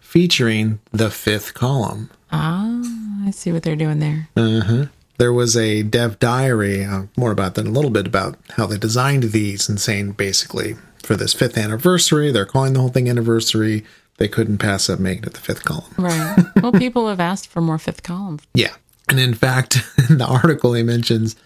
featuring 0.00 0.80
the 0.92 1.10
fifth 1.10 1.54
column. 1.54 2.10
ah, 2.32 2.80
I 3.26 3.30
see 3.30 3.52
what 3.52 3.62
they're 3.62 3.76
doing 3.76 3.98
there. 3.98 4.28
Uh-huh. 4.36 4.86
there 5.18 5.32
was 5.32 5.56
a 5.56 5.82
dev 5.82 6.18
diary, 6.18 6.84
uh, 6.84 7.04
more 7.16 7.30
about 7.30 7.54
that 7.54 7.62
in 7.62 7.66
a 7.68 7.70
little 7.72 7.90
bit, 7.90 8.06
about 8.06 8.38
how 8.56 8.66
they 8.66 8.78
designed 8.78 9.24
these 9.24 9.68
and 9.68 9.80
saying 9.80 10.12
basically 10.12 10.76
for 11.02 11.16
this 11.16 11.34
fifth 11.34 11.58
anniversary, 11.58 12.30
they're 12.30 12.46
calling 12.46 12.72
the 12.74 12.80
whole 12.80 12.88
thing 12.88 13.08
anniversary. 13.08 13.84
They 14.18 14.28
couldn't 14.28 14.58
pass 14.58 14.88
up 14.90 14.98
making 14.98 15.24
it 15.24 15.34
the 15.34 15.40
fifth 15.40 15.64
column. 15.64 15.92
Right. 15.96 16.38
Well, 16.62 16.72
people 16.72 17.08
have 17.08 17.20
asked 17.20 17.48
for 17.48 17.60
more 17.60 17.78
fifth 17.78 18.02
column. 18.02 18.40
Yeah. 18.54 18.74
And 19.08 19.18
in 19.20 19.32
fact, 19.34 19.78
in 20.10 20.18
the 20.18 20.26
article, 20.26 20.72
he 20.74 20.82
mentions 20.82 21.36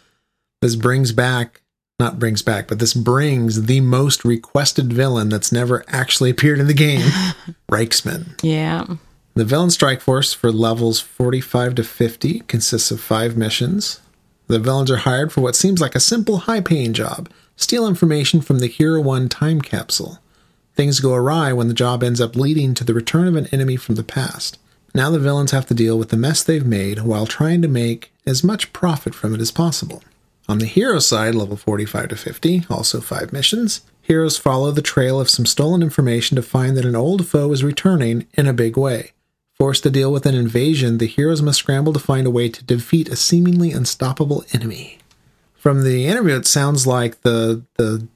this 0.63 0.75
brings 0.77 1.13
back, 1.13 1.61
not 2.03 2.19
brings 2.19 2.43
back, 2.43 2.67
but 2.67 2.81
this 2.81 2.95
brings 2.95 3.67
the 3.67 3.81
most 3.81 4.25
requested 4.25 4.93
villain 4.93 5.29
that's 5.29 5.53
never 5.53 5.85
actually 5.87 6.31
appeared 6.31 6.59
in 6.59 6.67
the 6.67 6.75
game 6.75 7.01
Reichsman. 7.71 8.39
Yeah. 8.43 8.87
The 9.35 9.45
Villain 9.45 9.71
Strike 9.71 10.01
Force 10.01 10.35
for 10.35 10.51
levels 10.51 10.99
45 11.01 11.77
to 11.77 11.85
50 11.85 12.41
consists 12.41 12.91
of 12.91 13.01
five 13.01 13.37
missions. 13.37 14.01
The 14.49 14.59
villains 14.59 14.91
are 14.91 14.99
hired 14.99 15.33
for 15.33 15.43
what 15.43 15.55
seems 15.55 15.81
like 15.81 15.95
a 15.95 16.01
simple, 16.01 16.39
high 16.39 16.61
paying 16.61 16.93
job 16.93 17.31
steal 17.55 17.87
information 17.87 18.41
from 18.41 18.59
the 18.59 18.67
Hero 18.67 19.01
1 19.01 19.29
time 19.29 19.61
capsule. 19.61 20.19
Things 20.75 20.99
go 20.99 21.15
awry 21.15 21.53
when 21.53 21.69
the 21.69 21.75
job 21.75 22.03
ends 22.03 22.21
up 22.21 22.35
leading 22.35 22.75
to 22.75 22.83
the 22.83 22.95
return 22.95 23.29
of 23.29 23.37
an 23.37 23.47
enemy 23.53 23.77
from 23.77 23.95
the 23.95 24.03
past. 24.03 24.59
Now 24.95 25.11
the 25.11 25.21
villains 25.21 25.53
have 25.53 25.67
to 25.67 25.75
deal 25.75 25.97
with 25.97 26.09
the 26.09 26.17
mess 26.17 26.43
they've 26.43 26.67
made 26.67 27.03
while 27.03 27.27
trying 27.27 27.63
to 27.63 27.69
make 27.69 28.13
as 28.27 28.43
much 28.43 28.73
profit 28.73 29.15
from 29.15 29.35
it 29.35 29.41
as 29.41 29.53
possible. 29.53 30.03
On 30.49 30.59
the 30.59 30.67
hero 30.67 30.99
side, 30.99 31.35
level 31.35 31.57
45 31.57 32.09
to 32.09 32.17
50, 32.17 32.67
also 32.69 33.01
five 33.01 33.33
missions, 33.33 33.83
heroes 34.01 34.37
follow 34.37 34.71
the 34.71 34.83
trail 34.83 35.21
of 35.21 35.31
some 35.31 35.47
stolen 35.47 35.83
information 35.83 36.35
to 36.37 36.43
find 36.43 36.77
that 36.77 36.85
an 36.85 36.97
old 36.97 37.27
foe 37.27 37.53
is 37.53 37.63
returning 37.63 38.27
in 38.35 38.47
a 38.47 38.53
big 38.53 38.77
way. 38.77 39.13
Forced 39.55 39.85
to 39.85 39.91
deal 39.91 40.13
with 40.13 40.27
an 40.27 40.35
invasion, 40.35 40.99
the 40.99 41.07
heroes 41.07 41.43
must 41.43 41.61
scramble 41.61 41.93
to 41.93 42.01
find 42.01 42.27
a 42.27 42.31
way 42.31 42.49
to 42.49 42.65
defeat 42.65 43.09
a 43.09 43.17
seemingly 43.17 43.71
unstoppable 43.71 44.45
enemy. 44.53 44.99
From 45.55 45.85
the 45.85 46.07
interview, 46.07 46.35
it 46.35 46.47
sounds 46.47 46.87
like 46.87 47.21
the 47.23 47.63
the 47.77 48.09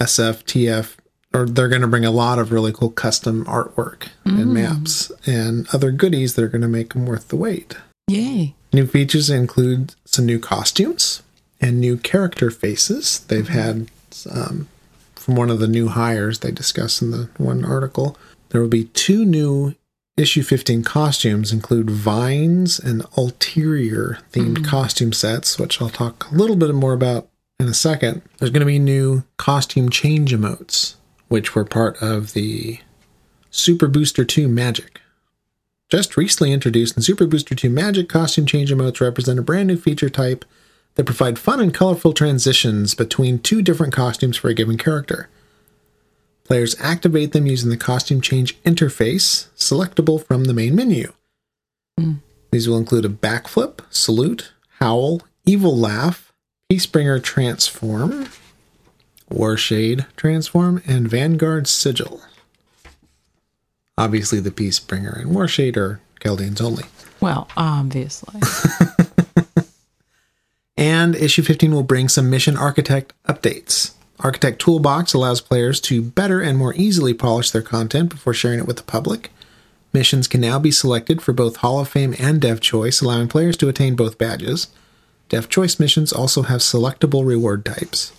SFTF 0.00 0.96
or 1.34 1.46
they're 1.46 1.68
going 1.68 1.82
to 1.82 1.88
bring 1.88 2.04
a 2.04 2.10
lot 2.10 2.38
of 2.38 2.52
really 2.52 2.72
cool 2.72 2.90
custom 2.90 3.44
artwork 3.44 4.08
and 4.24 4.38
mm. 4.38 4.52
maps 4.52 5.10
and 5.26 5.66
other 5.74 5.90
goodies 5.90 6.34
that 6.34 6.44
are 6.44 6.48
going 6.48 6.62
to 6.62 6.68
make 6.68 6.94
them 6.94 7.04
worth 7.04 7.28
the 7.28 7.36
wait. 7.36 7.76
Yay. 8.08 8.54
New 8.72 8.86
features 8.86 9.28
include 9.28 9.94
some 10.04 10.24
new 10.24 10.38
costumes 10.38 11.22
and 11.60 11.80
new 11.80 11.96
character 11.96 12.50
faces. 12.50 13.20
They've 13.20 13.48
had 13.48 13.88
um, 14.30 14.68
from 15.14 15.36
one 15.36 15.50
of 15.50 15.58
the 15.58 15.68
new 15.68 15.88
hires 15.88 16.40
they 16.40 16.50
discuss 16.50 17.00
in 17.00 17.10
the 17.10 17.28
one 17.38 17.64
article. 17.64 18.16
There 18.50 18.60
will 18.60 18.68
be 18.68 18.84
two 18.84 19.24
new 19.24 19.74
issue 20.16 20.42
15 20.42 20.84
costumes 20.84 21.52
include 21.52 21.90
vines 21.90 22.78
and 22.78 23.04
ulterior 23.16 24.18
themed 24.32 24.64
costume 24.64 25.12
sets, 25.12 25.58
which 25.58 25.80
I'll 25.80 25.88
talk 25.88 26.30
a 26.30 26.34
little 26.34 26.56
bit 26.56 26.72
more 26.74 26.92
about 26.92 27.28
in 27.58 27.66
a 27.66 27.74
second. 27.74 28.22
There's 28.38 28.50
going 28.50 28.60
to 28.60 28.66
be 28.66 28.78
new 28.78 29.24
costume 29.36 29.88
change 29.88 30.32
emotes, 30.32 30.94
which 31.28 31.54
were 31.54 31.64
part 31.64 32.00
of 32.02 32.32
the 32.32 32.78
Super 33.50 33.88
Booster 33.88 34.24
2 34.24 34.48
Magic. 34.48 35.00
Just 35.90 36.16
recently 36.16 36.52
introduced 36.52 36.96
in 36.96 37.02
Super 37.02 37.26
Booster 37.26 37.54
2 37.54 37.70
Magic, 37.70 38.08
costume 38.08 38.46
change 38.46 38.70
emotes 38.70 39.00
represent 39.00 39.38
a 39.38 39.42
brand 39.42 39.68
new 39.68 39.76
feature 39.76 40.10
type 40.10 40.44
that 40.94 41.04
provide 41.04 41.38
fun 41.38 41.60
and 41.60 41.74
colorful 41.74 42.12
transitions 42.12 42.94
between 42.94 43.38
two 43.38 43.62
different 43.62 43.92
costumes 43.92 44.36
for 44.36 44.48
a 44.48 44.54
given 44.54 44.78
character. 44.78 45.28
Players 46.44 46.76
activate 46.78 47.32
them 47.32 47.46
using 47.46 47.70
the 47.70 47.76
costume 47.76 48.20
change 48.20 48.60
interface, 48.62 49.48
selectable 49.56 50.24
from 50.24 50.44
the 50.44 50.54
main 50.54 50.74
menu. 50.74 51.12
Hmm. 51.98 52.14
These 52.50 52.68
will 52.68 52.76
include 52.76 53.04
a 53.04 53.08
backflip, 53.08 53.80
salute, 53.90 54.52
howl, 54.78 55.22
evil 55.44 55.76
laugh, 55.76 56.32
Peacebringer 56.70 57.22
transform, 57.22 58.28
Warshade 59.30 60.06
transform, 60.16 60.82
and 60.86 61.08
Vanguard 61.08 61.66
sigil. 61.66 62.22
Obviously, 63.96 64.40
the 64.40 64.50
Peacebringer 64.50 65.20
and 65.20 65.30
Warshade 65.34 65.76
are 65.76 66.00
Kheldians 66.20 66.60
only. 66.60 66.84
Well, 67.20 67.48
obviously. 67.56 68.40
And 70.76 71.14
issue 71.14 71.42
15 71.42 71.72
will 71.72 71.82
bring 71.82 72.08
some 72.08 72.30
Mission 72.30 72.56
Architect 72.56 73.12
updates. 73.28 73.92
Architect 74.20 74.60
Toolbox 74.60 75.14
allows 75.14 75.40
players 75.40 75.80
to 75.82 76.02
better 76.02 76.40
and 76.40 76.56
more 76.56 76.74
easily 76.74 77.14
polish 77.14 77.50
their 77.50 77.62
content 77.62 78.10
before 78.10 78.34
sharing 78.34 78.58
it 78.58 78.66
with 78.66 78.76
the 78.76 78.82
public. 78.82 79.30
Missions 79.92 80.26
can 80.26 80.40
now 80.40 80.58
be 80.58 80.70
selected 80.70 81.22
for 81.22 81.32
both 81.32 81.56
Hall 81.56 81.80
of 81.80 81.88
Fame 81.88 82.14
and 82.18 82.40
Dev 82.40 82.60
Choice, 82.60 83.00
allowing 83.00 83.28
players 83.28 83.56
to 83.58 83.68
attain 83.68 83.94
both 83.94 84.18
badges. 84.18 84.68
Dev 85.28 85.48
Choice 85.48 85.78
missions 85.78 86.12
also 86.12 86.42
have 86.42 86.60
selectable 86.60 87.24
reward 87.24 87.64
types. 87.64 88.12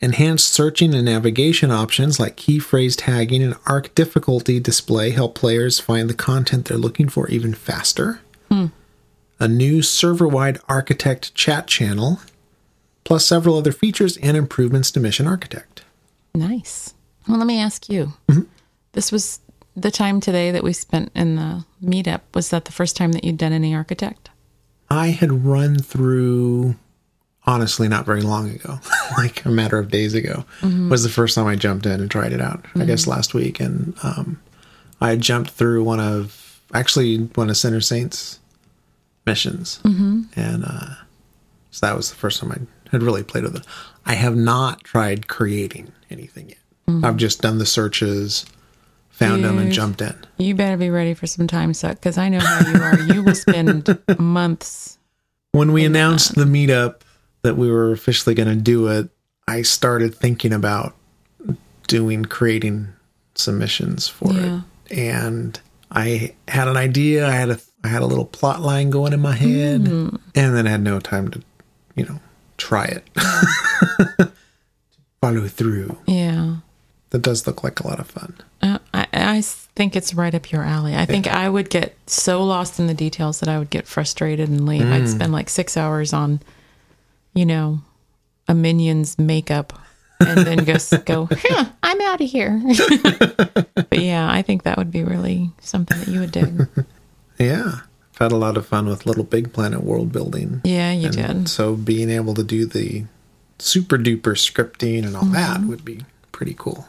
Enhanced 0.00 0.48
searching 0.48 0.94
and 0.94 1.04
navigation 1.04 1.70
options 1.70 2.20
like 2.20 2.36
key 2.36 2.58
phrase 2.58 2.96
tagging 2.96 3.42
and 3.42 3.54
arc 3.66 3.94
difficulty 3.94 4.60
display 4.60 5.10
help 5.10 5.34
players 5.34 5.80
find 5.80 6.10
the 6.10 6.14
content 6.14 6.66
they're 6.66 6.76
looking 6.76 7.08
for 7.08 7.28
even 7.28 7.54
faster. 7.54 8.20
A 9.40 9.48
new 9.48 9.82
server 9.82 10.28
wide 10.28 10.58
architect 10.68 11.34
chat 11.34 11.66
channel, 11.66 12.20
plus 13.04 13.26
several 13.26 13.56
other 13.56 13.72
features 13.72 14.16
and 14.18 14.36
improvements 14.36 14.90
to 14.92 15.00
Mission 15.00 15.26
Architect. 15.26 15.84
nice. 16.34 16.94
Well, 17.28 17.38
let 17.38 17.46
me 17.46 17.58
ask 17.58 17.88
you. 17.88 18.12
Mm-hmm. 18.28 18.42
This 18.92 19.10
was 19.10 19.40
the 19.76 19.90
time 19.90 20.20
today 20.20 20.50
that 20.50 20.62
we 20.62 20.72
spent 20.72 21.10
in 21.14 21.36
the 21.36 21.64
meetup. 21.82 22.20
Was 22.34 22.50
that 22.50 22.66
the 22.66 22.72
first 22.72 22.96
time 22.96 23.12
that 23.12 23.24
you'd 23.24 23.38
done 23.38 23.52
any 23.52 23.74
architect? 23.74 24.30
I 24.90 25.08
had 25.08 25.44
run 25.44 25.78
through, 25.78 26.76
honestly, 27.46 27.88
not 27.88 28.06
very 28.06 28.20
long 28.20 28.50
ago, 28.50 28.78
like 29.16 29.44
a 29.44 29.50
matter 29.50 29.78
of 29.78 29.90
days 29.90 30.14
ago, 30.14 30.44
mm-hmm. 30.60 30.90
was 30.90 31.02
the 31.02 31.08
first 31.08 31.34
time 31.34 31.46
I 31.46 31.56
jumped 31.56 31.86
in 31.86 32.00
and 32.00 32.10
tried 32.10 32.32
it 32.32 32.40
out. 32.40 32.64
I 32.76 32.84
guess 32.84 33.02
mm-hmm. 33.02 33.10
last 33.12 33.34
week, 33.34 33.58
and 33.58 33.94
um, 34.02 34.40
I 35.00 35.16
jumped 35.16 35.50
through 35.50 35.82
one 35.84 36.00
of 36.00 36.60
actually 36.72 37.18
one 37.18 37.50
of 37.50 37.56
Sinner 37.56 37.80
Saints 37.80 38.38
missions, 39.26 39.80
and 39.84 40.64
uh, 40.64 40.94
so 41.70 41.86
that 41.86 41.96
was 41.96 42.10
the 42.10 42.16
first 42.16 42.40
time 42.40 42.52
I 42.52 42.90
had 42.90 43.02
really 43.02 43.22
played 43.22 43.44
with 43.44 43.56
it. 43.56 43.66
I 44.06 44.14
have 44.14 44.36
not 44.36 44.84
tried 44.84 45.28
creating 45.28 45.92
anything 46.10 46.50
yet. 46.50 46.58
I've 47.02 47.16
just 47.16 47.40
done 47.40 47.58
the 47.58 47.64
searches, 47.66 48.44
found 49.10 49.42
them, 49.42 49.58
and 49.58 49.72
jumped 49.72 50.02
in. 50.02 50.14
You 50.36 50.54
better 50.54 50.76
be 50.76 50.90
ready 50.90 51.14
for 51.14 51.26
some 51.26 51.46
time 51.46 51.72
suck 51.72 51.94
because 51.96 52.18
I 52.18 52.28
know 52.28 52.40
how 52.40 52.70
you 52.70 52.80
are. 52.82 53.00
you 53.14 53.22
will 53.22 53.34
spend 53.34 53.98
months. 54.18 54.98
when 55.52 55.72
we 55.72 55.84
announced 55.84 56.34
the 56.34 56.44
meetup 56.44 57.00
that 57.42 57.56
we 57.56 57.70
were 57.70 57.90
officially 57.92 58.34
going 58.34 58.48
to 58.48 58.56
do 58.62 58.86
it, 58.88 59.08
I 59.48 59.62
started 59.62 60.14
thinking 60.14 60.52
about 60.52 60.94
doing 61.86 62.24
creating 62.24 62.88
submissions 63.34 64.06
for 64.08 64.32
Yeah. 64.32 64.60
it, 64.90 64.98
and 64.98 65.60
I 65.90 66.34
had 66.48 66.68
an 66.68 66.76
idea. 66.76 67.26
I 67.26 67.32
had 67.32 67.50
a 67.50 67.58
I 67.84 67.88
had 67.88 68.02
a 68.02 68.06
little 68.06 68.24
plot 68.24 68.62
line 68.62 68.88
going 68.88 69.12
in 69.12 69.20
my 69.20 69.34
head, 69.34 69.86
and 69.86 70.20
then 70.34 70.66
I 70.66 70.70
had 70.70 70.82
no 70.82 70.98
time 71.00 71.30
to, 71.30 71.42
you 71.94 72.06
know, 72.06 72.18
try 72.56 72.86
it, 72.86 73.08
follow 75.20 75.46
through. 75.48 75.98
Yeah. 76.06 76.56
That 77.10 77.22
does 77.22 77.46
look 77.46 77.62
like 77.62 77.80
a 77.80 77.86
lot 77.86 78.00
of 78.00 78.08
fun. 78.08 78.34
Uh, 78.62 78.78
I, 78.92 79.06
I 79.12 79.40
think 79.42 79.94
it's 79.94 80.14
right 80.14 80.34
up 80.34 80.50
your 80.50 80.64
alley. 80.64 80.96
I 80.96 81.04
think 81.04 81.28
I 81.28 81.48
would 81.48 81.70
get 81.70 81.94
so 82.06 82.42
lost 82.42 82.80
in 82.80 82.86
the 82.88 82.94
details 82.94 83.38
that 83.40 83.48
I 83.48 83.58
would 83.58 83.70
get 83.70 83.86
frustrated 83.86 84.48
and 84.48 84.66
leave. 84.66 84.90
I'd 84.90 85.08
spend 85.08 85.32
like 85.32 85.48
six 85.48 85.76
hours 85.76 86.12
on, 86.12 86.40
you 87.34 87.46
know, 87.46 87.80
a 88.48 88.54
minion's 88.54 89.16
makeup 89.18 89.78
and 90.20 90.46
then 90.46 90.64
just 90.64 91.04
go, 91.06 91.28
huh, 91.30 91.66
I'm 91.82 92.00
out 92.00 92.20
of 92.20 92.28
here. 92.28 92.60
but 93.74 93.98
yeah, 93.98 94.28
I 94.28 94.42
think 94.42 94.64
that 94.64 94.78
would 94.78 94.90
be 94.90 95.04
really 95.04 95.50
something 95.60 95.98
that 95.98 96.08
you 96.08 96.20
would 96.20 96.32
dig. 96.32 96.66
Yeah, 97.38 97.80
I've 98.12 98.18
had 98.18 98.32
a 98.32 98.36
lot 98.36 98.56
of 98.56 98.66
fun 98.66 98.86
with 98.86 99.06
Little 99.06 99.24
Big 99.24 99.52
Planet 99.52 99.82
world 99.82 100.12
building. 100.12 100.60
Yeah, 100.64 100.92
you 100.92 101.08
And 101.08 101.44
did. 101.44 101.48
So 101.48 101.74
being 101.74 102.10
able 102.10 102.34
to 102.34 102.44
do 102.44 102.66
the 102.66 103.04
super 103.58 103.98
duper 103.98 104.34
scripting 104.34 105.04
and 105.04 105.16
all 105.16 105.24
mm-hmm. 105.24 105.32
that 105.34 105.60
would 105.62 105.84
be 105.84 106.04
pretty 106.32 106.54
cool. 106.56 106.86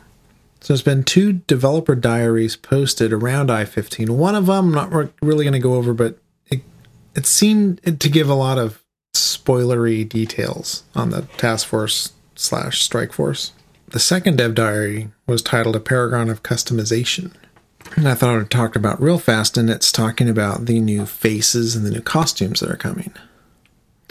So 0.61 0.73
there's 0.73 0.81
been 0.81 1.03
two 1.03 1.33
developer 1.33 1.93
diaries 1.93 2.55
posted 2.55 3.13
around 3.13 3.49
i15. 3.49 4.09
One 4.09 4.33
of 4.33 4.47
them 4.47 4.69
I'm 4.69 4.71
not 4.73 4.91
re- 4.91 5.09
really 5.21 5.45
going 5.45 5.53
to 5.53 5.59
go 5.59 5.75
over, 5.75 5.93
but 5.93 6.17
it 6.47 6.61
it 7.15 7.25
seemed 7.27 7.99
to 7.99 8.09
give 8.09 8.29
a 8.29 8.33
lot 8.33 8.57
of 8.57 8.83
spoilery 9.15 10.07
details 10.07 10.83
on 10.95 11.11
the 11.11 11.21
task 11.37 11.67
force 11.67 12.13
slash 12.35 12.81
strike 12.81 13.13
force. 13.13 13.51
The 13.87 13.99
second 13.99 14.37
dev 14.37 14.55
diary 14.55 15.09
was 15.27 15.41
titled 15.41 15.75
"A 15.75 15.79
Paragon 15.79 16.29
of 16.29 16.43
Customization." 16.43 17.31
And 17.95 18.09
I 18.09 18.13
thought 18.13 18.31
I 18.33 18.37
would 18.37 18.51
talk 18.51 18.75
about 18.75 19.01
real 19.01 19.17
fast, 19.17 19.57
and 19.57 19.69
it's 19.69 19.91
talking 19.91 20.27
about 20.27 20.65
the 20.65 20.79
new 20.79 21.05
faces 21.05 21.75
and 21.75 21.85
the 21.85 21.91
new 21.91 22.01
costumes 22.01 22.59
that 22.59 22.69
are 22.69 22.75
coming. 22.75 23.13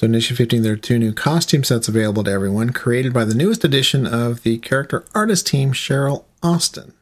So 0.01 0.07
in 0.07 0.15
issue 0.15 0.35
15, 0.35 0.63
there 0.63 0.73
are 0.73 0.77
two 0.77 0.99
new 0.99 1.13
costume 1.13 1.65
sets 1.65 1.87
available 1.87 2.25
to 2.25 2.31
everyone, 2.31 2.71
created 2.71 3.13
by 3.13 3.25
the 3.25 3.35
newest 3.35 3.63
edition 3.63 4.07
of 4.07 4.43
the 4.43 4.59
character 4.59 5.05
artist 5.15 5.47
team, 5.47 5.73
Cheryl 5.73 6.25
Austin. 6.43 6.95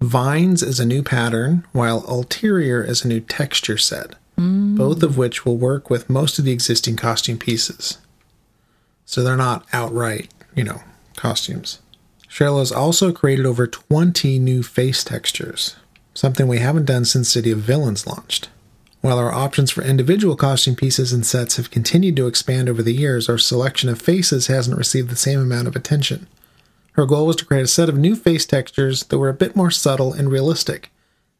Vines 0.00 0.62
is 0.62 0.80
a 0.80 0.86
new 0.86 1.02
pattern, 1.02 1.66
while 1.72 2.04
Ulterior 2.08 2.82
is 2.82 3.04
a 3.04 3.08
new 3.08 3.20
texture 3.20 3.78
set, 3.78 4.14
both 4.36 5.02
of 5.02 5.16
which 5.16 5.44
will 5.44 5.56
work 5.56 5.88
with 5.88 6.10
most 6.10 6.38
of 6.38 6.44
the 6.44 6.52
existing 6.52 6.96
costume 6.96 7.38
pieces. 7.38 7.98
So 9.04 9.22
they're 9.22 9.36
not 9.36 9.64
outright, 9.72 10.32
you 10.54 10.64
know, 10.64 10.80
costumes. 11.14 11.78
Cheryl 12.28 12.58
has 12.58 12.72
also 12.72 13.12
created 13.12 13.46
over 13.46 13.66
20 13.66 14.38
new 14.38 14.62
face 14.62 15.04
textures, 15.04 15.76
something 16.16 16.48
we 16.48 16.58
haven't 16.58 16.86
done 16.86 17.04
since 17.04 17.28
City 17.28 17.50
of 17.50 17.58
Villains 17.58 18.06
launched. 18.06 18.48
While 19.02 19.18
our 19.18 19.32
options 19.32 19.70
for 19.70 19.84
individual 19.84 20.34
costume 20.34 20.74
pieces 20.74 21.12
and 21.12 21.24
sets 21.24 21.56
have 21.56 21.70
continued 21.70 22.16
to 22.16 22.26
expand 22.26 22.68
over 22.68 22.82
the 22.82 22.94
years, 22.94 23.28
our 23.28 23.38
selection 23.38 23.88
of 23.88 24.00
faces 24.00 24.48
hasn't 24.48 24.78
received 24.78 25.10
the 25.10 25.16
same 25.16 25.38
amount 25.38 25.68
of 25.68 25.76
attention. 25.76 26.26
Her 26.92 27.06
goal 27.06 27.26
was 27.26 27.36
to 27.36 27.44
create 27.44 27.64
a 27.64 27.68
set 27.68 27.90
of 27.90 27.98
new 27.98 28.16
face 28.16 28.46
textures 28.46 29.04
that 29.04 29.18
were 29.18 29.28
a 29.28 29.34
bit 29.34 29.54
more 29.54 29.70
subtle 29.70 30.14
and 30.14 30.30
realistic, 30.30 30.90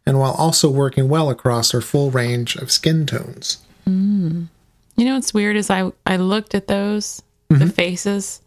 and 0.04 0.18
while 0.18 0.32
also 0.32 0.70
working 0.70 1.08
well 1.08 1.30
across 1.30 1.74
our 1.74 1.80
full 1.80 2.10
range 2.10 2.54
of 2.56 2.70
skin 2.70 3.06
tones. 3.06 3.58
Mm. 3.88 4.48
You 4.96 5.04
know 5.04 5.14
what's 5.14 5.34
weird 5.34 5.56
is 5.56 5.70
I 5.70 5.90
I 6.04 6.16
looked 6.16 6.54
at 6.54 6.68
those 6.68 7.22
the 7.48 7.56
mm-hmm. 7.56 7.68
faces, 7.68 8.40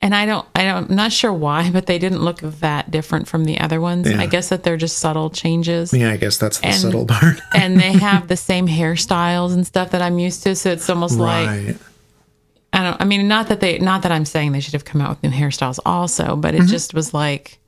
and 0.00 0.14
I 0.14 0.26
don't 0.26 0.46
I 0.54 0.64
don't 0.64 0.90
I'm 0.90 0.96
not 0.96 1.12
sure 1.12 1.32
why, 1.32 1.70
but 1.70 1.86
they 1.86 1.98
didn't 1.98 2.20
look 2.22 2.38
that 2.40 2.90
different 2.90 3.28
from 3.28 3.44
the 3.44 3.58
other 3.60 3.80
ones. 3.80 4.08
Yeah. 4.08 4.20
I 4.20 4.26
guess 4.26 4.48
that 4.50 4.62
they're 4.62 4.76
just 4.76 4.98
subtle 4.98 5.30
changes. 5.30 5.92
Yeah, 5.92 6.10
I 6.10 6.16
guess 6.16 6.38
that's 6.38 6.58
the 6.60 6.66
And- 6.68 6.76
subtle 6.76 7.06
part. 7.06 7.40
and 7.54 7.78
they 7.80 7.92
have 8.08 8.28
the 8.28 8.36
same 8.36 8.66
hairstyles 8.68 9.52
and 9.54 9.66
stuff 9.66 9.90
that 9.90 10.02
I'm 10.02 10.18
used 10.18 10.42
to. 10.44 10.54
So 10.54 10.70
it's 10.70 10.88
almost 10.88 11.18
like. 11.18 11.76
I 12.70 12.82
don't. 12.82 13.00
I 13.00 13.04
mean, 13.06 13.26
not 13.28 13.48
that 13.48 13.60
they, 13.60 13.78
not 13.78 14.02
that 14.02 14.12
I'm 14.12 14.26
saying 14.26 14.52
they 14.52 14.60
should 14.60 14.74
have 14.74 14.84
come 14.84 15.00
out 15.00 15.08
with 15.10 15.22
new 15.22 15.30
hairstyles 15.30 15.78
also, 15.86 16.36
but 16.36 16.54
Mm-hmm. 16.54 16.64
it 16.64 16.68
just 16.68 16.92
was 16.92 17.14
like 17.14 17.58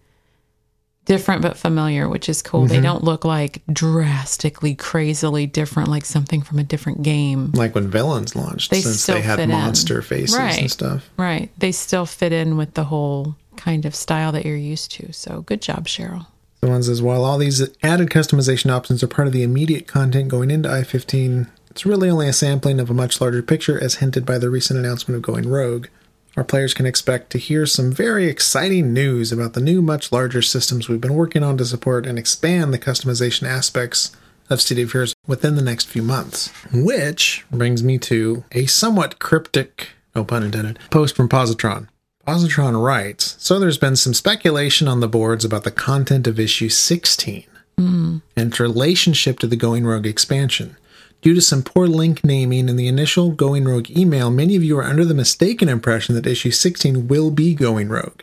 different 1.10 1.42
but 1.42 1.56
familiar, 1.56 2.08
which 2.08 2.28
is 2.28 2.40
cool. 2.40 2.60
Mm-hmm. 2.60 2.72
They 2.72 2.80
don't 2.80 3.02
look 3.02 3.24
like 3.24 3.62
drastically, 3.72 4.76
crazily 4.76 5.44
different, 5.44 5.88
like 5.88 6.04
something 6.04 6.40
from 6.40 6.60
a 6.60 6.62
different 6.62 7.02
game. 7.02 7.50
Like 7.50 7.74
when 7.74 7.90
villains 7.90 8.36
launched, 8.36 8.70
They 8.70 8.80
since 8.80 9.02
still 9.02 9.16
they 9.16 9.22
had 9.22 9.36
fit 9.40 9.42
in. 9.44 9.50
monster 9.50 10.02
faces 10.02 10.36
and 10.36 10.70
stuff. 10.70 11.10
Right? 11.16 11.50
They 11.58 11.72
still 11.72 12.06
fit 12.06 12.32
in 12.32 12.56
with 12.56 12.74
the 12.74 12.84
whole 12.84 13.34
kind 13.56 13.86
of 13.86 13.96
style 13.96 14.30
that 14.30 14.46
you're 14.46 14.54
used 14.54 14.92
to. 14.92 15.12
So 15.12 15.42
good 15.42 15.60
job, 15.60 15.88
Cheryl. 15.88 16.28
The 16.60 16.68
one 16.68 16.84
says, 16.84 17.02
while 17.02 17.24
all 17.24 17.38
these 17.38 17.60
added 17.82 18.10
customization 18.10 18.70
options 18.70 19.02
are 19.02 19.08
part 19.08 19.26
of 19.26 19.32
the 19.32 19.42
immediate 19.42 19.88
content 19.88 20.28
going 20.28 20.52
into 20.52 20.68
i15, 20.68 21.48
it's 21.72 21.84
really 21.84 22.08
only 22.08 22.28
a 22.28 22.32
sampling 22.32 22.78
of 22.78 22.88
a 22.88 22.94
much 22.94 23.20
larger 23.20 23.42
picture 23.42 23.82
as 23.82 23.96
hinted 23.96 24.24
by 24.24 24.38
the 24.38 24.48
recent 24.50 24.78
announcement 24.78 25.16
of 25.16 25.22
going 25.22 25.48
rogue. 25.48 25.88
Our 26.36 26.44
players 26.44 26.74
can 26.74 26.86
expect 26.86 27.30
to 27.30 27.38
hear 27.38 27.66
some 27.66 27.92
very 27.92 28.26
exciting 28.26 28.92
news 28.92 29.32
about 29.32 29.54
the 29.54 29.60
new, 29.60 29.82
much 29.82 30.12
larger 30.12 30.42
systems 30.42 30.88
we've 30.88 31.00
been 31.00 31.14
working 31.14 31.42
on 31.42 31.56
to 31.58 31.64
support 31.64 32.06
and 32.06 32.18
expand 32.18 32.72
the 32.72 32.78
customization 32.78 33.48
aspects 33.48 34.16
of 34.48 34.60
City 34.60 34.82
of 34.82 34.92
Heroes 34.92 35.14
within 35.26 35.56
the 35.56 35.62
next 35.62 35.86
few 35.86 36.02
months. 36.02 36.52
Which 36.72 37.44
brings 37.50 37.82
me 37.82 37.98
to 37.98 38.44
a 38.52 38.66
somewhat 38.66 39.18
cryptic, 39.18 39.88
no 40.14 40.24
pun 40.24 40.44
intended, 40.44 40.78
post 40.90 41.16
from 41.16 41.28
Positron. 41.28 41.88
Positron 42.26 42.82
writes 42.82 43.36
So 43.38 43.58
there's 43.58 43.78
been 43.78 43.96
some 43.96 44.14
speculation 44.14 44.86
on 44.86 45.00
the 45.00 45.08
boards 45.08 45.44
about 45.44 45.64
the 45.64 45.70
content 45.70 46.26
of 46.26 46.38
issue 46.38 46.68
16 46.68 47.44
hmm. 47.76 48.18
and 48.36 48.50
its 48.50 48.60
relationship 48.60 49.38
to 49.40 49.46
the 49.46 49.56
Going 49.56 49.84
Rogue 49.84 50.06
expansion. 50.06 50.76
Due 51.20 51.34
to 51.34 51.40
some 51.40 51.62
poor 51.62 51.86
link 51.86 52.24
naming 52.24 52.68
in 52.68 52.76
the 52.76 52.88
initial 52.88 53.30
Going 53.30 53.64
Rogue 53.64 53.90
email, 53.90 54.30
many 54.30 54.56
of 54.56 54.64
you 54.64 54.78
are 54.78 54.84
under 54.84 55.04
the 55.04 55.14
mistaken 55.14 55.68
impression 55.68 56.14
that 56.14 56.26
issue 56.26 56.50
16 56.50 57.08
will 57.08 57.30
be 57.30 57.54
Going 57.54 57.88
Rogue. 57.88 58.22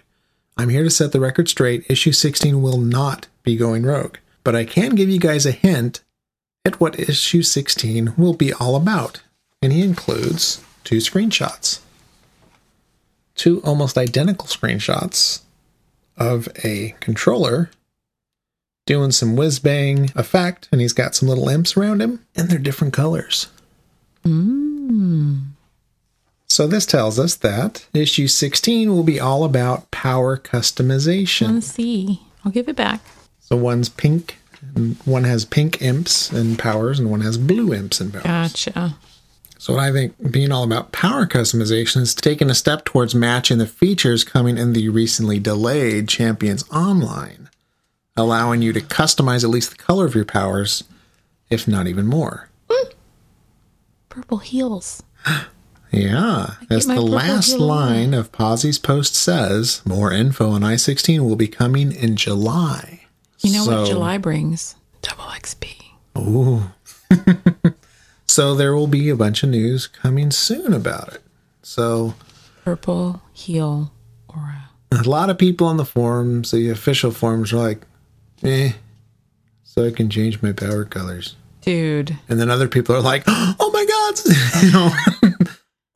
I'm 0.57 0.69
here 0.69 0.83
to 0.83 0.89
set 0.89 1.11
the 1.11 1.19
record 1.19 1.47
straight. 1.47 1.85
Issue 1.87 2.11
16 2.11 2.61
will 2.63 2.79
not 2.79 3.27
be 3.43 3.55
going 3.55 3.83
rogue, 3.83 4.17
but 4.43 4.55
I 4.55 4.65
can 4.65 4.95
give 4.95 5.07
you 5.07 5.19
guys 5.19 5.45
a 5.45 5.51
hint 5.51 6.01
at 6.65 6.79
what 6.79 6.99
issue 6.99 7.43
16 7.43 8.15
will 8.17 8.33
be 8.33 8.51
all 8.53 8.75
about. 8.75 9.21
And 9.61 9.71
he 9.71 9.83
includes 9.83 10.63
two 10.83 10.97
screenshots. 10.97 11.81
Two 13.35 13.61
almost 13.61 13.99
identical 13.99 14.47
screenshots 14.47 15.41
of 16.17 16.49
a 16.63 16.95
controller 16.99 17.69
doing 18.87 19.11
some 19.11 19.35
whiz 19.35 19.59
bang 19.59 20.09
effect, 20.15 20.67
and 20.71 20.81
he's 20.81 20.93
got 20.93 21.13
some 21.13 21.29
little 21.29 21.47
imps 21.49 21.77
around 21.77 22.01
him, 22.01 22.25
and 22.35 22.49
they're 22.49 22.57
different 22.57 22.93
colors. 22.93 23.47
Mm. 24.25 25.49
So 26.47 26.65
this 26.65 26.87
tells 26.87 27.19
us 27.19 27.35
that 27.35 27.87
issue 27.93 28.27
16 28.27 28.89
will 28.89 29.03
be 29.03 29.19
all 29.19 29.43
about 29.43 29.91
power 29.91 30.37
customization. 30.37 31.55
Let's 31.55 31.67
see. 31.67 32.21
I'll 32.43 32.51
give 32.51 32.67
it 32.67 32.75
back. 32.75 33.01
So 33.39 33.55
one's 33.55 33.89
pink, 33.89 34.37
and 34.75 34.95
one 35.05 35.25
has 35.25 35.45
pink 35.45 35.81
imps 35.81 36.31
and 36.31 36.57
powers, 36.57 36.99
and 36.99 37.11
one 37.11 37.21
has 37.21 37.37
blue 37.37 37.73
imps 37.73 38.01
and 38.01 38.11
powers. 38.11 38.23
Gotcha. 38.23 38.95
So 39.59 39.73
what 39.73 39.83
I 39.83 39.91
think 39.91 40.31
being 40.31 40.51
all 40.51 40.63
about 40.63 40.91
power 40.91 41.25
customization 41.25 42.01
is 42.01 42.13
taking 42.15 42.49
a 42.49 42.55
step 42.55 42.85
towards 42.85 43.15
matching 43.15 43.57
the 43.57 43.67
features 43.67 44.23
coming 44.23 44.57
in 44.57 44.73
the 44.73 44.87
recently 44.89 45.39
delayed 45.39 46.07
Champions 46.07 46.63
Online, 46.69 47.46
allowing 48.17 48.61
you 48.61 48.73
to 48.73 48.81
customize 48.81 49.43
at 49.43 49.49
least 49.49 49.69
the 49.71 49.77
color 49.77 50.05
of 50.05 50.15
your 50.15 50.25
powers, 50.25 50.83
if 51.49 51.67
not 51.67 51.87
even 51.87 52.05
more. 52.07 52.49
Mm. 52.69 52.91
Purple 54.09 54.37
heals. 54.39 55.03
Yeah, 55.89 56.55
as 56.69 56.85
the 56.85 56.99
last 56.99 57.57
line 57.57 58.13
of 58.13 58.33
Posi's 58.33 58.77
post 58.77 59.15
says, 59.15 59.81
more 59.85 60.11
info 60.11 60.49
on 60.51 60.61
I-16 60.61 61.21
will 61.21 61.37
be 61.37 61.47
coming 61.47 61.93
in 61.93 62.17
July. 62.17 63.03
You 63.39 63.53
know 63.53 63.63
So- 63.63 63.81
what 63.83 63.89
July 63.89 64.17
brings? 64.17 64.75
Double 65.01 65.23
XP. 65.23 65.75
Ooh. 66.17 66.63
so 68.27 68.53
there 68.53 68.75
will 68.75 68.87
be 68.87 69.07
a 69.09 69.15
bunch 69.15 69.43
of 69.43 69.49
news 69.49 69.87
coming 69.87 70.29
soon 70.29 70.73
about 70.73 71.13
it. 71.13 71.21
So 71.61 72.15
Purple 72.65 73.21
heal 73.31 73.93
aura. 74.27 74.69
a 74.91 75.03
lot 75.07 75.29
of 75.29 75.37
people 75.37 75.67
on 75.67 75.77
the 75.77 75.85
forums, 75.85 76.51
the 76.51 76.69
official 76.69 77.11
forums, 77.11 77.53
are 77.53 77.57
like, 77.57 77.85
eh, 78.43 78.73
so 79.63 79.85
I 79.85 79.91
can 79.91 80.09
change 80.09 80.41
my 80.41 80.51
power 80.51 80.85
colors. 80.85 81.35
Dude. 81.61 82.17
And 82.29 82.39
then 82.39 82.49
other 82.49 82.67
people 82.67 82.95
are 82.95 83.01
like, 83.01 83.23
oh 83.27 83.71
my 83.73 83.85
god, 83.85 84.63
you 84.63 84.71
know, 84.71 84.91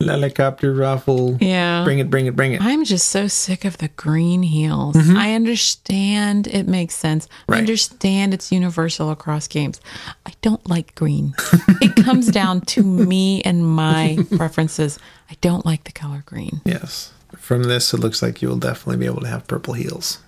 helicopter 0.12 0.74
raffle, 0.74 1.38
Yeah. 1.40 1.84
bring 1.84 1.98
it, 2.00 2.10
bring 2.10 2.26
it, 2.26 2.34
bring 2.36 2.52
it. 2.52 2.60
I'm 2.60 2.84
just 2.84 3.08
so 3.08 3.28
sick 3.28 3.64
of 3.64 3.78
the 3.78 3.88
green 3.88 4.42
heals. 4.42 4.96
I 4.98 5.32
understand 5.34 6.46
it 6.48 6.66
makes 6.66 6.94
sense. 6.94 7.28
I 7.48 7.52
Mm-hmm. 7.52 7.58
Understand 7.60 8.34
it's 8.34 8.50
universal 8.50 9.10
across 9.10 9.46
games. 9.46 9.80
I 10.26 10.32
don't 10.42 10.68
like 10.68 10.94
green. 10.96 11.34
it 11.80 11.94
comes 12.04 12.26
down 12.28 12.62
to 12.62 12.82
me 12.82 13.40
and 13.42 13.64
my 13.64 14.18
preferences. 14.36 14.98
I 15.30 15.36
don't 15.40 15.64
like 15.64 15.84
the 15.84 15.92
color 15.92 16.22
green. 16.26 16.60
Yes. 16.64 17.12
From 17.36 17.62
this, 17.64 17.94
it 17.94 18.00
looks 18.00 18.20
like 18.22 18.42
you 18.42 18.48
will 18.48 18.56
definitely 18.58 18.96
be 18.98 19.06
able 19.06 19.20
to 19.22 19.28
have 19.28 19.46
purple 19.46 19.74
heals 19.74 20.18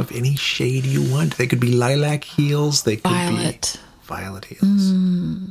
of 0.00 0.10
any 0.12 0.34
shade 0.34 0.84
you 0.84 1.08
want. 1.12 1.36
They 1.36 1.46
could 1.46 1.60
be 1.60 1.72
lilac 1.72 2.24
heals. 2.24 2.82
They 2.82 2.96
could 2.96 3.04
Violet. 3.10 3.78
be 3.80 4.06
violet 4.06 4.44
heals. 4.46 4.90
Hmm. 4.90 5.44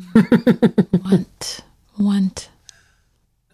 Want. 1.04 1.60
Want. 1.98 2.50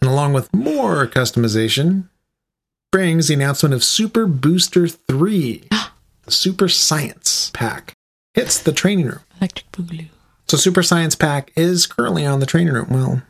And 0.01 0.09
along 0.09 0.33
with 0.33 0.51
more 0.53 1.05
customization, 1.07 2.09
brings 2.91 3.27
the 3.27 3.33
announcement 3.33 3.73
of 3.75 3.83
Super 3.83 4.25
Booster 4.25 4.87
3, 4.87 5.67
the 6.23 6.31
Super 6.31 6.67
Science 6.69 7.51
Pack. 7.53 7.93
Hits 8.33 8.59
the 8.59 8.71
training 8.71 9.05
room. 9.07 9.19
Electric 9.39 9.71
Boogaloo. 9.71 10.07
So, 10.47 10.57
Super 10.57 10.83
Science 10.83 11.15
Pack 11.15 11.51
is 11.55 11.87
currently 11.87 12.25
on 12.25 12.39
the 12.39 12.45
training 12.45 12.73
room. 12.73 12.87
Well, 12.89 13.21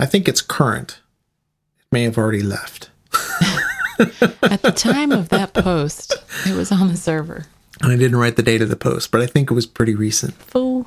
I 0.00 0.06
think 0.06 0.28
it's 0.28 0.40
current. 0.40 1.00
It 1.80 1.84
may 1.92 2.02
have 2.04 2.16
already 2.18 2.42
left. 2.42 2.90
At 4.42 4.62
the 4.62 4.72
time 4.74 5.12
of 5.12 5.28
that 5.30 5.54
post, 5.54 6.14
it 6.46 6.54
was 6.54 6.70
on 6.70 6.88
the 6.88 6.96
server. 6.96 7.46
And 7.82 7.92
I 7.92 7.96
didn't 7.96 8.18
write 8.18 8.36
the 8.36 8.42
date 8.42 8.62
of 8.62 8.68
the 8.68 8.76
post, 8.76 9.10
but 9.10 9.20
I 9.20 9.26
think 9.26 9.50
it 9.50 9.54
was 9.54 9.66
pretty 9.66 9.94
recent. 9.94 10.34
Fool. 10.34 10.86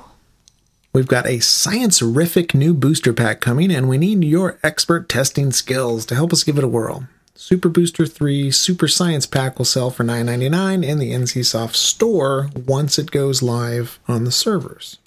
We've 0.92 1.06
got 1.06 1.26
a 1.26 1.38
science-rific 1.38 2.52
new 2.54 2.74
booster 2.74 3.12
pack 3.12 3.40
coming, 3.40 3.70
and 3.70 3.88
we 3.88 3.96
need 3.96 4.24
your 4.24 4.58
expert 4.64 5.08
testing 5.08 5.52
skills 5.52 6.04
to 6.06 6.16
help 6.16 6.32
us 6.32 6.42
give 6.42 6.58
it 6.58 6.64
a 6.64 6.68
whirl. 6.68 7.06
Super 7.36 7.68
Booster 7.68 8.06
3 8.06 8.50
Super 8.50 8.86
Science 8.86 9.24
Pack 9.24 9.56
will 9.56 9.64
sell 9.64 9.90
for 9.90 10.04
$9.99 10.04 10.84
in 10.84 10.98
the 10.98 11.12
NCSoft 11.12 11.74
store 11.74 12.50
once 12.66 12.98
it 12.98 13.10
goes 13.10 13.40
live 13.40 13.98
on 14.06 14.24
the 14.24 14.32
servers, 14.32 14.98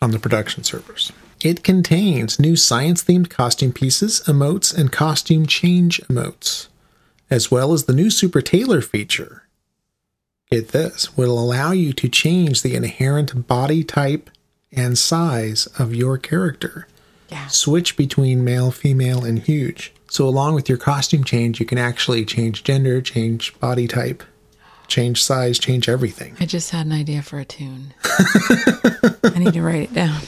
on 0.00 0.12
the 0.12 0.18
production 0.18 0.64
servers. 0.64 1.12
It 1.42 1.62
contains 1.62 2.40
new 2.40 2.56
science-themed 2.56 3.30
costume 3.30 3.72
pieces, 3.72 4.22
emotes, 4.26 4.76
and 4.76 4.90
costume 4.90 5.44
change 5.44 6.00
emotes, 6.08 6.68
as 7.30 7.50
well 7.50 7.72
as 7.72 7.84
the 7.84 7.92
new 7.92 8.10
Super 8.10 8.42
Tailor 8.42 8.80
feature. 8.80 9.44
Get 10.50 10.68
this, 10.68 11.16
will 11.16 11.38
allow 11.38 11.70
you 11.70 11.92
to 11.92 12.08
change 12.08 12.62
the 12.62 12.74
inherent 12.74 13.46
body 13.46 13.84
type 13.84 14.30
and 14.72 14.98
size 14.98 15.66
of 15.78 15.94
your 15.94 16.18
character. 16.18 16.88
Yeah. 17.28 17.46
Switch 17.46 17.96
between 17.96 18.44
male, 18.44 18.72
female, 18.72 19.24
and 19.24 19.38
huge. 19.38 19.92
So, 20.08 20.26
along 20.26 20.56
with 20.56 20.68
your 20.68 20.78
costume 20.78 21.22
change, 21.22 21.60
you 21.60 21.66
can 21.66 21.78
actually 21.78 22.24
change 22.24 22.64
gender, 22.64 23.00
change 23.00 23.58
body 23.60 23.86
type, 23.86 24.24
change 24.88 25.22
size, 25.22 25.56
change 25.60 25.88
everything. 25.88 26.36
I 26.40 26.46
just 26.46 26.70
had 26.70 26.86
an 26.86 26.92
idea 26.92 27.22
for 27.22 27.38
a 27.38 27.44
tune. 27.44 27.94
I 28.04 29.34
need 29.36 29.54
to 29.54 29.62
write 29.62 29.82
it 29.82 29.94
down. 29.94 30.20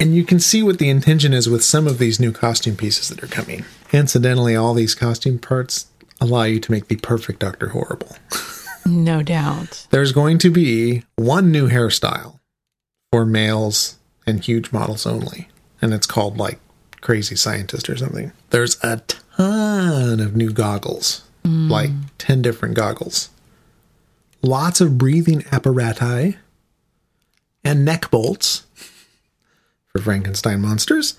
And 0.00 0.14
you 0.14 0.24
can 0.24 0.38
see 0.38 0.62
what 0.62 0.78
the 0.78 0.88
intention 0.88 1.32
is 1.32 1.48
with 1.48 1.64
some 1.64 1.88
of 1.88 1.98
these 1.98 2.20
new 2.20 2.30
costume 2.30 2.76
pieces 2.76 3.08
that 3.08 3.22
are 3.22 3.26
coming. 3.26 3.64
Incidentally, 3.92 4.54
all 4.54 4.72
these 4.72 4.94
costume 4.94 5.40
parts 5.40 5.86
allow 6.20 6.44
you 6.44 6.60
to 6.60 6.70
make 6.70 6.86
the 6.86 6.96
perfect 6.96 7.40
Dr. 7.40 7.68
Horrible. 7.68 8.16
No 8.86 9.22
doubt. 9.22 9.86
There's 9.90 10.12
going 10.12 10.38
to 10.38 10.50
be 10.50 11.02
one 11.16 11.52
new 11.52 11.68
hairstyle 11.68 12.38
for 13.12 13.26
males 13.26 13.98
and 14.26 14.42
huge 14.42 14.72
models 14.72 15.04
only, 15.04 15.48
and 15.82 15.92
it's 15.92 16.06
called 16.06 16.38
like 16.38 16.58
Crazy 17.02 17.36
Scientist 17.36 17.90
or 17.90 17.96
something. 17.96 18.32
There's 18.50 18.82
a 18.82 19.02
ton 19.36 20.20
of 20.20 20.34
new 20.34 20.50
goggles, 20.50 21.22
mm. 21.44 21.68
like 21.68 21.90
10 22.16 22.40
different 22.40 22.76
goggles. 22.76 23.28
Lots 24.42 24.80
of 24.80 24.96
breathing 24.96 25.44
apparatus 25.52 26.36
and 27.62 27.84
neck 27.84 28.10
bolts 28.10 28.64
for 29.92 30.00
Frankenstein 30.02 30.60
monsters. 30.60 31.18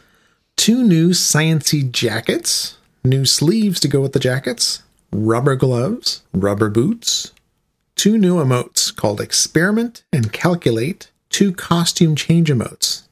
Two 0.55 0.83
new 0.83 1.09
sciency 1.09 1.89
jackets, 1.89 2.77
new 3.03 3.25
sleeves 3.25 3.79
to 3.79 3.87
go 3.87 4.01
with 4.01 4.13
the 4.13 4.19
jackets, 4.19 4.83
rubber 5.11 5.55
gloves, 5.55 6.21
rubber 6.33 6.69
boots, 6.69 7.33
two 7.95 8.17
new 8.17 8.35
emotes 8.35 8.93
called 8.95 9.21
Experiment 9.21 10.03
and 10.11 10.33
Calculate, 10.33 11.09
two 11.29 11.53
costume 11.53 12.15
change 12.15 12.49
emotes. 12.49 13.03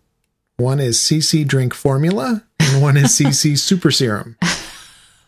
One 0.58 0.80
is 0.80 0.98
CC 0.98 1.48
Drink 1.48 1.74
Formula, 1.74 2.44
and 2.60 2.82
one 2.82 2.98
is 2.98 3.12
CC 3.18 3.58
Super 3.58 3.92
Serum, 3.92 4.36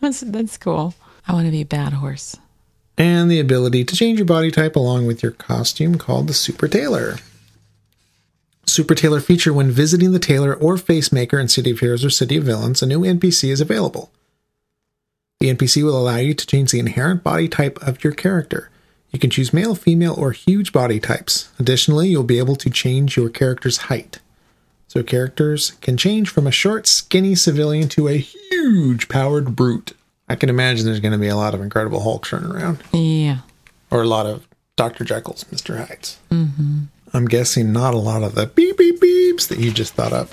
That's 0.02 0.22
that's 0.22 0.58
cool. 0.58 0.94
I 1.28 1.34
want 1.34 1.46
to 1.46 1.52
be 1.52 1.62
a 1.62 1.66
bad 1.66 1.94
horse. 1.94 2.36
and 2.98 3.30
the 3.32 3.40
ability 3.40 3.86
to 3.86 3.96
change 3.96 4.18
your 4.20 4.26
body 4.26 4.52
type 4.52 4.76
along 4.76 5.06
with 5.08 5.22
your 5.24 5.32
costume 5.32 5.98
called 5.98 6.28
the 6.28 6.34
Super 6.34 6.68
Tailor. 6.68 7.18
Super 8.80 8.96
Tailor 8.96 9.20
feature 9.20 9.52
when 9.52 9.72
visiting 9.72 10.14
the 10.14 10.20
tailor 10.20 10.56
or 10.56 10.78
face 10.78 11.12
maker 11.12 11.38
in 11.38 11.50
City 11.50 11.72
of 11.72 11.80
Heroes 11.82 12.06
or 12.06 12.10
City 12.10 12.38
of 12.38 12.46
Villains, 12.46 12.82
a 12.82 12.86
new 12.86 13.02
NPC 13.02 13.50
is 13.50 13.60
available. 13.60 14.10
The 15.42 15.54
NPC 15.54 15.84
will 15.84 15.98
allow 16.00 16.16
you 16.16 16.34
to 16.34 16.48
change 16.48 16.72
the 16.72 16.80
inherent 16.80 17.22
body 17.22 17.50
type 17.50 17.78
of 17.86 18.02
your 18.06 18.14
character. 18.14 18.70
You 19.12 19.20
can 19.20 19.32
choose 19.32 19.52
male, 19.52 19.76
female, 19.76 20.14
or 20.18 20.32
huge 20.32 20.72
body 20.72 20.98
types. 21.02 21.50
Additionally, 21.60 22.08
you'll 22.08 22.24
be 22.24 22.38
able 22.40 22.56
to 22.56 22.70
change 22.70 23.18
your 23.18 23.28
character's 23.28 23.78
height. 23.92 24.20
So 24.88 25.04
characters 25.04 25.72
can 25.82 25.98
change 25.98 26.30
from 26.30 26.48
a 26.48 26.52
short, 26.52 26.88
skinny 26.88 27.36
civilian 27.36 27.90
to 27.90 28.08
a 28.08 28.16
huge, 28.18 29.10
powered 29.10 29.58
brute. 29.58 29.92
I 30.30 30.36
can 30.36 30.48
imagine 30.48 30.86
there's 30.86 31.02
going 31.02 31.12
to 31.12 31.18
be 31.18 31.28
a 31.28 31.36
lot 31.36 31.54
of 31.54 31.60
Incredible 31.60 32.00
Hulks 32.00 32.32
running 32.32 32.50
around, 32.52 32.82
Yeah. 32.94 33.40
or 33.92 34.04
a 34.04 34.08
lot 34.08 34.26
of 34.26 34.48
Dr. 34.78 35.04
Jekyll's, 35.04 35.44
Mr. 35.52 35.86
Hyde's. 35.86 36.18
Mm-hmm. 36.32 36.84
I'm 37.14 37.26
guessing 37.26 37.72
not 37.74 37.94
a 37.94 37.98
lot 37.98 38.24
of 38.24 38.36
the 38.36 38.46
beep 38.48 38.78
beep 38.78 39.00
beeps 39.00 39.48
that 39.50 39.60
you 39.60 39.72
just 39.72 39.94
thought 39.94 40.14
up, 40.14 40.30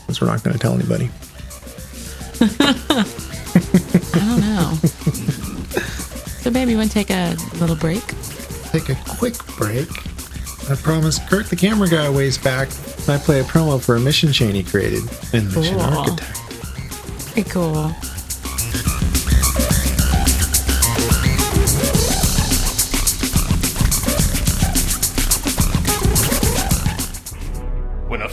because 0.00 0.20
we're 0.20 0.26
not 0.28 0.42
going 0.42 0.54
to 0.54 0.58
tell 0.60 0.74
anybody. 0.74 1.10
I 2.40 4.18
don't 4.18 4.40
know. 4.40 4.74
so, 6.42 6.50
baby, 6.50 6.72
you 6.72 6.76
want 6.78 6.90
to 6.90 6.94
take 6.94 7.10
a 7.10 7.36
little 7.60 7.76
break? 7.76 8.02
Take 8.70 8.88
a 8.88 8.96
quick 9.08 9.34
break. 9.56 9.88
I 10.68 10.74
promise 10.74 11.18
Kurt, 11.28 11.46
the 11.46 11.56
camera 11.56 11.88
guy, 11.88 12.10
ways 12.10 12.36
back. 12.36 12.68
I 13.08 13.18
play 13.18 13.40
a 13.40 13.44
promo 13.44 13.80
for 13.82 13.94
a 13.94 14.00
mission 14.00 14.32
chain 14.32 14.54
he 14.54 14.64
created 14.64 15.04
in 15.32 15.46
Mission 15.54 15.74
Cool. 15.74 15.80
Architect. 15.80 16.38
Very 17.34 17.44
cool. 17.48 17.92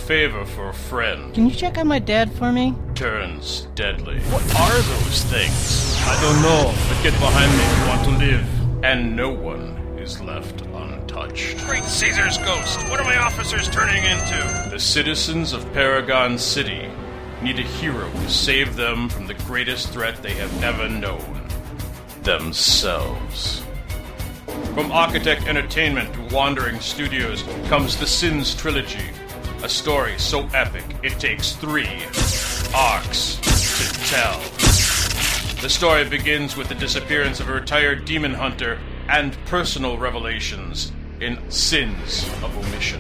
Favor 0.08 0.44
for 0.46 0.70
a 0.70 0.74
friend 0.74 1.34
Can 1.34 1.48
you 1.50 1.56
check 1.56 1.78
on 1.78 1.88
my 1.88 2.00
dad 2.00 2.32
for 2.34 2.52
me? 2.52 2.76
turns 2.94 3.68
deadly. 3.76 4.20
What 4.32 4.44
are 4.60 4.82
those 4.82 5.24
things? 5.24 5.96
I 6.06 6.20
don't 6.22 6.42
know, 6.42 6.74
but 6.88 7.02
get 7.04 7.14
behind 7.20 7.52
me 7.52 7.64
if 7.64 7.80
you 7.80 7.88
want 7.88 8.04
to 8.04 8.26
live. 8.26 8.84
And 8.86 9.16
no 9.16 9.30
one 9.30 9.78
is 9.98 10.22
left 10.22 10.62
untouched. 10.62 11.58
Great 11.66 11.84
Caesar's 11.86 12.38
ghost! 12.40 12.78
What 12.90 13.00
are 13.00 13.04
my 13.06 13.18
officers 13.18 13.70
turning 13.70 14.04
into? 14.04 14.70
The 14.70 14.80
citizens 14.80 15.54
of 15.54 15.72
Paragon 15.74 16.38
City 16.38 16.90
need 17.42 17.58
a 17.60 17.64
hero 17.64 18.12
to 18.12 18.30
save 18.30 18.76
them 18.76 19.10
from 19.10 19.26
the 19.28 19.34
greatest 19.46 19.90
threat 19.90 20.22
they 20.22 20.34
have 20.34 20.64
ever 20.64 20.88
known 20.90 21.48
themselves. 22.24 23.64
From 24.76 24.92
Architect 24.92 25.48
Entertainment 25.48 26.14
to 26.14 26.36
Wandering 26.36 26.80
Studios 26.80 27.44
comes 27.68 27.98
the 27.98 28.08
Sins 28.08 28.54
Trilogy, 28.56 29.10
a 29.64 29.70
story 29.70 30.14
so 30.20 30.46
epic 30.54 30.84
it 31.04 31.18
takes 31.20 31.54
three 31.54 32.04
arcs 32.76 33.38
to 33.78 33.94
tell. 34.10 34.40
The 35.62 35.70
story 35.70 36.04
begins 36.04 36.58
with 36.58 36.68
the 36.68 36.76
disappearance 36.76 37.40
of 37.40 37.48
a 37.48 37.54
retired 37.54 38.04
demon 38.04 38.34
hunter 38.34 38.78
and 39.08 39.38
personal 39.46 39.98
revelations 39.98 40.92
in 41.22 41.40
Sins 41.50 42.28
of 42.44 42.58
Omission. 42.58 43.00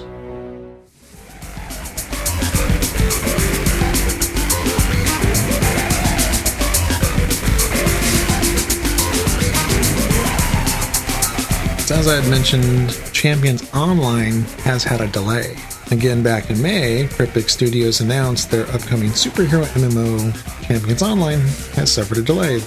As 11.92 12.08
I 12.08 12.20
had 12.20 12.30
mentioned, 12.30 12.90
Champions 13.12 13.70
Online 13.74 14.42
has 14.64 14.82
had 14.82 15.00
a 15.00 15.08
delay. 15.08 15.56
Again, 15.90 16.22
back 16.22 16.48
in 16.48 16.60
May, 16.62 17.06
Cryptic 17.08 17.50
Studios 17.50 18.00
announced 18.00 18.50
their 18.50 18.66
upcoming 18.68 19.10
superhero 19.10 19.64
MMO, 19.74 20.66
Champions 20.66 21.02
Online, 21.02 21.40
has 21.74 21.92
suffered 21.92 22.18
a 22.18 22.22
delay. 22.22 22.60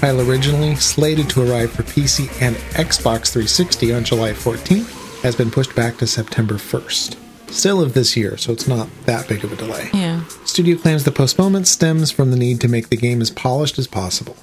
While 0.00 0.22
originally 0.22 0.74
slated 0.76 1.28
to 1.30 1.50
arrive 1.50 1.70
for 1.70 1.82
PC 1.82 2.28
and 2.40 2.56
Xbox 2.72 3.32
360 3.32 3.92
on 3.92 4.04
July 4.04 4.32
14th, 4.32 5.22
has 5.22 5.36
been 5.36 5.50
pushed 5.50 5.74
back 5.76 5.98
to 5.98 6.06
September 6.06 6.54
1st. 6.54 7.16
Still 7.50 7.82
of 7.82 7.94
this 7.94 8.16
year, 8.16 8.36
so 8.36 8.52
it's 8.52 8.66
not 8.66 8.88
that 9.04 9.28
big 9.28 9.44
of 9.44 9.52
a 9.52 9.56
delay. 9.56 9.90
Yeah. 9.92 10.24
Studio 10.44 10.76
claims 10.78 11.04
the 11.04 11.12
postponement 11.12 11.66
stems 11.66 12.10
from 12.10 12.30
the 12.30 12.36
need 12.36 12.60
to 12.62 12.68
make 12.68 12.88
the 12.88 12.96
game 12.96 13.20
as 13.20 13.30
polished 13.30 13.78
as 13.78 13.86
possible. 13.86 14.36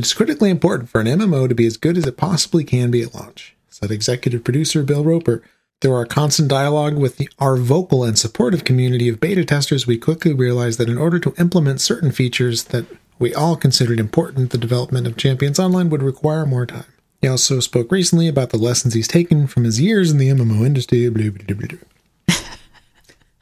It 0.00 0.06
is 0.06 0.14
critically 0.14 0.48
important 0.48 0.88
for 0.88 1.02
an 1.02 1.06
MMO 1.06 1.46
to 1.46 1.54
be 1.54 1.66
as 1.66 1.76
good 1.76 1.98
as 1.98 2.06
it 2.06 2.16
possibly 2.16 2.64
can 2.64 2.90
be 2.90 3.02
at 3.02 3.14
launch, 3.14 3.54
said 3.68 3.90
executive 3.90 4.42
producer 4.42 4.82
Bill 4.82 5.04
Roper. 5.04 5.42
Through 5.82 5.92
our 5.92 6.06
constant 6.06 6.48
dialogue 6.48 6.96
with 6.96 7.18
the, 7.18 7.28
our 7.38 7.58
vocal 7.58 8.02
and 8.02 8.18
supportive 8.18 8.64
community 8.64 9.10
of 9.10 9.20
beta 9.20 9.44
testers, 9.44 9.86
we 9.86 9.98
quickly 9.98 10.32
realized 10.32 10.78
that 10.78 10.88
in 10.88 10.96
order 10.96 11.18
to 11.18 11.34
implement 11.38 11.82
certain 11.82 12.12
features 12.12 12.64
that 12.64 12.86
we 13.18 13.34
all 13.34 13.56
considered 13.56 14.00
important, 14.00 14.52
the 14.52 14.56
development 14.56 15.06
of 15.06 15.18
Champions 15.18 15.58
Online 15.58 15.90
would 15.90 16.02
require 16.02 16.46
more 16.46 16.64
time. 16.64 16.86
He 17.20 17.28
also 17.28 17.60
spoke 17.60 17.92
recently 17.92 18.26
about 18.26 18.48
the 18.48 18.56
lessons 18.56 18.94
he's 18.94 19.06
taken 19.06 19.46
from 19.46 19.64
his 19.64 19.82
years 19.82 20.10
in 20.10 20.16
the 20.16 20.30
MMO 20.30 20.64
industry. 20.64 21.10
Blah, 21.10 21.28
blah, 21.28 21.54
blah. 21.54 21.78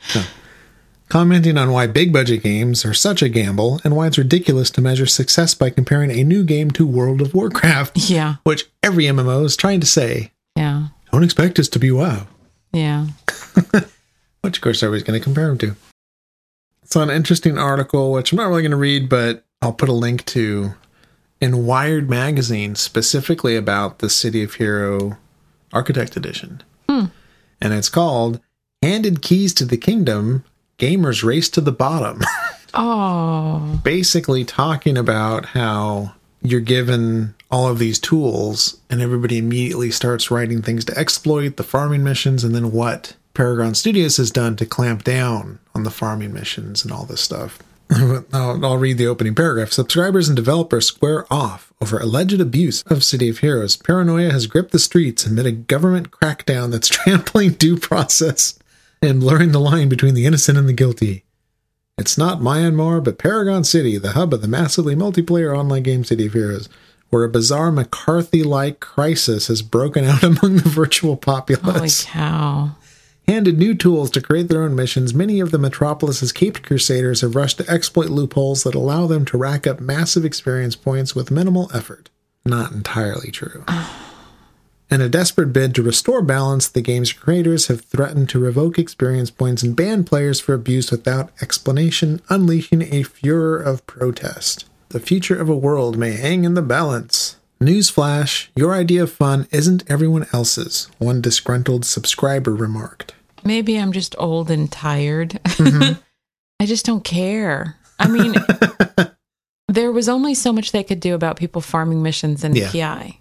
So, 0.01 0.23
commenting 1.09 1.57
on 1.57 1.71
why 1.71 1.87
big 1.87 2.12
budget 2.12 2.42
games 2.42 2.85
are 2.85 2.94
such 2.94 3.23
a 3.23 3.29
gamble 3.29 3.81
and 3.85 3.97
why 3.97 4.07
it's 4.07 4.18
ridiculous 4.18 4.71
to 4.71 4.81
measure 4.81 5.07
success 5.07 5.55
by 5.55 5.71
comparing 5.71 6.11
a 6.11 6.25
new 6.25 6.44
game 6.44 6.71
to 6.73 6.87
World 6.87 7.21
of 7.21 7.35
Warcraft, 7.35 7.97
Yeah. 8.11 8.37
which 8.44 8.66
every 8.83 9.05
MMO 9.05 9.44
is 9.44 9.57
trying 9.57 9.81
to 9.81 9.87
say, 9.87 10.33
Yeah. 10.57 10.88
don't 11.12 11.25
expect 11.25 11.59
us 11.59 11.68
to 11.68 11.79
be 11.79 11.90
WoW, 11.90 12.27
Yeah. 12.73 13.07
which 14.42 14.59
of 14.59 14.62
course 14.62 14.83
everybody's 14.83 15.05
going 15.07 15.18
to 15.18 15.25
compare 15.25 15.49
them 15.49 15.59
to. 15.59 15.77
It's 16.83 16.97
an 16.97 17.11
interesting 17.11 17.59
article, 17.59 18.12
which 18.12 18.33
I'm 18.33 18.37
not 18.37 18.49
really 18.49 18.62
going 18.62 18.71
to 18.71 18.77
read, 18.77 19.09
but 19.09 19.44
I'll 19.61 19.73
put 19.75 19.88
a 19.90 19.92
link 19.94 20.25
to 20.27 20.75
in 21.40 21.66
Wired 21.66 22.09
Magazine, 22.09 22.75
specifically 22.75 23.57
about 23.57 23.99
the 23.99 24.09
City 24.09 24.42
of 24.42 24.55
Hero 24.55 25.18
Architect 25.73 26.16
Edition. 26.16 26.62
Hmm. 26.88 27.07
And 27.61 27.73
it's 27.75 27.88
called 27.90 28.40
Handed 28.83 29.21
Keys 29.23 29.53
to 29.55 29.64
the 29.64 29.77
Kingdom 29.77 30.44
Gamers 30.79 31.25
Race 31.25 31.49
to 31.51 31.61
the 31.61 31.73
Bottom. 31.73 32.23
Oh. 32.75 33.81
basically 33.83 34.45
talking 34.45 34.99
about 34.99 35.47
how 35.47 36.12
you're 36.43 36.61
given 36.61 37.35
all 37.51 37.67
of 37.67 37.79
these 37.79 37.99
tools 37.99 38.79
and 38.91 39.01
everybody 39.01 39.38
immediately 39.38 39.91
starts 39.91 40.31
writing 40.31 40.61
things 40.61 40.85
to 40.85 40.97
exploit 40.97 41.57
the 41.57 41.62
farming 41.62 42.05
missions 42.05 42.45
and 42.45 42.55
then 42.55 42.71
what 42.71 43.17
Paragon 43.33 43.75
Studios 43.75 44.19
has 44.19 44.31
done 44.31 44.55
to 44.57 44.67
clamp 44.67 45.03
down 45.03 45.59
on 45.75 45.85
the 45.85 45.91
farming 45.91 46.35
missions 46.35 46.85
and 46.85 46.93
all 46.93 47.07
this 47.07 47.23
stuff. 47.23 47.59
I'll, 47.91 48.64
I'll 48.64 48.77
read 48.77 48.99
the 48.99 49.07
opening 49.07 49.35
paragraph. 49.35 49.73
Subscribers 49.73 50.29
and 50.29 50.37
developers 50.37 50.87
square 50.87 51.25
off 51.33 51.73
over 51.81 51.99
alleged 51.99 52.38
abuse 52.38 52.83
of 52.83 53.03
City 53.03 53.31
of 53.31 53.38
Heroes. 53.38 53.77
Paranoia 53.77 54.31
has 54.31 54.47
gripped 54.47 54.73
the 54.73 54.79
streets 54.79 55.25
amid 55.25 55.47
a 55.47 55.53
government 55.53 56.11
crackdown 56.11 56.71
that's 56.71 56.88
trampling 56.88 57.53
due 57.53 57.79
process 57.79 58.59
and 59.02 59.20
blurring 59.20 59.52
the 59.52 59.61
line 59.61 59.88
between 59.88 60.14
the 60.14 60.26
innocent 60.26 60.58
and 60.58 60.68
the 60.68 60.72
guilty. 60.72 61.24
It's 61.96 62.16
not 62.16 62.40
Myanmar, 62.40 63.02
but 63.02 63.18
Paragon 63.18 63.64
City, 63.64 63.98
the 63.98 64.12
hub 64.12 64.32
of 64.32 64.40
the 64.40 64.48
massively 64.48 64.94
multiplayer 64.94 65.56
online 65.56 65.82
game 65.82 66.04
City 66.04 66.26
of 66.26 66.32
Heroes, 66.32 66.68
where 67.11 67.24
a 67.24 67.28
bizarre 67.28 67.72
McCarthy 67.72 68.44
like 68.44 68.78
crisis 68.80 69.48
has 69.48 69.62
broken 69.62 70.04
out 70.04 70.22
among 70.22 70.56
the 70.56 70.68
virtual 70.68 71.16
populace. 71.16 72.04
Holy 72.04 72.14
cow. 72.14 72.76
Handed 73.26 73.58
new 73.58 73.74
tools 73.74 74.11
to 74.12 74.22
create 74.22 74.48
their 74.48 74.62
own 74.62 74.74
missions, 74.74 75.12
many 75.12 75.40
of 75.40 75.50
the 75.50 75.58
Metropolis's 75.58 76.32
caped 76.32 76.62
crusaders 76.62 77.20
have 77.20 77.34
rushed 77.34 77.58
to 77.58 77.68
exploit 77.68 78.08
loopholes 78.08 78.62
that 78.62 78.74
allow 78.74 79.06
them 79.06 79.24
to 79.26 79.37
rack 79.37 79.66
up 79.66 79.80
massive 79.80 80.24
experience 80.24 80.76
points 80.76 81.14
with 81.14 81.30
minimal 81.30 81.70
effort. 81.74 82.08
Not 82.46 82.72
entirely 82.72 83.30
true. 83.30 83.64
In 84.90 85.03
a 85.03 85.09
desperate 85.09 85.53
bid 85.53 85.74
to 85.74 85.83
restore 85.83 86.22
balance, 86.22 86.66
the 86.66 86.81
game's 86.81 87.12
creators 87.12 87.66
have 87.66 87.83
threatened 87.83 88.31
to 88.31 88.38
revoke 88.38 88.79
experience 88.79 89.31
points 89.31 89.62
and 89.62 89.77
ban 89.77 90.03
players 90.03 90.40
for 90.40 90.55
abuse 90.55 90.90
without 90.90 91.31
explanation, 91.42 92.22
unleashing 92.31 92.83
a 92.83 93.03
furor 93.03 93.59
of 93.61 93.87
protest. 93.87 94.64
The 94.88 95.01
future 95.01 95.38
of 95.38 95.51
a 95.51 95.57
world 95.57 95.98
may 95.98 96.12
hang 96.12 96.44
in 96.44 96.55
the 96.55 96.62
balance. 96.62 97.37
Newsflash, 97.61 98.48
your 98.57 98.72
idea 98.72 99.03
of 99.03 99.12
fun 99.12 99.46
isn't 99.51 99.85
everyone 99.90 100.27
else's, 100.33 100.88
one 100.96 101.20
disgruntled 101.20 101.85
subscriber 101.85 102.55
remarked. 102.55 103.14
Maybe 103.44 103.79
I'm 103.79 103.92
just 103.92 104.14
old 104.18 104.51
and 104.51 104.72
tired. 104.72 105.39
Mm-hmm. 105.45 106.01
I 106.61 106.66
just 106.66 106.86
don't 106.86 107.05
care. 107.05 107.76
I 107.99 108.09
mean, 108.09 108.34
there 109.68 109.93
was 109.93 110.09
only 110.09 110.34
so 110.34 110.51
much 110.53 110.72
they 110.72 110.82
could 110.82 111.01
do 111.01 111.14
about 111.14 111.36
people 111.36 111.61
farming 111.61 112.03
missions 112.03 112.43
and 112.43 112.57
Yeah. 112.57 112.70
PI 112.72 113.18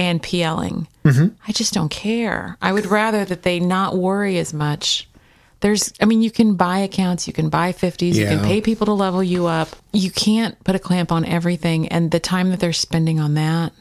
and 0.00 0.22
PLing. 0.22 0.86
Mm-hmm. 1.04 1.34
I 1.46 1.52
just 1.52 1.74
don't 1.74 1.90
care. 1.90 2.56
I 2.62 2.72
would 2.72 2.86
rather 2.86 3.26
that 3.26 3.42
they 3.42 3.60
not 3.60 3.98
worry 3.98 4.38
as 4.38 4.54
much. 4.54 5.06
There's, 5.60 5.92
I 6.00 6.06
mean, 6.06 6.22
you 6.22 6.30
can 6.30 6.54
buy 6.54 6.78
accounts, 6.78 7.26
you 7.26 7.34
can 7.34 7.50
buy 7.50 7.72
50s, 7.74 8.14
you 8.14 8.24
can 8.24 8.42
pay 8.42 8.62
people 8.62 8.86
to 8.86 8.94
level 8.94 9.22
you 9.22 9.44
up. 9.46 9.68
You 9.92 10.10
can't 10.10 10.58
put 10.64 10.74
a 10.74 10.78
clamp 10.78 11.12
on 11.12 11.26
everything. 11.26 11.86
And 11.88 12.10
the 12.10 12.18
time 12.18 12.48
that 12.48 12.60
they're 12.60 12.72
spending 12.72 13.20
on 13.20 13.34
that, 13.34 13.74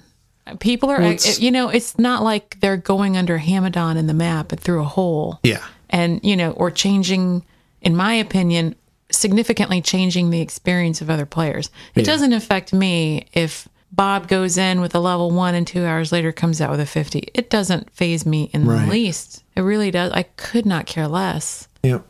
people 0.59 0.89
are, 0.89 0.99
Well, 0.99 1.15
you 1.37 1.51
know, 1.51 1.69
it's 1.69 1.97
not 1.97 2.21
like 2.21 2.59
they're 2.59 2.75
going 2.75 3.15
under 3.15 3.37
Hamidon 3.39 3.95
in 3.95 4.07
the 4.07 4.13
map 4.13 4.51
and 4.51 4.59
through 4.59 4.81
a 4.81 4.85
hole 4.85 5.39
Yeah. 5.43 5.63
and 5.89 6.19
you 6.21 6.35
know 6.35 6.51
or 6.51 6.69
changing 6.69 7.45
in 7.81 7.95
my 7.95 8.13
opinion 8.15 8.75
significantly 9.09 9.81
changing 9.81 10.31
the 10.31 10.41
experience 10.41 11.01
of 11.01 11.09
other 11.09 11.25
players 11.25 11.71
it 11.95 12.03
doesn't 12.03 12.33
affect 12.33 12.73
me 12.73 13.25
if 13.33 13.68
bob 13.91 14.27
goes 14.27 14.57
in 14.57 14.81
with 14.81 14.93
a 14.95 14.99
level 14.99 15.31
one 15.31 15.55
and 15.55 15.65
two 15.67 15.85
hours 15.85 16.11
later 16.11 16.31
comes 16.31 16.61
out 16.61 16.71
with 16.71 16.79
a 16.79 16.85
50 16.85 17.29
it 17.33 17.49
doesn't 17.49 17.89
faze 17.91 18.25
me 18.25 18.49
in 18.53 18.65
Right. 18.65 18.85
the 18.85 18.91
least 18.91 19.43
it 19.55 19.61
really 19.61 19.91
does 19.91 20.11
i 20.13 20.23
could 20.23 20.65
not 20.65 20.85
care 20.85 21.07
less 21.07 21.67
Yep. 21.83 22.05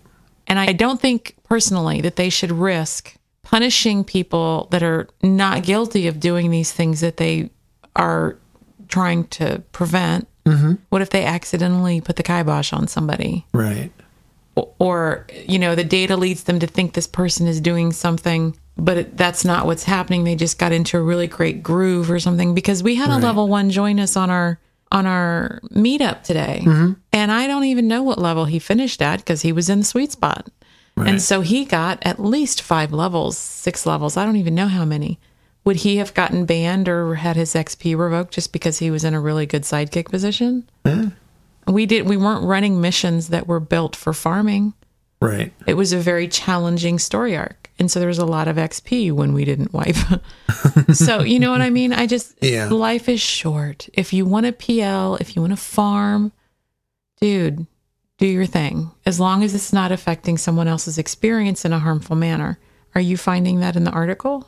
and 0.48 0.60
i 0.60 0.74
don't 0.74 1.00
think 1.00 1.36
personally 1.44 2.02
that 2.02 2.16
they 2.16 2.30
should 2.30 2.52
risk 2.52 3.16
punishing 3.44 4.04
people 4.04 4.68
that 4.72 4.84
are 4.84 5.08
not 5.24 5.64
guilty 5.64 6.08
of 6.08 6.20
doing 6.20 6.52
these 6.52 6.72
things 6.72 7.00
that 7.02 7.18
they 7.18 7.50
are 7.96 8.38
trying 8.88 9.24
to 9.28 9.62
prevent. 9.72 10.28
Mm-hmm. 10.46 10.74
What 10.90 11.02
if 11.02 11.10
they 11.10 11.26
accidentally 11.26 12.00
put 12.02 12.16
the 12.16 12.24
kibosh 12.24 12.72
on 12.74 12.88
somebody? 12.88 13.46
Right. 13.54 13.92
O- 14.56 14.72
Or, 14.80 15.26
you 15.48 15.58
know, 15.60 15.74
the 15.76 15.84
data 15.84 16.16
leads 16.16 16.44
them 16.44 16.60
to 16.60 16.68
think 16.68 16.94
this 16.94 17.08
person 17.08 17.48
is 17.48 17.60
doing 17.62 17.92
something, 17.92 18.56
but 18.80 18.98
it, 18.98 19.18
that's 19.18 19.46
not 19.46 19.66
what's 19.66 19.84
happening. 19.84 20.24
They 20.24 20.36
just 20.36 20.58
got 20.58 20.72
into 20.72 20.98
a 20.98 21.02
really 21.02 21.28
great 21.28 21.62
groove 21.62 22.10
or 22.10 22.20
something 22.20 22.54
because 22.54 22.82
we 22.82 22.96
had 22.96 23.10
a 23.10 23.18
level 23.18 23.48
one 23.48 23.70
join 23.70 24.00
us 24.00 24.16
on 24.16 24.30
our 24.30 24.60
on 24.92 25.06
our 25.06 25.60
meetup 25.72 26.24
today. 26.24 26.62
Mm-hmm. 26.64 26.94
And 27.14 27.32
I 27.32 27.48
don't 27.48 27.66
even 27.66 27.88
know 27.88 28.02
what 28.02 28.18
level 28.18 28.46
he 28.46 28.60
finished 28.60 29.02
at 29.02 29.20
because 29.20 29.44
he 29.44 29.52
was 29.52 29.70
in 29.70 29.80
the 29.80 29.86
sweet 29.86 30.12
spot. 30.12 30.50
Right. 30.96 31.10
And 31.10 31.22
so 31.22 31.42
he 31.42 31.64
got 31.64 32.00
at 32.02 32.20
least 32.20 32.62
five 32.62 32.92
levels, 32.92 33.38
six 33.38 33.86
levels. 33.86 34.18
I 34.18 34.26
don't 34.26 34.36
even 34.36 34.56
know 34.56 34.68
how 34.68 34.86
many. 34.86 35.20
Would 35.66 35.78
he 35.78 35.98
have 35.98 36.14
gotten 36.14 36.46
banned 36.46 36.90
or 36.90 37.16
had 37.16 37.36
his 37.36 37.54
XP 37.54 37.98
revoked 37.98 38.34
just 38.34 38.52
because 38.52 38.80
he 38.80 38.90
was 38.90 39.04
in 39.04 39.14
a 39.14 39.22
really 39.22 39.46
good 39.46 39.64
sidekick 39.64 40.06
position? 40.06 40.68
We 41.68 41.86
did. 41.86 42.08
We 42.08 42.18
weren't 42.18 42.44
running 42.44 42.82
missions 42.82 43.28
that 43.28 43.48
were 43.48 43.60
built 43.60 43.96
for 43.96 44.14
farming. 44.14 44.74
Right. 45.22 45.54
It 45.68 45.76
was 45.76 45.94
a 45.94 46.00
very 46.00 46.28
challenging 46.28 46.98
story 46.98 47.36
arc, 47.36 47.59
and 47.80 47.90
so 47.90 48.00
there 48.00 48.08
was 48.08 48.18
a 48.20 48.26
lot 48.26 48.48
of 48.48 48.58
XP 48.58 49.12
when 49.12 49.34
we 49.34 49.46
didn't 49.46 49.74
wipe. 49.74 49.96
so 50.94 51.22
you 51.22 51.40
know 51.40 51.52
what 51.52 51.62
I 51.62 51.70
mean? 51.70 51.94
I 51.94 52.06
just 52.08 52.36
Yeah. 52.42 52.68
life 52.70 53.08
is 53.10 53.22
short. 53.22 53.88
If 53.94 54.14
you 54.14 54.26
want 54.26 54.46
a 54.46 54.52
PL, 54.52 55.16
if 55.16 55.36
you 55.36 55.42
want 55.42 55.54
to 55.54 55.58
farm, 55.58 56.32
dude, 57.22 57.66
do 58.18 58.28
your 58.28 58.46
thing. 58.46 58.92
As 59.06 59.20
long 59.20 59.44
as 59.44 59.56
it's 59.56 59.72
not 59.74 59.92
affecting 59.92 60.38
someone 60.38 60.68
else's 60.68 60.98
experience 60.98 61.66
in 61.66 61.74
a 61.74 61.80
harmful 61.80 62.16
manner. 62.16 62.60
Are 62.96 63.02
you 63.02 63.18
finding 63.18 63.60
that 63.62 63.76
in 63.76 63.84
the 63.84 63.92
article? 63.92 64.48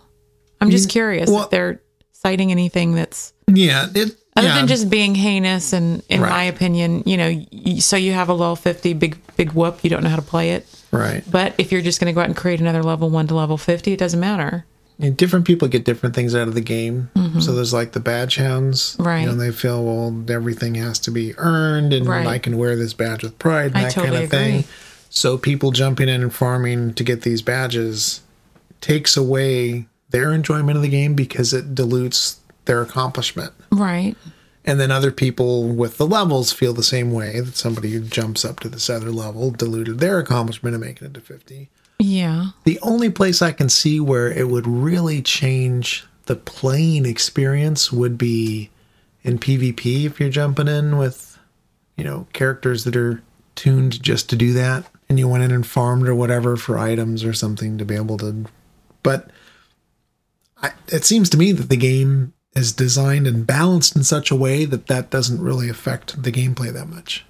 I'm 0.59 0.69
just 0.71 0.89
mm, 0.89 0.91
curious 0.91 1.29
well- 1.29 1.43
if 1.45 1.49
they're 1.51 1.81
citing 2.11 2.51
anything 2.51 2.93
that's 2.93 3.33
Yeah. 3.47 3.87
It. 3.95 4.15
other 4.35 4.47
yeah. 4.47 4.55
than 4.55 4.67
just 4.67 4.89
being 4.89 5.15
heinous 5.15 5.73
and 5.73 6.03
in 6.07 6.21
Right. 6.21 6.29
my 6.29 6.43
opinion 6.43 7.03
you 7.05 7.17
know 7.17 7.79
so 7.79 7.97
you 7.97 8.13
have 8.13 8.29
a 8.29 8.33
level 8.33 8.55
50 8.55 8.93
big 8.93 9.17
big 9.35 9.51
whoop 9.53 9.79
you 9.83 9.89
don't 9.89 10.03
know 10.03 10.09
how 10.09 10.15
to 10.17 10.21
play 10.21 10.51
it 10.51 10.65
right. 10.91 11.23
but 11.29 11.53
if 11.57 11.71
you're 11.71 11.81
just 11.81 11.99
going 11.99 12.11
to 12.11 12.13
go 12.15 12.21
out 12.21 12.27
and 12.27 12.35
create 12.35 12.59
another 12.61 12.83
level 12.83 13.09
1 13.09 13.27
to 13.27 13.35
level 13.35 13.57
50 13.57 13.93
it 13.93 13.97
doesn't 13.97 14.19
matter 14.19 14.65
And 14.99 15.17
different 15.17 15.47
people 15.47 15.67
get 15.67 15.83
different 15.83 16.13
things 16.13 16.35
out 16.35 16.47
of 16.47 16.53
the 16.53 16.61
game. 16.61 17.09
So 17.39 17.53
there's 17.55 17.73
like 17.73 17.93
the 17.93 17.99
badge 17.99 18.35
hounds. 18.35 18.93
Mm-hmm. 18.93 19.03
Right. 19.03 19.21
You 19.21 19.27
know, 19.27 19.35
they 19.35 19.51
feel, 19.51 19.83
well, 19.83 20.25
everything 20.29 20.75
has 20.75 20.99
to 20.99 21.11
be 21.11 21.33
earned 21.37 21.91
and 21.91 22.05
Right. 22.07 22.27
I 22.27 22.37
can 22.37 22.57
wear 22.57 22.75
this 22.75 22.93
badge 22.93 23.23
with 23.23 23.39
pride 23.39 23.71
and 23.71 23.77
I 23.77 23.83
that 23.85 23.93
totally 23.93 24.11
kind 24.11 24.23
of 24.25 24.29
thing. 24.29 24.63
So 25.09 25.37
people 25.39 25.71
jumping 25.71 26.07
in 26.07 26.21
and 26.21 26.31
farming 26.31 26.93
to 26.95 27.03
get 27.03 27.21
these 27.23 27.41
badges 27.41 28.21
takes 28.79 29.17
away 29.17 29.87
their 30.11 30.33
enjoyment 30.33 30.75
of 30.75 30.83
the 30.83 30.89
game 30.89 31.15
because 31.15 31.51
it 31.53 31.73
dilutes 31.73 32.39
their 32.65 32.81
accomplishment. 32.83 33.53
right 33.71 34.15
And 34.63 34.79
then 34.79 34.91
other 34.91 35.11
people 35.11 35.67
with 35.67 35.97
the 35.97 36.05
levels 36.05 36.53
feel 36.53 36.73
the 36.73 36.83
same 36.83 37.11
way 37.11 37.39
that 37.39 37.55
somebody 37.55 37.91
who 37.91 38.01
jumps 38.01 38.45
up 38.45 38.59
to 38.59 38.69
this 38.69 38.89
other 38.89 39.11
level 39.11 39.51
diluted 39.51 39.99
their 39.99 40.19
accomplishment 40.19 40.75
of 40.75 40.81
making 40.81 41.07
it 41.07 41.13
to 41.15 41.21
50. 41.21 41.69
yeah 41.99 42.47
The 42.63 42.79
only 42.81 43.09
place 43.09 43.41
I 43.41 43.51
can 43.51 43.69
see 43.69 43.99
where 43.99 44.31
it 44.31 44.49
would 44.49 44.67
really 44.67 45.21
change 45.21 46.05
the 46.25 46.35
playing 46.35 47.05
experience 47.05 47.91
would 47.91 48.17
be 48.17 48.69
in 49.23 49.39
PvP 49.39 50.05
if 50.05 50.19
you're 50.19 50.29
jumping 50.29 50.67
in 50.67 50.97
with, 50.97 51.39
you 51.97 52.03
know, 52.03 52.27
characters 52.33 52.83
that 52.83 52.95
are 52.95 53.23
tuned 53.55 54.01
just 54.01 54.29
to 54.29 54.35
do 54.35 54.53
that 54.53 54.85
and 55.09 55.19
you 55.19 55.27
went 55.27 55.43
in 55.43 55.51
and 55.51 55.67
farmed 55.67 56.07
or 56.07 56.15
whatever 56.15 56.55
for 56.55 56.77
items 56.77 57.23
or 57.23 57.33
something 57.33 57.77
to 57.77 57.85
be 57.85 57.95
able 57.95 58.17
to. 58.17 58.45
But 59.03 59.29
I, 60.61 60.71
it 60.87 61.03
seems 61.03 61.29
to 61.31 61.37
me 61.37 61.51
that 61.51 61.69
the 61.69 61.75
game 61.75 62.33
is 62.55 62.73
designed 62.73 63.27
and 63.27 63.47
balanced 63.47 63.95
in 63.95 64.03
such 64.03 64.29
a 64.31 64.35
way 64.35 64.65
that 64.65 64.87
that 64.87 65.09
doesn't 65.09 65.41
really 65.41 65.69
affect 65.69 66.21
the 66.21 66.31
gameplay 66.31 66.71
that 66.73 66.87
much. 66.87 67.25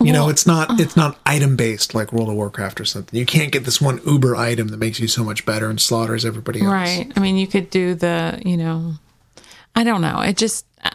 You 0.00 0.12
know, 0.12 0.28
it's 0.28 0.46
not 0.46 0.78
it's 0.80 0.96
not 0.96 1.18
item 1.26 1.56
based 1.56 1.92
like 1.92 2.12
World 2.12 2.28
of 2.28 2.36
Warcraft 2.36 2.80
or 2.80 2.84
something. 2.84 3.18
You 3.18 3.26
can't 3.26 3.50
get 3.50 3.64
this 3.64 3.80
one 3.80 4.00
uber 4.06 4.36
item 4.36 4.68
that 4.68 4.76
makes 4.76 5.00
you 5.00 5.08
so 5.08 5.24
much 5.24 5.44
better 5.44 5.68
and 5.68 5.80
slaughters 5.80 6.24
everybody 6.24 6.60
else. 6.60 6.70
right 6.70 7.12
i 7.16 7.20
mean 7.20 7.36
you 7.36 7.48
could 7.48 7.68
do 7.68 7.94
the 7.96 8.40
you 8.46 8.56
know 8.56 8.94
i 9.74 9.82
don't 9.82 10.00
know 10.00 10.20
it 10.20 10.36
just 10.36 10.66
uh, 10.84 10.90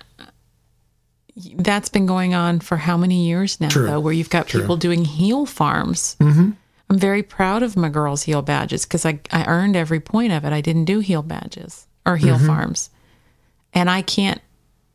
that's 1.58 1.90
been 1.90 2.06
going 2.06 2.34
on 2.34 2.60
for 2.62 2.78
how 2.78 2.96
many 2.96 3.26
years 3.28 3.60
now 3.60 3.68
True. 3.68 3.88
though 3.88 4.00
where 4.00 4.14
you've 4.14 4.30
got 4.30 4.48
True. 4.48 4.62
people 4.62 4.78
doing 4.78 5.04
heal 5.04 5.46
farms 5.46 6.16
mm-hmm. 6.22 6.52
i'm 6.90 6.98
very 6.98 7.24
proud 7.24 7.62
of 7.62 7.76
my 7.76 7.90
girls 7.90 8.24
heal 8.24 8.42
badges 8.42 8.86
because 8.86 9.06
I, 9.06 9.20
I 9.32 9.44
earned 9.46 9.76
every 9.76 10.00
point 10.00 10.32
of 10.32 10.46
it 10.46 10.54
i 10.54 10.62
didn't 10.62 10.86
do 10.86 11.00
heal 11.00 11.24
badges 11.24 11.88
or 12.06 12.16
heal 12.18 12.36
Mm-hmm. 12.38 12.48
farms 12.48 12.90
and 13.74 13.90
i 13.90 14.02
can't 14.02 14.42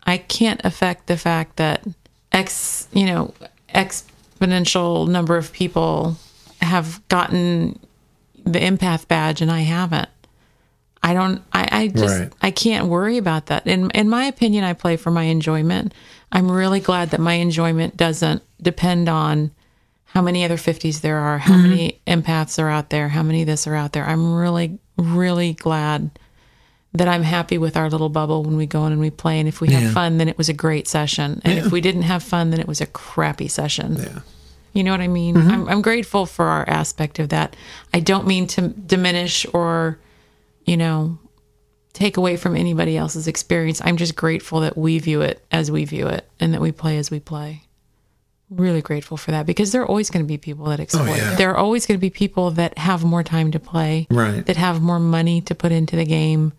i 0.04 0.16
can't 0.16 0.60
affect 0.64 1.06
the 1.06 1.16
fact 1.16 1.56
that 1.56 1.84
x 2.32 2.88
you 2.92 3.06
know 3.06 3.32
exponential 3.74 5.08
number 5.08 5.36
of 5.36 5.52
people 5.52 6.16
have 6.60 7.06
gotten 7.08 7.78
the 8.44 8.58
empath 8.58 9.06
badge 9.08 9.40
and 9.40 9.50
i 9.50 9.60
haven't 9.60 10.08
I 11.00 11.14
don't 11.14 11.42
I, 11.52 11.68
I 11.70 11.88
just 11.88 12.18
Right. 12.18 12.32
I 12.42 12.50
can't 12.50 12.88
worry 12.88 13.18
about 13.18 13.46
that. 13.46 13.66
In 13.66 13.90
in 13.92 14.08
my 14.08 14.24
opinion, 14.24 14.64
I 14.64 14.72
play 14.72 14.96
for 14.96 15.10
my 15.10 15.24
enjoyment. 15.24 15.94
I'm 16.32 16.50
really 16.50 16.80
glad 16.80 17.10
that 17.10 17.20
my 17.20 17.34
enjoyment 17.34 17.96
doesn't 17.96 18.42
depend 18.60 19.08
on 19.08 19.52
how 20.04 20.22
many 20.22 20.44
other 20.44 20.56
50s 20.56 21.00
there 21.00 21.18
are, 21.18 21.38
how 21.38 21.54
mm-hmm. 21.54 21.70
many 21.70 22.00
empaths 22.06 22.58
are 22.58 22.68
out 22.68 22.90
there, 22.90 23.08
how 23.08 23.22
many 23.22 23.44
this 23.44 23.66
are 23.66 23.74
out 23.74 23.92
there. 23.92 24.04
I'm 24.04 24.34
really, 24.34 24.78
really 24.96 25.52
glad 25.52 26.10
that 26.94 27.06
I'm 27.08 27.22
happy 27.22 27.58
with 27.58 27.76
our 27.76 27.90
little 27.90 28.08
bubble 28.08 28.42
when 28.42 28.56
we 28.56 28.66
go 28.66 28.86
in 28.86 28.92
and 28.92 29.00
we 29.00 29.10
play. 29.10 29.38
And 29.38 29.48
if 29.48 29.60
we 29.60 29.68
Yeah. 29.68 29.80
have 29.80 29.92
fun, 29.92 30.18
then 30.18 30.28
it 30.28 30.38
was 30.38 30.48
a 30.48 30.54
great 30.54 30.88
session. 30.88 31.40
And 31.44 31.58
Yeah. 31.58 31.66
if 31.66 31.72
we 31.72 31.80
didn't 31.80 32.02
have 32.02 32.22
fun, 32.22 32.50
then 32.50 32.60
it 32.60 32.66
was 32.68 32.80
a 32.80 32.86
crappy 32.86 33.46
session. 33.48 33.96
Yeah. 33.98 34.20
You 34.72 34.84
know 34.84 34.92
what 34.92 35.00
I 35.00 35.08
mean? 35.08 35.34
Mm-hmm. 35.34 35.50
I'm, 35.50 35.68
I'm 35.68 35.82
grateful 35.82 36.24
for 36.26 36.46
our 36.46 36.68
aspect 36.68 37.18
of 37.18 37.28
that. 37.30 37.56
I 37.92 38.00
don't 38.00 38.26
mean 38.26 38.46
to 38.48 38.68
diminish 38.68 39.44
or, 39.52 39.98
you 40.64 40.76
know, 40.76 41.18
take 41.92 42.16
away 42.16 42.36
from 42.36 42.54
anybody 42.56 42.96
else's 42.96 43.26
experience. 43.26 43.80
I'm 43.84 43.96
just 43.96 44.14
grateful 44.16 44.60
that 44.60 44.76
we 44.78 44.98
view 44.98 45.20
it 45.20 45.44
as 45.50 45.70
we 45.70 45.84
view 45.84 46.06
it 46.06 46.28
and 46.40 46.54
that 46.54 46.60
we 46.60 46.70
play 46.72 46.96
as 46.96 47.10
we 47.10 47.18
play. 47.20 47.62
Really 48.50 48.80
grateful 48.80 49.16
for 49.18 49.30
that 49.32 49.44
because 49.44 49.72
there 49.72 49.82
are 49.82 49.86
always 49.86 50.08
going 50.08 50.24
to 50.24 50.28
be 50.28 50.38
people 50.38 50.64
that 50.66 50.80
exploit. 50.80 51.16
yeah. 51.18 51.34
There 51.34 51.50
are 51.50 51.56
always 51.56 51.84
going 51.86 51.98
to 51.98 52.00
be 52.00 52.08
people 52.08 52.50
that 52.52 52.78
have 52.78 53.04
more 53.04 53.22
time 53.22 53.50
to 53.52 53.60
play, 53.60 54.06
Right. 54.10 54.44
that 54.46 54.56
have 54.56 54.80
more 54.80 54.98
money 54.98 55.42
to 55.42 55.54
put 55.54 55.70
into 55.70 55.96
the 55.96 56.06
game, 56.06 56.54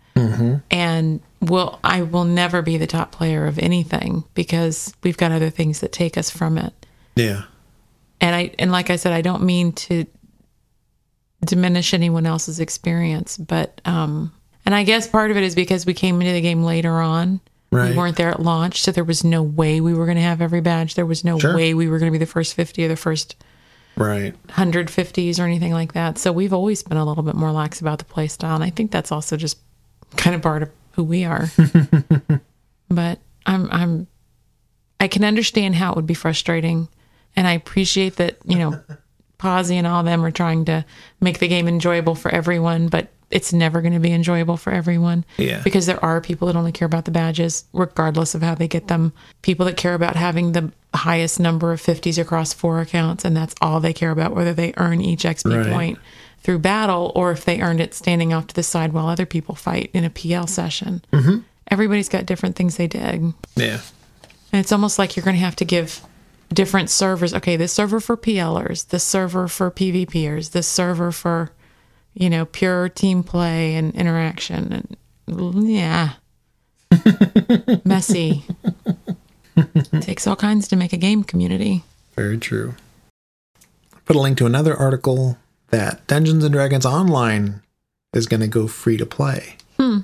and 0.70 1.20
will 1.40 1.80
I 1.82 2.02
will 2.02 2.24
never 2.24 2.62
be 2.62 2.76
the 2.76 2.86
top 2.86 3.10
player 3.10 3.46
of 3.46 3.58
anything 3.58 4.22
because 4.34 4.94
we've 5.02 5.16
got 5.16 5.32
other 5.32 5.50
things 5.50 5.80
that 5.80 5.90
take 5.90 6.16
us 6.18 6.30
from 6.30 6.58
it 6.58 6.74
Yeah. 7.16 7.42
and 8.20 8.36
I 8.36 8.52
and 8.58 8.70
like 8.70 8.90
I 8.90 8.96
said, 8.96 9.12
I 9.12 9.22
don't 9.22 9.42
mean 9.42 9.72
to 9.72 10.04
diminish 11.44 11.94
anyone 11.94 12.26
else's 12.26 12.60
experience, 12.60 13.36
but 13.38 13.80
um, 13.84 14.32
and 14.66 14.74
I 14.74 14.84
guess 14.84 15.08
part 15.08 15.30
of 15.30 15.36
it 15.36 15.42
is 15.42 15.54
because 15.54 15.86
we 15.86 15.94
came 15.94 16.20
into 16.20 16.32
the 16.32 16.40
game 16.40 16.62
later 16.62 17.00
on. 17.00 17.40
Right. 17.72 17.90
We 17.92 17.96
weren't 17.96 18.16
there 18.16 18.30
at 18.30 18.40
launch, 18.42 18.82
so 18.82 18.90
there 18.90 19.04
was 19.04 19.22
no 19.22 19.42
way 19.42 19.80
we 19.80 19.94
were 19.94 20.04
going 20.04 20.16
to 20.16 20.22
have 20.22 20.40
every 20.42 20.60
badge. 20.60 20.94
There 20.96 21.06
was 21.06 21.22
no 21.24 21.38
Sure. 21.38 21.54
way 21.54 21.72
we 21.72 21.86
were 21.88 21.98
going 22.00 22.10
to 22.12 22.18
be 22.18 22.24
the 22.24 22.30
first 22.30 22.54
fifty 22.54 22.84
or 22.84 22.88
the 22.88 22.96
first 22.96 23.36
Right. 23.96 24.34
hundred 24.50 24.90
fifties 24.90 25.38
or 25.38 25.44
anything 25.44 25.72
like 25.72 25.92
that. 25.92 26.18
So 26.18 26.32
we've 26.32 26.52
always 26.52 26.82
been 26.82 26.96
a 26.96 27.04
little 27.04 27.22
bit 27.22 27.34
more 27.36 27.52
lax 27.52 27.80
about 27.80 27.98
the 28.00 28.04
play 28.04 28.26
style, 28.28 28.54
and 28.56 28.64
I 28.64 28.70
think 28.70 28.90
that's 28.90 29.12
also 29.12 29.36
just 29.36 29.58
kind 30.16 30.34
of 30.34 30.42
part 30.42 30.62
of 30.64 30.70
who 30.92 31.04
we 31.04 31.24
are. 31.24 31.48
but 32.88 33.18
I'm 33.46 33.68
I'm 33.70 34.06
I 34.98 35.08
can 35.08 35.24
understand 35.24 35.76
how 35.76 35.90
it 35.92 35.96
would 35.96 36.06
be 36.06 36.14
frustrating, 36.14 36.88
and 37.36 37.46
I 37.46 37.52
appreciate 37.52 38.16
that 38.16 38.38
you 38.44 38.58
know 38.58 38.80
Posi 39.38 39.74
and 39.76 39.86
all 39.86 40.02
them 40.02 40.24
are 40.24 40.30
trying 40.30 40.64
to 40.66 40.84
make 41.20 41.38
the 41.38 41.48
game 41.48 41.68
enjoyable 41.68 42.14
for 42.14 42.30
everyone, 42.30 42.88
but 42.88 43.08
it's 43.30 43.52
never 43.52 43.80
going 43.80 43.92
to 43.92 44.00
be 44.00 44.12
enjoyable 44.12 44.56
for 44.56 44.72
everyone. 44.72 45.24
Yeah. 45.36 45.60
Because 45.62 45.86
there 45.86 46.02
are 46.04 46.20
people 46.20 46.46
that 46.48 46.56
only 46.56 46.72
care 46.72 46.86
about 46.86 47.04
the 47.04 47.10
badges, 47.10 47.64
regardless 47.72 48.34
of 48.34 48.42
how 48.42 48.54
they 48.54 48.68
get 48.68 48.88
them. 48.88 49.12
People 49.42 49.66
that 49.66 49.76
care 49.76 49.94
about 49.94 50.16
having 50.16 50.52
the 50.52 50.72
highest 50.94 51.38
number 51.38 51.72
of 51.72 51.80
50s 51.80 52.20
across 52.20 52.52
four 52.52 52.80
accounts, 52.80 53.24
and 53.24 53.36
that's 53.36 53.54
all 53.60 53.78
they 53.80 53.92
care 53.92 54.10
about, 54.10 54.34
whether 54.34 54.52
they 54.52 54.74
earn 54.76 55.00
each 55.00 55.22
XP 55.24 55.56
Right. 55.64 55.72
point 55.72 55.98
through 56.42 56.58
battle 56.58 57.12
or 57.14 57.30
if 57.30 57.44
they 57.44 57.60
earned 57.60 57.80
it 57.80 57.94
standing 57.94 58.32
off 58.32 58.46
to 58.48 58.54
the 58.54 58.62
side 58.62 58.92
while 58.92 59.06
other 59.06 59.26
people 59.26 59.54
fight 59.54 59.90
in 59.92 60.04
a 60.04 60.10
PL 60.10 60.46
session. 60.46 61.02
Mm-hmm. 61.12 61.38
Everybody's 61.68 62.08
got 62.08 62.26
different 62.26 62.56
things 62.56 62.76
they 62.76 62.86
dig. 62.88 63.32
Yeah. 63.56 63.80
And 64.52 64.58
it's 64.58 64.72
almost 64.72 64.98
like 64.98 65.14
you're 65.16 65.24
going 65.24 65.36
to 65.36 65.42
have 65.44 65.54
to 65.56 65.64
give 65.64 66.00
different 66.52 66.90
servers. 66.90 67.32
Okay, 67.34 67.56
this 67.56 67.72
server 67.72 68.00
for 68.00 68.16
PLers, 68.16 68.88
this 68.88 69.04
server 69.04 69.46
for 69.46 69.70
PvPers, 69.70 70.50
this 70.50 70.66
server 70.66 71.12
for, 71.12 71.52
you 72.20 72.28
know, 72.28 72.44
pure 72.44 72.90
team 72.90 73.24
play 73.24 73.74
and 73.74 73.94
interaction. 73.94 74.86
And 75.26 75.68
yeah, 75.68 76.12
messy. 77.84 78.44
Takes 80.00 80.26
all 80.26 80.36
kinds 80.36 80.68
to 80.68 80.76
make 80.76 80.92
a 80.92 80.98
game 80.98 81.24
community. 81.24 81.82
Very 82.14 82.36
true. 82.36 82.74
Put 84.04 84.16
a 84.16 84.20
link 84.20 84.36
to 84.38 84.46
another 84.46 84.76
article 84.76 85.38
that 85.70 86.06
Dungeons 86.06 86.44
and 86.44 86.52
Dragons 86.52 86.84
Online 86.84 87.62
is 88.12 88.26
going 88.26 88.40
to 88.40 88.48
go 88.48 88.66
free 88.66 88.98
to 88.98 89.06
play. 89.06 89.56
Hmm. 89.78 90.00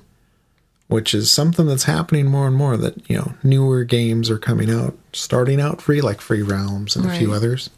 Which 0.88 1.12
is 1.12 1.30
something 1.30 1.66
that's 1.66 1.84
happening 1.84 2.26
more 2.26 2.46
and 2.46 2.56
more 2.56 2.76
that, 2.78 3.10
you 3.10 3.16
know, 3.16 3.34
newer 3.42 3.84
games 3.84 4.30
are 4.30 4.38
coming 4.38 4.70
out, 4.70 4.96
starting 5.12 5.60
out 5.60 5.82
free, 5.82 6.00
like 6.00 6.20
Free 6.20 6.42
Realms 6.42 6.96
and 6.96 7.04
a 7.04 7.14
few 7.14 7.32
others, 7.32 7.70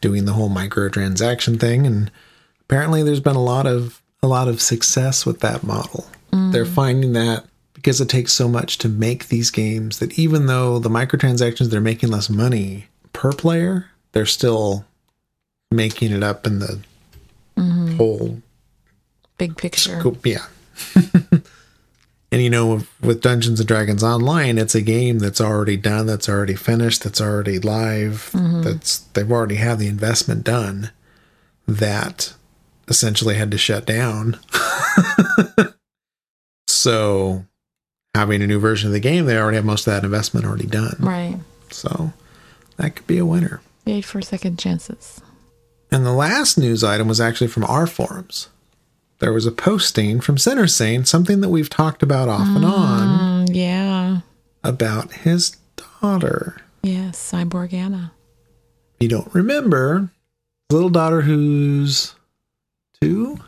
doing 0.00 0.24
the 0.24 0.32
whole 0.32 0.50
microtransaction 0.50 1.60
thing. 1.60 1.86
And 1.86 2.10
apparently 2.64 3.02
there's 3.02 3.20
been 3.20 3.36
a 3.36 3.42
lot 3.42 3.66
of 3.66 4.02
a 4.22 4.28
lot 4.28 4.48
of 4.48 4.60
success 4.60 5.26
with 5.26 5.40
that 5.40 5.62
model. 5.62 6.06
They're 6.30 6.64
mm. 6.64 6.74
finding 6.74 7.12
that 7.12 7.44
because 7.74 8.00
it 8.00 8.08
takes 8.08 8.32
so 8.32 8.48
much 8.48 8.78
to 8.78 8.88
make 8.88 9.28
these 9.28 9.50
games 9.50 9.98
that 9.98 10.18
even 10.18 10.46
though 10.46 10.78
the 10.78 10.88
microtransactions 10.88 11.68
they're 11.68 11.80
making 11.80 12.10
less 12.10 12.30
money 12.30 12.86
per 13.12 13.32
player, 13.32 13.90
they're 14.12 14.24
still 14.24 14.84
making 15.70 16.12
it 16.12 16.22
up 16.22 16.46
in 16.46 16.60
the 16.60 16.80
mm-hmm. 17.56 17.96
whole 17.96 18.40
Big 19.36 19.56
picture. 19.56 19.98
scope. 19.98 20.24
Yeah. 20.24 20.46
and 22.32 22.42
you 22.42 22.48
know, 22.48 22.74
with, 22.74 23.00
with 23.00 23.20
Dungeons 23.20 23.58
and 23.58 23.68
Dragons 23.68 24.04
Online, 24.04 24.58
it's 24.58 24.74
a 24.74 24.80
game 24.80 25.18
that's 25.18 25.40
already 25.40 25.76
done, 25.76 26.06
that's 26.06 26.28
already 26.28 26.54
finished, 26.54 27.02
that's 27.02 27.20
already 27.20 27.58
live. 27.58 28.30
Mm-hmm. 28.32 28.62
That's 28.62 28.98
they've 28.98 29.30
already 29.30 29.56
had 29.56 29.78
the 29.78 29.88
investment 29.88 30.44
done. 30.44 30.90
That 31.66 32.34
essentially 32.92 33.34
had 33.34 33.50
to 33.50 33.58
shut 33.58 33.86
down. 33.86 34.38
so 36.68 37.44
having 38.14 38.42
a 38.42 38.46
new 38.46 38.58
version 38.58 38.88
of 38.88 38.92
the 38.92 39.00
game, 39.00 39.24
they 39.26 39.36
already 39.38 39.56
have 39.56 39.64
most 39.64 39.86
of 39.86 39.94
that 39.94 40.04
investment 40.04 40.46
already 40.46 40.66
done. 40.66 40.96
Right. 41.00 41.36
So 41.70 42.12
that 42.76 42.96
could 42.96 43.06
be 43.06 43.18
a 43.18 43.26
winner. 43.26 43.60
Yay 43.86 44.00
for 44.02 44.20
second 44.22 44.58
chances. 44.58 45.20
And 45.90 46.06
the 46.06 46.12
last 46.12 46.56
news 46.58 46.84
item 46.84 47.08
was 47.08 47.20
actually 47.20 47.48
from 47.48 47.64
our 47.64 47.86
forums. 47.86 48.48
There 49.18 49.32
was 49.32 49.46
a 49.46 49.52
posting 49.52 50.20
from 50.20 50.36
Sinner 50.38 50.66
saying 50.66 51.04
something 51.04 51.40
that 51.40 51.48
we've 51.48 51.70
talked 51.70 52.02
about 52.02 52.28
off 52.28 52.46
and 52.48 52.64
on 52.64 53.46
Mm, 53.46 53.54
yeah. 53.54 54.20
about 54.64 55.12
his 55.12 55.56
daughter. 55.76 56.56
Yes, 56.82 57.32
Cyborg 57.32 57.72
Anna. 57.72 58.12
You 58.98 59.08
don't 59.08 59.32
remember, 59.34 60.10
little 60.70 60.90
daughter 60.90 61.22
who's 61.22 62.14
two? 63.02 63.38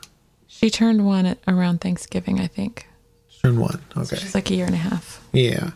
She 0.46 0.70
turned 0.70 1.06
one 1.06 1.26
at 1.26 1.38
around 1.48 1.80
Thanksgiving, 1.80 2.40
I 2.40 2.46
think. 2.46 2.86
She 3.28 3.40
Turned 3.40 3.60
one. 3.60 3.82
Okay. 3.96 4.16
She's 4.16 4.34
like 4.34 4.50
a 4.50 4.54
year 4.54 4.66
and 4.66 4.74
a 4.74 4.78
half. 4.78 5.22
Yeah. 5.32 5.70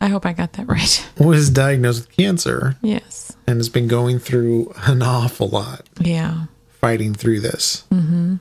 I 0.00 0.08
hope 0.08 0.24
I 0.24 0.32
got 0.32 0.54
that 0.54 0.66
right. 0.68 1.06
Was 1.18 1.50
diagnosed 1.50 2.06
with 2.06 2.16
cancer 2.16 2.76
yes. 2.80 3.36
and 3.46 3.58
has 3.58 3.68
been 3.68 3.88
going 3.88 4.18
through 4.18 4.72
an 4.86 5.02
awful 5.02 5.48
lot. 5.48 5.88
Yeah. 6.00 6.46
fighting 6.80 7.12
through 7.14 7.40
this. 7.40 7.84
Mm-hmm. 7.92 8.36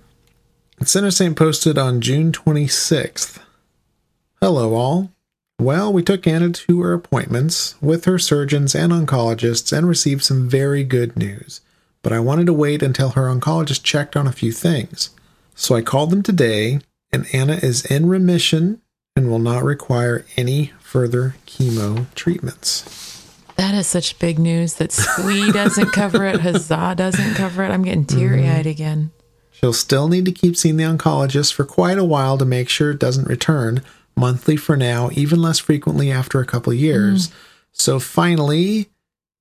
Sinner 0.83 1.11
Saint 1.11 1.35
posted 1.37 1.77
on 1.77 1.99
June 1.99 2.31
26th. 2.31 3.39
Hello, 4.41 4.73
all. 4.75 5.11
Well, 5.59 5.91
we 5.91 6.01
took 6.03 6.25
Anna 6.25 6.51
to 6.51 6.81
her 6.81 6.93
appointments 6.93 7.75
with 7.81 8.05
her 8.05 8.17
surgeons 8.17 8.73
and 8.73 8.93
oncologists 8.93 9.77
and 9.77 9.89
received 9.89 10.23
some 10.23 10.47
very 10.47 10.85
good 10.85 11.17
news. 11.17 11.59
But 12.01 12.13
I 12.13 12.19
wanted 12.19 12.45
to 12.47 12.53
wait 12.53 12.81
until 12.81 13.09
her 13.09 13.23
oncologist 13.23 13.83
checked 13.83 14.15
on 14.15 14.27
a 14.27 14.31
few 14.31 14.51
things. 14.51 15.09
So 15.55 15.75
I 15.75 15.81
called 15.81 16.11
them 16.11 16.23
today, 16.23 16.79
and 17.11 17.27
Anna 17.33 17.53
is 17.53 17.85
in 17.85 18.07
remission 18.07 18.81
and 19.15 19.29
will 19.29 19.39
not 19.39 19.63
require 19.63 20.25
any 20.37 20.71
further 20.79 21.35
chemo 21.45 22.05
treatments. 22.15 23.07
That 23.57 23.75
is 23.75 23.87
such 23.87 24.17
big 24.19 24.39
news 24.39 24.75
that 24.75 24.93
Squee 24.93 25.51
doesn't 25.51 25.91
cover 25.91 26.23
it, 26.25 26.39
Huzzah 26.39 26.95
doesn't 26.95 27.35
cover 27.35 27.63
it. 27.63 27.71
I'm 27.71 27.83
getting 27.83 28.05
teary 28.05 28.47
eyed 28.47 28.61
mm-hmm. 28.61 28.69
again. 28.69 29.11
She'll 29.51 29.73
still 29.73 30.07
need 30.07 30.23
to 30.23 30.31
keep 30.31 30.55
seeing 30.55 30.77
the 30.77 30.85
oncologist 30.85 31.53
for 31.53 31.65
quite 31.65 31.97
a 31.97 32.05
while 32.05 32.37
to 32.37 32.45
make 32.45 32.69
sure 32.69 32.91
it 32.91 32.99
doesn't 32.99 33.27
return, 33.27 33.83
monthly 34.15 34.55
for 34.55 34.77
now, 34.77 35.09
even 35.11 35.41
less 35.41 35.59
frequently 35.59 36.09
after 36.09 36.39
a 36.39 36.45
couple 36.45 36.73
years. 36.73 37.27
Mm. 37.27 37.33
So 37.73 37.99
finally, 37.99 38.89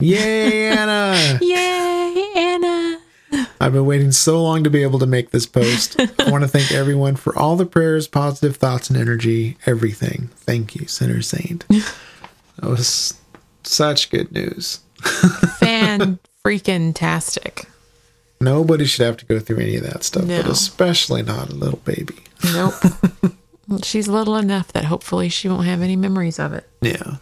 yay, 0.01 0.71
Anna! 0.71 1.39
Yay. 1.41 1.88
I've 3.61 3.73
been 3.73 3.87
waiting 3.87 4.13
so 4.13 4.43
long 4.43 4.63
to 4.65 4.71
be 4.71 4.83
able 4.83 4.99
to 5.01 5.07
make 5.07 5.31
this 5.31 5.47
post. 5.47 5.99
I 6.21 6.31
want 6.31 6.45
to 6.45 6.49
thank 6.49 6.73
everyone 6.73 7.17
for 7.17 7.37
all 7.37 7.57
the 7.57 7.67
prayers, 7.67 8.07
positive 8.07 8.57
thoughts, 8.57 8.89
and 8.89 8.99
energy, 8.99 9.57
everything. 9.67 10.31
Thank 10.37 10.75
you, 10.75 10.87
Sinner 10.87 11.23
Saint. 11.23 11.65
That 12.61 12.71
was 12.71 13.15
such 13.63 14.11
good 14.11 14.33
news. 14.33 14.81
Fan 15.61 16.19
freaking 16.45 16.93
tastic. 16.93 17.67
Nobody 18.41 18.85
should 18.85 19.07
have 19.07 19.17
to 19.19 19.27
go 19.27 19.39
through 19.39 19.59
any 19.59 19.77
of 19.77 19.85
that 19.85 20.03
stuff, 20.03 20.27
but 20.27 20.49
especially 20.49 21.23
not 21.23 21.51
a 21.51 21.55
little 21.55 21.79
baby. 21.85 22.17
Nope. 22.53 22.75
She's 23.85 24.09
little 24.09 24.35
enough 24.35 24.73
that 24.73 24.87
hopefully 24.87 25.29
she 25.29 25.49
won't 25.49 25.67
have 25.67 25.83
any 25.83 25.95
memories 25.95 26.41
of 26.41 26.53
it. 26.53 26.69
Yeah. 26.81 27.19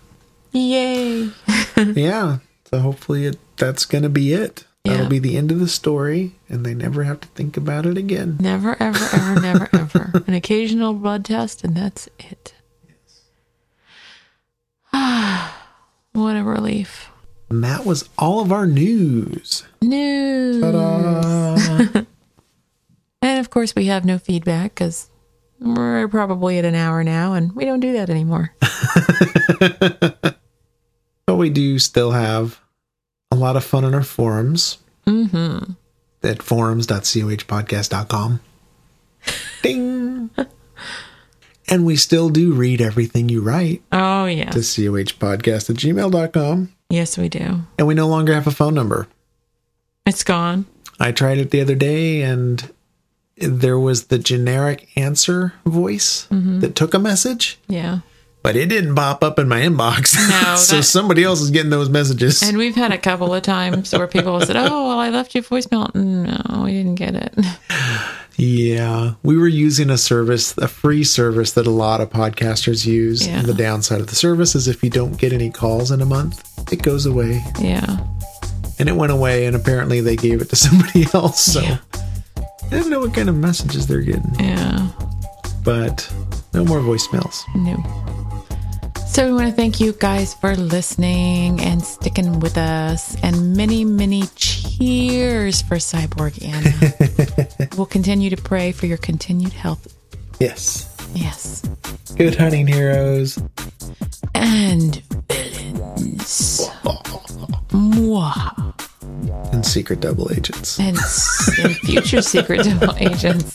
Yay. 0.53 1.29
yeah. 1.77 2.39
So 2.71 2.79
hopefully 2.79 3.27
it, 3.27 3.37
that's 3.59 3.85
going 3.85 4.05
to 4.05 4.09
be 4.09 4.33
it. 4.33 4.65
That'll 4.87 5.03
Yeah. 5.05 5.09
be 5.09 5.19
the 5.19 5.37
end 5.37 5.51
of 5.53 5.59
the 5.61 5.69
story, 5.69 6.33
and 6.49 6.65
they 6.65 6.75
never 6.75 7.05
have 7.05 7.21
to 7.21 7.29
think 7.29 7.57
about 7.57 7.87
it 7.87 7.97
again. 7.99 8.37
Never, 8.41 8.77
ever, 8.81 9.05
ever, 9.13 9.41
never, 9.41 9.69
ever. 9.73 10.23
An 10.27 10.35
occasional 10.35 10.95
blood 10.95 11.25
test, 11.25 11.65
and 11.65 11.77
that's 11.77 12.09
it. 12.19 12.55
Yes. 12.87 13.21
Ah, 14.93 15.67
what 16.13 16.37
a 16.37 16.43
relief. 16.45 17.11
And 17.51 17.63
that 17.63 17.85
was 17.85 18.09
all 18.19 18.41
of 18.41 18.51
our 18.53 18.67
news. 18.67 19.65
News. 19.83 20.61
Ta-da. 20.61 22.03
And 23.23 23.41
of 23.41 23.51
course, 23.51 23.75
we 23.75 23.87
have 23.87 24.05
no 24.05 24.19
feedback 24.19 24.75
because 24.75 25.09
we're 25.59 26.07
probably 26.07 26.59
at 26.59 26.65
an 26.65 26.75
hour 26.77 27.03
now, 27.03 27.33
and 27.35 27.53
we 27.57 27.65
don't 27.65 27.81
do 27.81 27.93
that 27.95 28.09
anymore. 28.11 28.55
but 31.27 31.37
we 31.37 31.51
do 31.51 31.79
still 31.79 32.13
have 32.13 32.61
a 33.31 33.37
lot 33.37 33.57
of 33.57 33.65
fun 33.65 33.85
on 33.85 33.95
our 33.95 34.03
forums 34.03 34.79
Mm-hmm. 35.07 35.73
at 36.25 36.43
forums.cohpodcast.com. 36.43 38.41
Ding. 39.63 40.31
and 41.69 41.85
we 41.87 41.95
still 41.97 42.29
do 42.29 42.53
read 42.53 42.81
everything 42.81 43.29
you 43.29 43.41
write 43.41 43.83
Oh, 43.93 44.27
yeah. 44.27 44.51
to 44.51 44.59
cohpodcast 44.59 45.71
at 45.71 45.77
gmail.com. 45.77 46.73
Yes, 46.91 47.17
we 47.17 47.29
do. 47.29 47.61
And 47.79 47.87
we 47.87 47.95
no 47.95 48.09
longer 48.09 48.35
have 48.35 48.49
a 48.49 48.53
phone 48.53 48.75
number. 48.75 49.07
It's 50.05 50.25
gone. 50.25 50.67
I 50.99 51.13
tried 51.13 51.39
it 51.39 51.53
the 51.53 51.61
other 51.61 51.75
day 51.77 52.23
and 52.23 52.69
there 53.37 53.79
was 53.79 54.07
the 54.07 54.19
generic 54.19 54.89
answer 54.97 55.53
voice 55.65 56.27
that 56.31 56.75
took 56.75 56.95
a 56.95 56.99
message, 56.99 57.59
Yeah. 57.69 58.01
But 58.47 58.55
it 58.55 58.67
didn't 58.69 58.95
pop 58.95 59.25
up 59.25 59.41
in 59.41 59.49
my 59.49 59.61
inbox. 59.61 60.15
No, 60.15 60.55
so 60.57 60.77
that- 60.77 60.85
somebody 60.85 61.25
else 61.25 61.41
is 61.41 61.51
getting 61.51 61.71
those 61.71 61.89
messages. 61.89 62.45
And 62.45 62.57
we've 62.57 62.77
had 62.77 62.93
a 62.93 62.99
couple 62.99 63.35
of 63.35 63.43
times 63.43 63.93
where 63.93 64.07
people 64.07 64.41
said, 64.41 64.55
Oh, 64.57 64.87
well, 64.87 65.01
I 65.01 65.11
left 65.11 65.35
you 65.35 65.41
a 65.41 65.45
voicemail. 65.45 65.93
No, 65.97 66.63
we 66.63 66.71
didn't 66.71 66.95
get 66.95 67.17
it. 67.17 67.35
yeah, 68.37 69.15
we 69.25 69.37
were 69.37 69.49
using 69.49 69.91
a 69.91 69.99
service, 69.99 70.57
a 70.59 70.69
free 70.69 71.03
service 71.03 71.53
that 71.55 71.67
a 71.67 71.71
lot 71.73 72.01
of 72.01 72.11
podcasters 72.11 72.87
use. 72.87 73.27
Yeah. 73.27 73.39
And 73.41 73.49
the 73.49 73.55
downside 73.55 74.01
of 74.01 74.07
the 74.07 74.15
service 74.15 74.55
is 74.55 74.69
if 74.69 74.85
you 74.85 74.91
don't 74.91 75.19
get 75.19 75.33
any 75.33 75.51
calls 75.51 75.91
in 75.91 76.01
a 76.01 76.07
month, 76.07 76.45
it 76.73 76.83
goes 76.83 77.05
away. 77.05 77.43
Yeah. 77.61 77.99
And 78.79 78.89
it 78.89 78.95
went 78.95 79.11
away, 79.11 79.47
and 79.47 79.57
apparently 79.57 80.01
they 80.01 80.15
gave 80.15 80.41
it 80.41 80.51
to 80.51 80.57
somebody 80.67 81.07
else. 81.15 81.41
So 81.43 81.63
Yeah. 81.63 81.79
I 82.37 82.71
don't 82.71 82.91
know 82.91 83.01
what 83.01 83.13
kind 83.13 83.29
of 83.29 83.37
messages 83.37 83.87
they're 83.89 84.03
getting, 84.03 84.35
Yeah. 84.39 84.89
But 85.67 86.11
no 86.55 86.65
more 86.65 86.79
voicemails. 86.79 87.43
No. 87.57 87.77
So 89.09 89.27
we 89.27 89.33
want 89.33 89.49
to 89.49 89.53
thank 89.53 89.81
you 89.81 89.95
guys 89.95 90.33
for 90.35 90.55
listening 90.55 91.61
and 91.61 91.83
sticking 91.83 92.39
with 92.39 92.57
us, 92.57 93.21
and 93.23 93.57
many, 93.57 93.85
many 93.85 94.25
cheers 94.37 95.63
for 95.63 95.77
Cyborg 95.77 96.43
Anna. 96.45 97.69
we'll 97.77 97.87
continue 97.87 98.31
to 98.31 98.37
pray 98.37 98.71
for 98.73 98.87
your 98.87 98.99
continued 98.99 99.53
health. 99.53 99.93
Yes. 100.39 100.95
Yes. 101.15 101.63
Good 102.17 102.37
hunting 102.37 102.67
heroes. 102.67 103.39
And 104.35 105.03
villains. 105.29 106.71
Mwah. 107.71 109.53
and 109.53 109.67
secret 109.67 110.01
double 110.01 110.31
agents. 110.31 110.79
And, 110.79 110.97
and 111.59 111.77
future 111.79 112.23
secret 112.23 112.65
double 112.65 112.95
agents. 112.99 113.55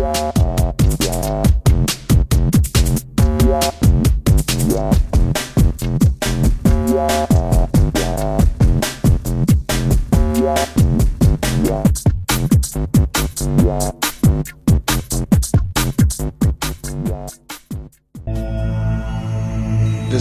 This 0.00 0.08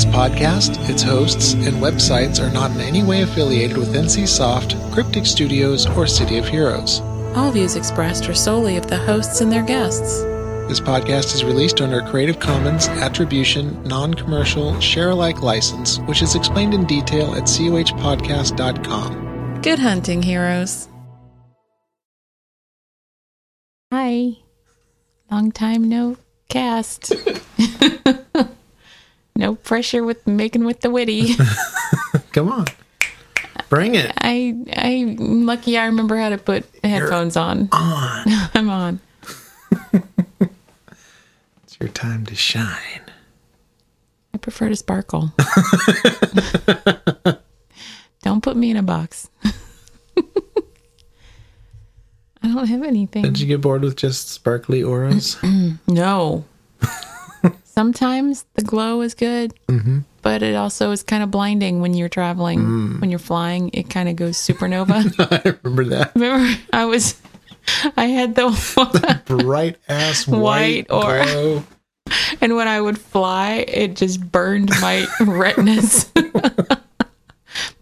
podcast, 0.03 0.89
its 0.89 1.01
hosts, 1.01 1.53
and 1.53 1.77
websites 1.77 2.45
are 2.45 2.51
not 2.51 2.71
in 2.71 2.81
any 2.81 3.01
way 3.01 3.21
affiliated 3.21 3.77
with 3.77 3.95
NCSoft, 3.95 4.93
Cryptic 4.93 5.25
Studios, 5.25 5.85
or 5.95 6.05
City 6.05 6.37
of 6.37 6.49
Heroes. 6.49 7.01
All 7.39 7.51
views 7.51 7.75
expressed 7.77 8.27
are 8.27 8.33
solely 8.33 8.75
of 8.75 8.87
the 8.87 8.97
hosts 8.97 9.39
and 9.39 9.49
their 9.49 9.63
guests. 9.63 10.23
This 10.67 10.81
podcast 10.81 11.33
is 11.33 11.45
released 11.45 11.79
under 11.79 11.99
a 11.99 12.09
Creative 12.09 12.37
Commons 12.37 12.89
Attribution, 12.89 13.81
Non 13.83 14.13
Commercial, 14.13 14.77
Share 14.81 15.11
Alike 15.11 15.41
license, 15.41 15.99
which 15.99 16.21
is 16.21 16.35
explained 16.35 16.73
in 16.73 16.83
detail 16.83 17.33
at 17.35 17.43
cohpodcast.com. 17.43 19.61
Good 19.61 19.79
hunting, 19.79 20.21
heroes. 20.21 20.89
Hi. 23.93 24.35
Long 25.31 25.53
time 25.53 25.87
no 25.87 26.17
cast. 26.49 27.13
no 29.37 29.55
pressure 29.55 30.03
with 30.03 30.27
making 30.27 30.65
with 30.65 30.81
the 30.81 30.89
witty. 30.89 31.35
Come 32.33 32.51
on. 32.51 32.65
Bring 33.69 33.95
it 33.95 34.11
I 34.17 34.55
I'm 34.75 35.45
lucky 35.45 35.77
I 35.77 35.85
remember 35.85 36.17
how 36.17 36.29
to 36.29 36.37
put 36.37 36.65
headphones 36.83 37.37
on. 37.37 37.69
on. 37.71 38.23
I'm 38.53 38.69
on. 38.69 38.99
It's 41.63 41.79
your 41.79 41.89
time 41.89 42.25
to 42.25 42.35
shine. 42.35 43.01
I 44.33 44.37
prefer 44.39 44.69
to 44.69 44.75
sparkle. 44.75 45.31
Don't 48.23 48.41
put 48.41 48.57
me 48.57 48.71
in 48.71 48.77
a 48.77 48.83
box. 48.83 49.29
I 52.41 52.47
don't 52.53 52.67
have 52.67 52.83
anything. 52.83 53.21
Did 53.23 53.39
you 53.39 53.47
get 53.47 53.61
bored 53.61 53.83
with 53.83 53.95
just 53.97 54.29
sparkly 54.29 54.81
auras? 54.83 55.37
No. 55.87 56.45
Sometimes 57.63 58.45
the 58.55 58.61
glow 58.63 59.01
is 59.01 59.13
good, 59.13 59.53
mm-hmm. 59.67 59.99
But 60.21 60.41
it 60.43 60.55
also 60.55 60.91
is 60.91 61.03
kind 61.03 61.23
of 61.23 61.31
blinding 61.31 61.81
when 61.81 61.93
you're 61.93 62.09
traveling. 62.09 62.59
Mm. 62.59 63.01
When 63.01 63.09
you're 63.09 63.19
flying, 63.19 63.69
it 63.73 63.89
kind 63.89 64.09
of 64.09 64.15
goes 64.15 64.37
supernova. 64.37 65.13
I 65.45 65.57
remember 65.63 65.85
that. 65.95 66.13
Remember, 66.15 66.61
I 66.73 66.85
was, 66.85 67.19
I 67.97 68.05
had 68.05 68.35
the, 68.35 69.21
Bright 69.25 69.77
ass 69.87 70.27
white, 70.27 70.89
White 70.89 71.23
glow. 71.23 71.63
and 72.41 72.55
when 72.55 72.67
I 72.67 72.81
would 72.81 72.97
fly, 72.97 73.65
it 73.67 73.95
just 73.95 74.19
burned 74.31 74.69
my 74.81 75.05
retinas. 75.21 76.05
but 76.05 76.83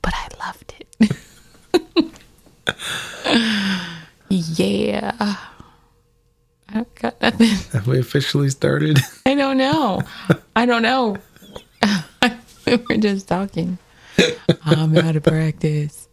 I 0.05 0.27
loved 0.39 0.73
it. 0.99 2.11
yeah. 4.29 5.35
I've 6.69 6.93
got 6.95 7.21
nothing. 7.21 7.47
Have 7.71 7.87
we 7.87 7.99
officially 7.99 8.49
started? 8.49 8.99
I 9.25 9.35
don't 9.35 9.57
know. 9.57 10.01
I 10.55 10.65
don't 10.65 10.81
know. 10.81 11.17
we 12.89 12.95
were 12.95 12.97
just 12.97 13.27
talking. 13.27 13.77
Oh, 14.19 14.35
I'm 14.65 14.97
out 14.97 15.15
of 15.15 15.23
practice. 15.23 16.06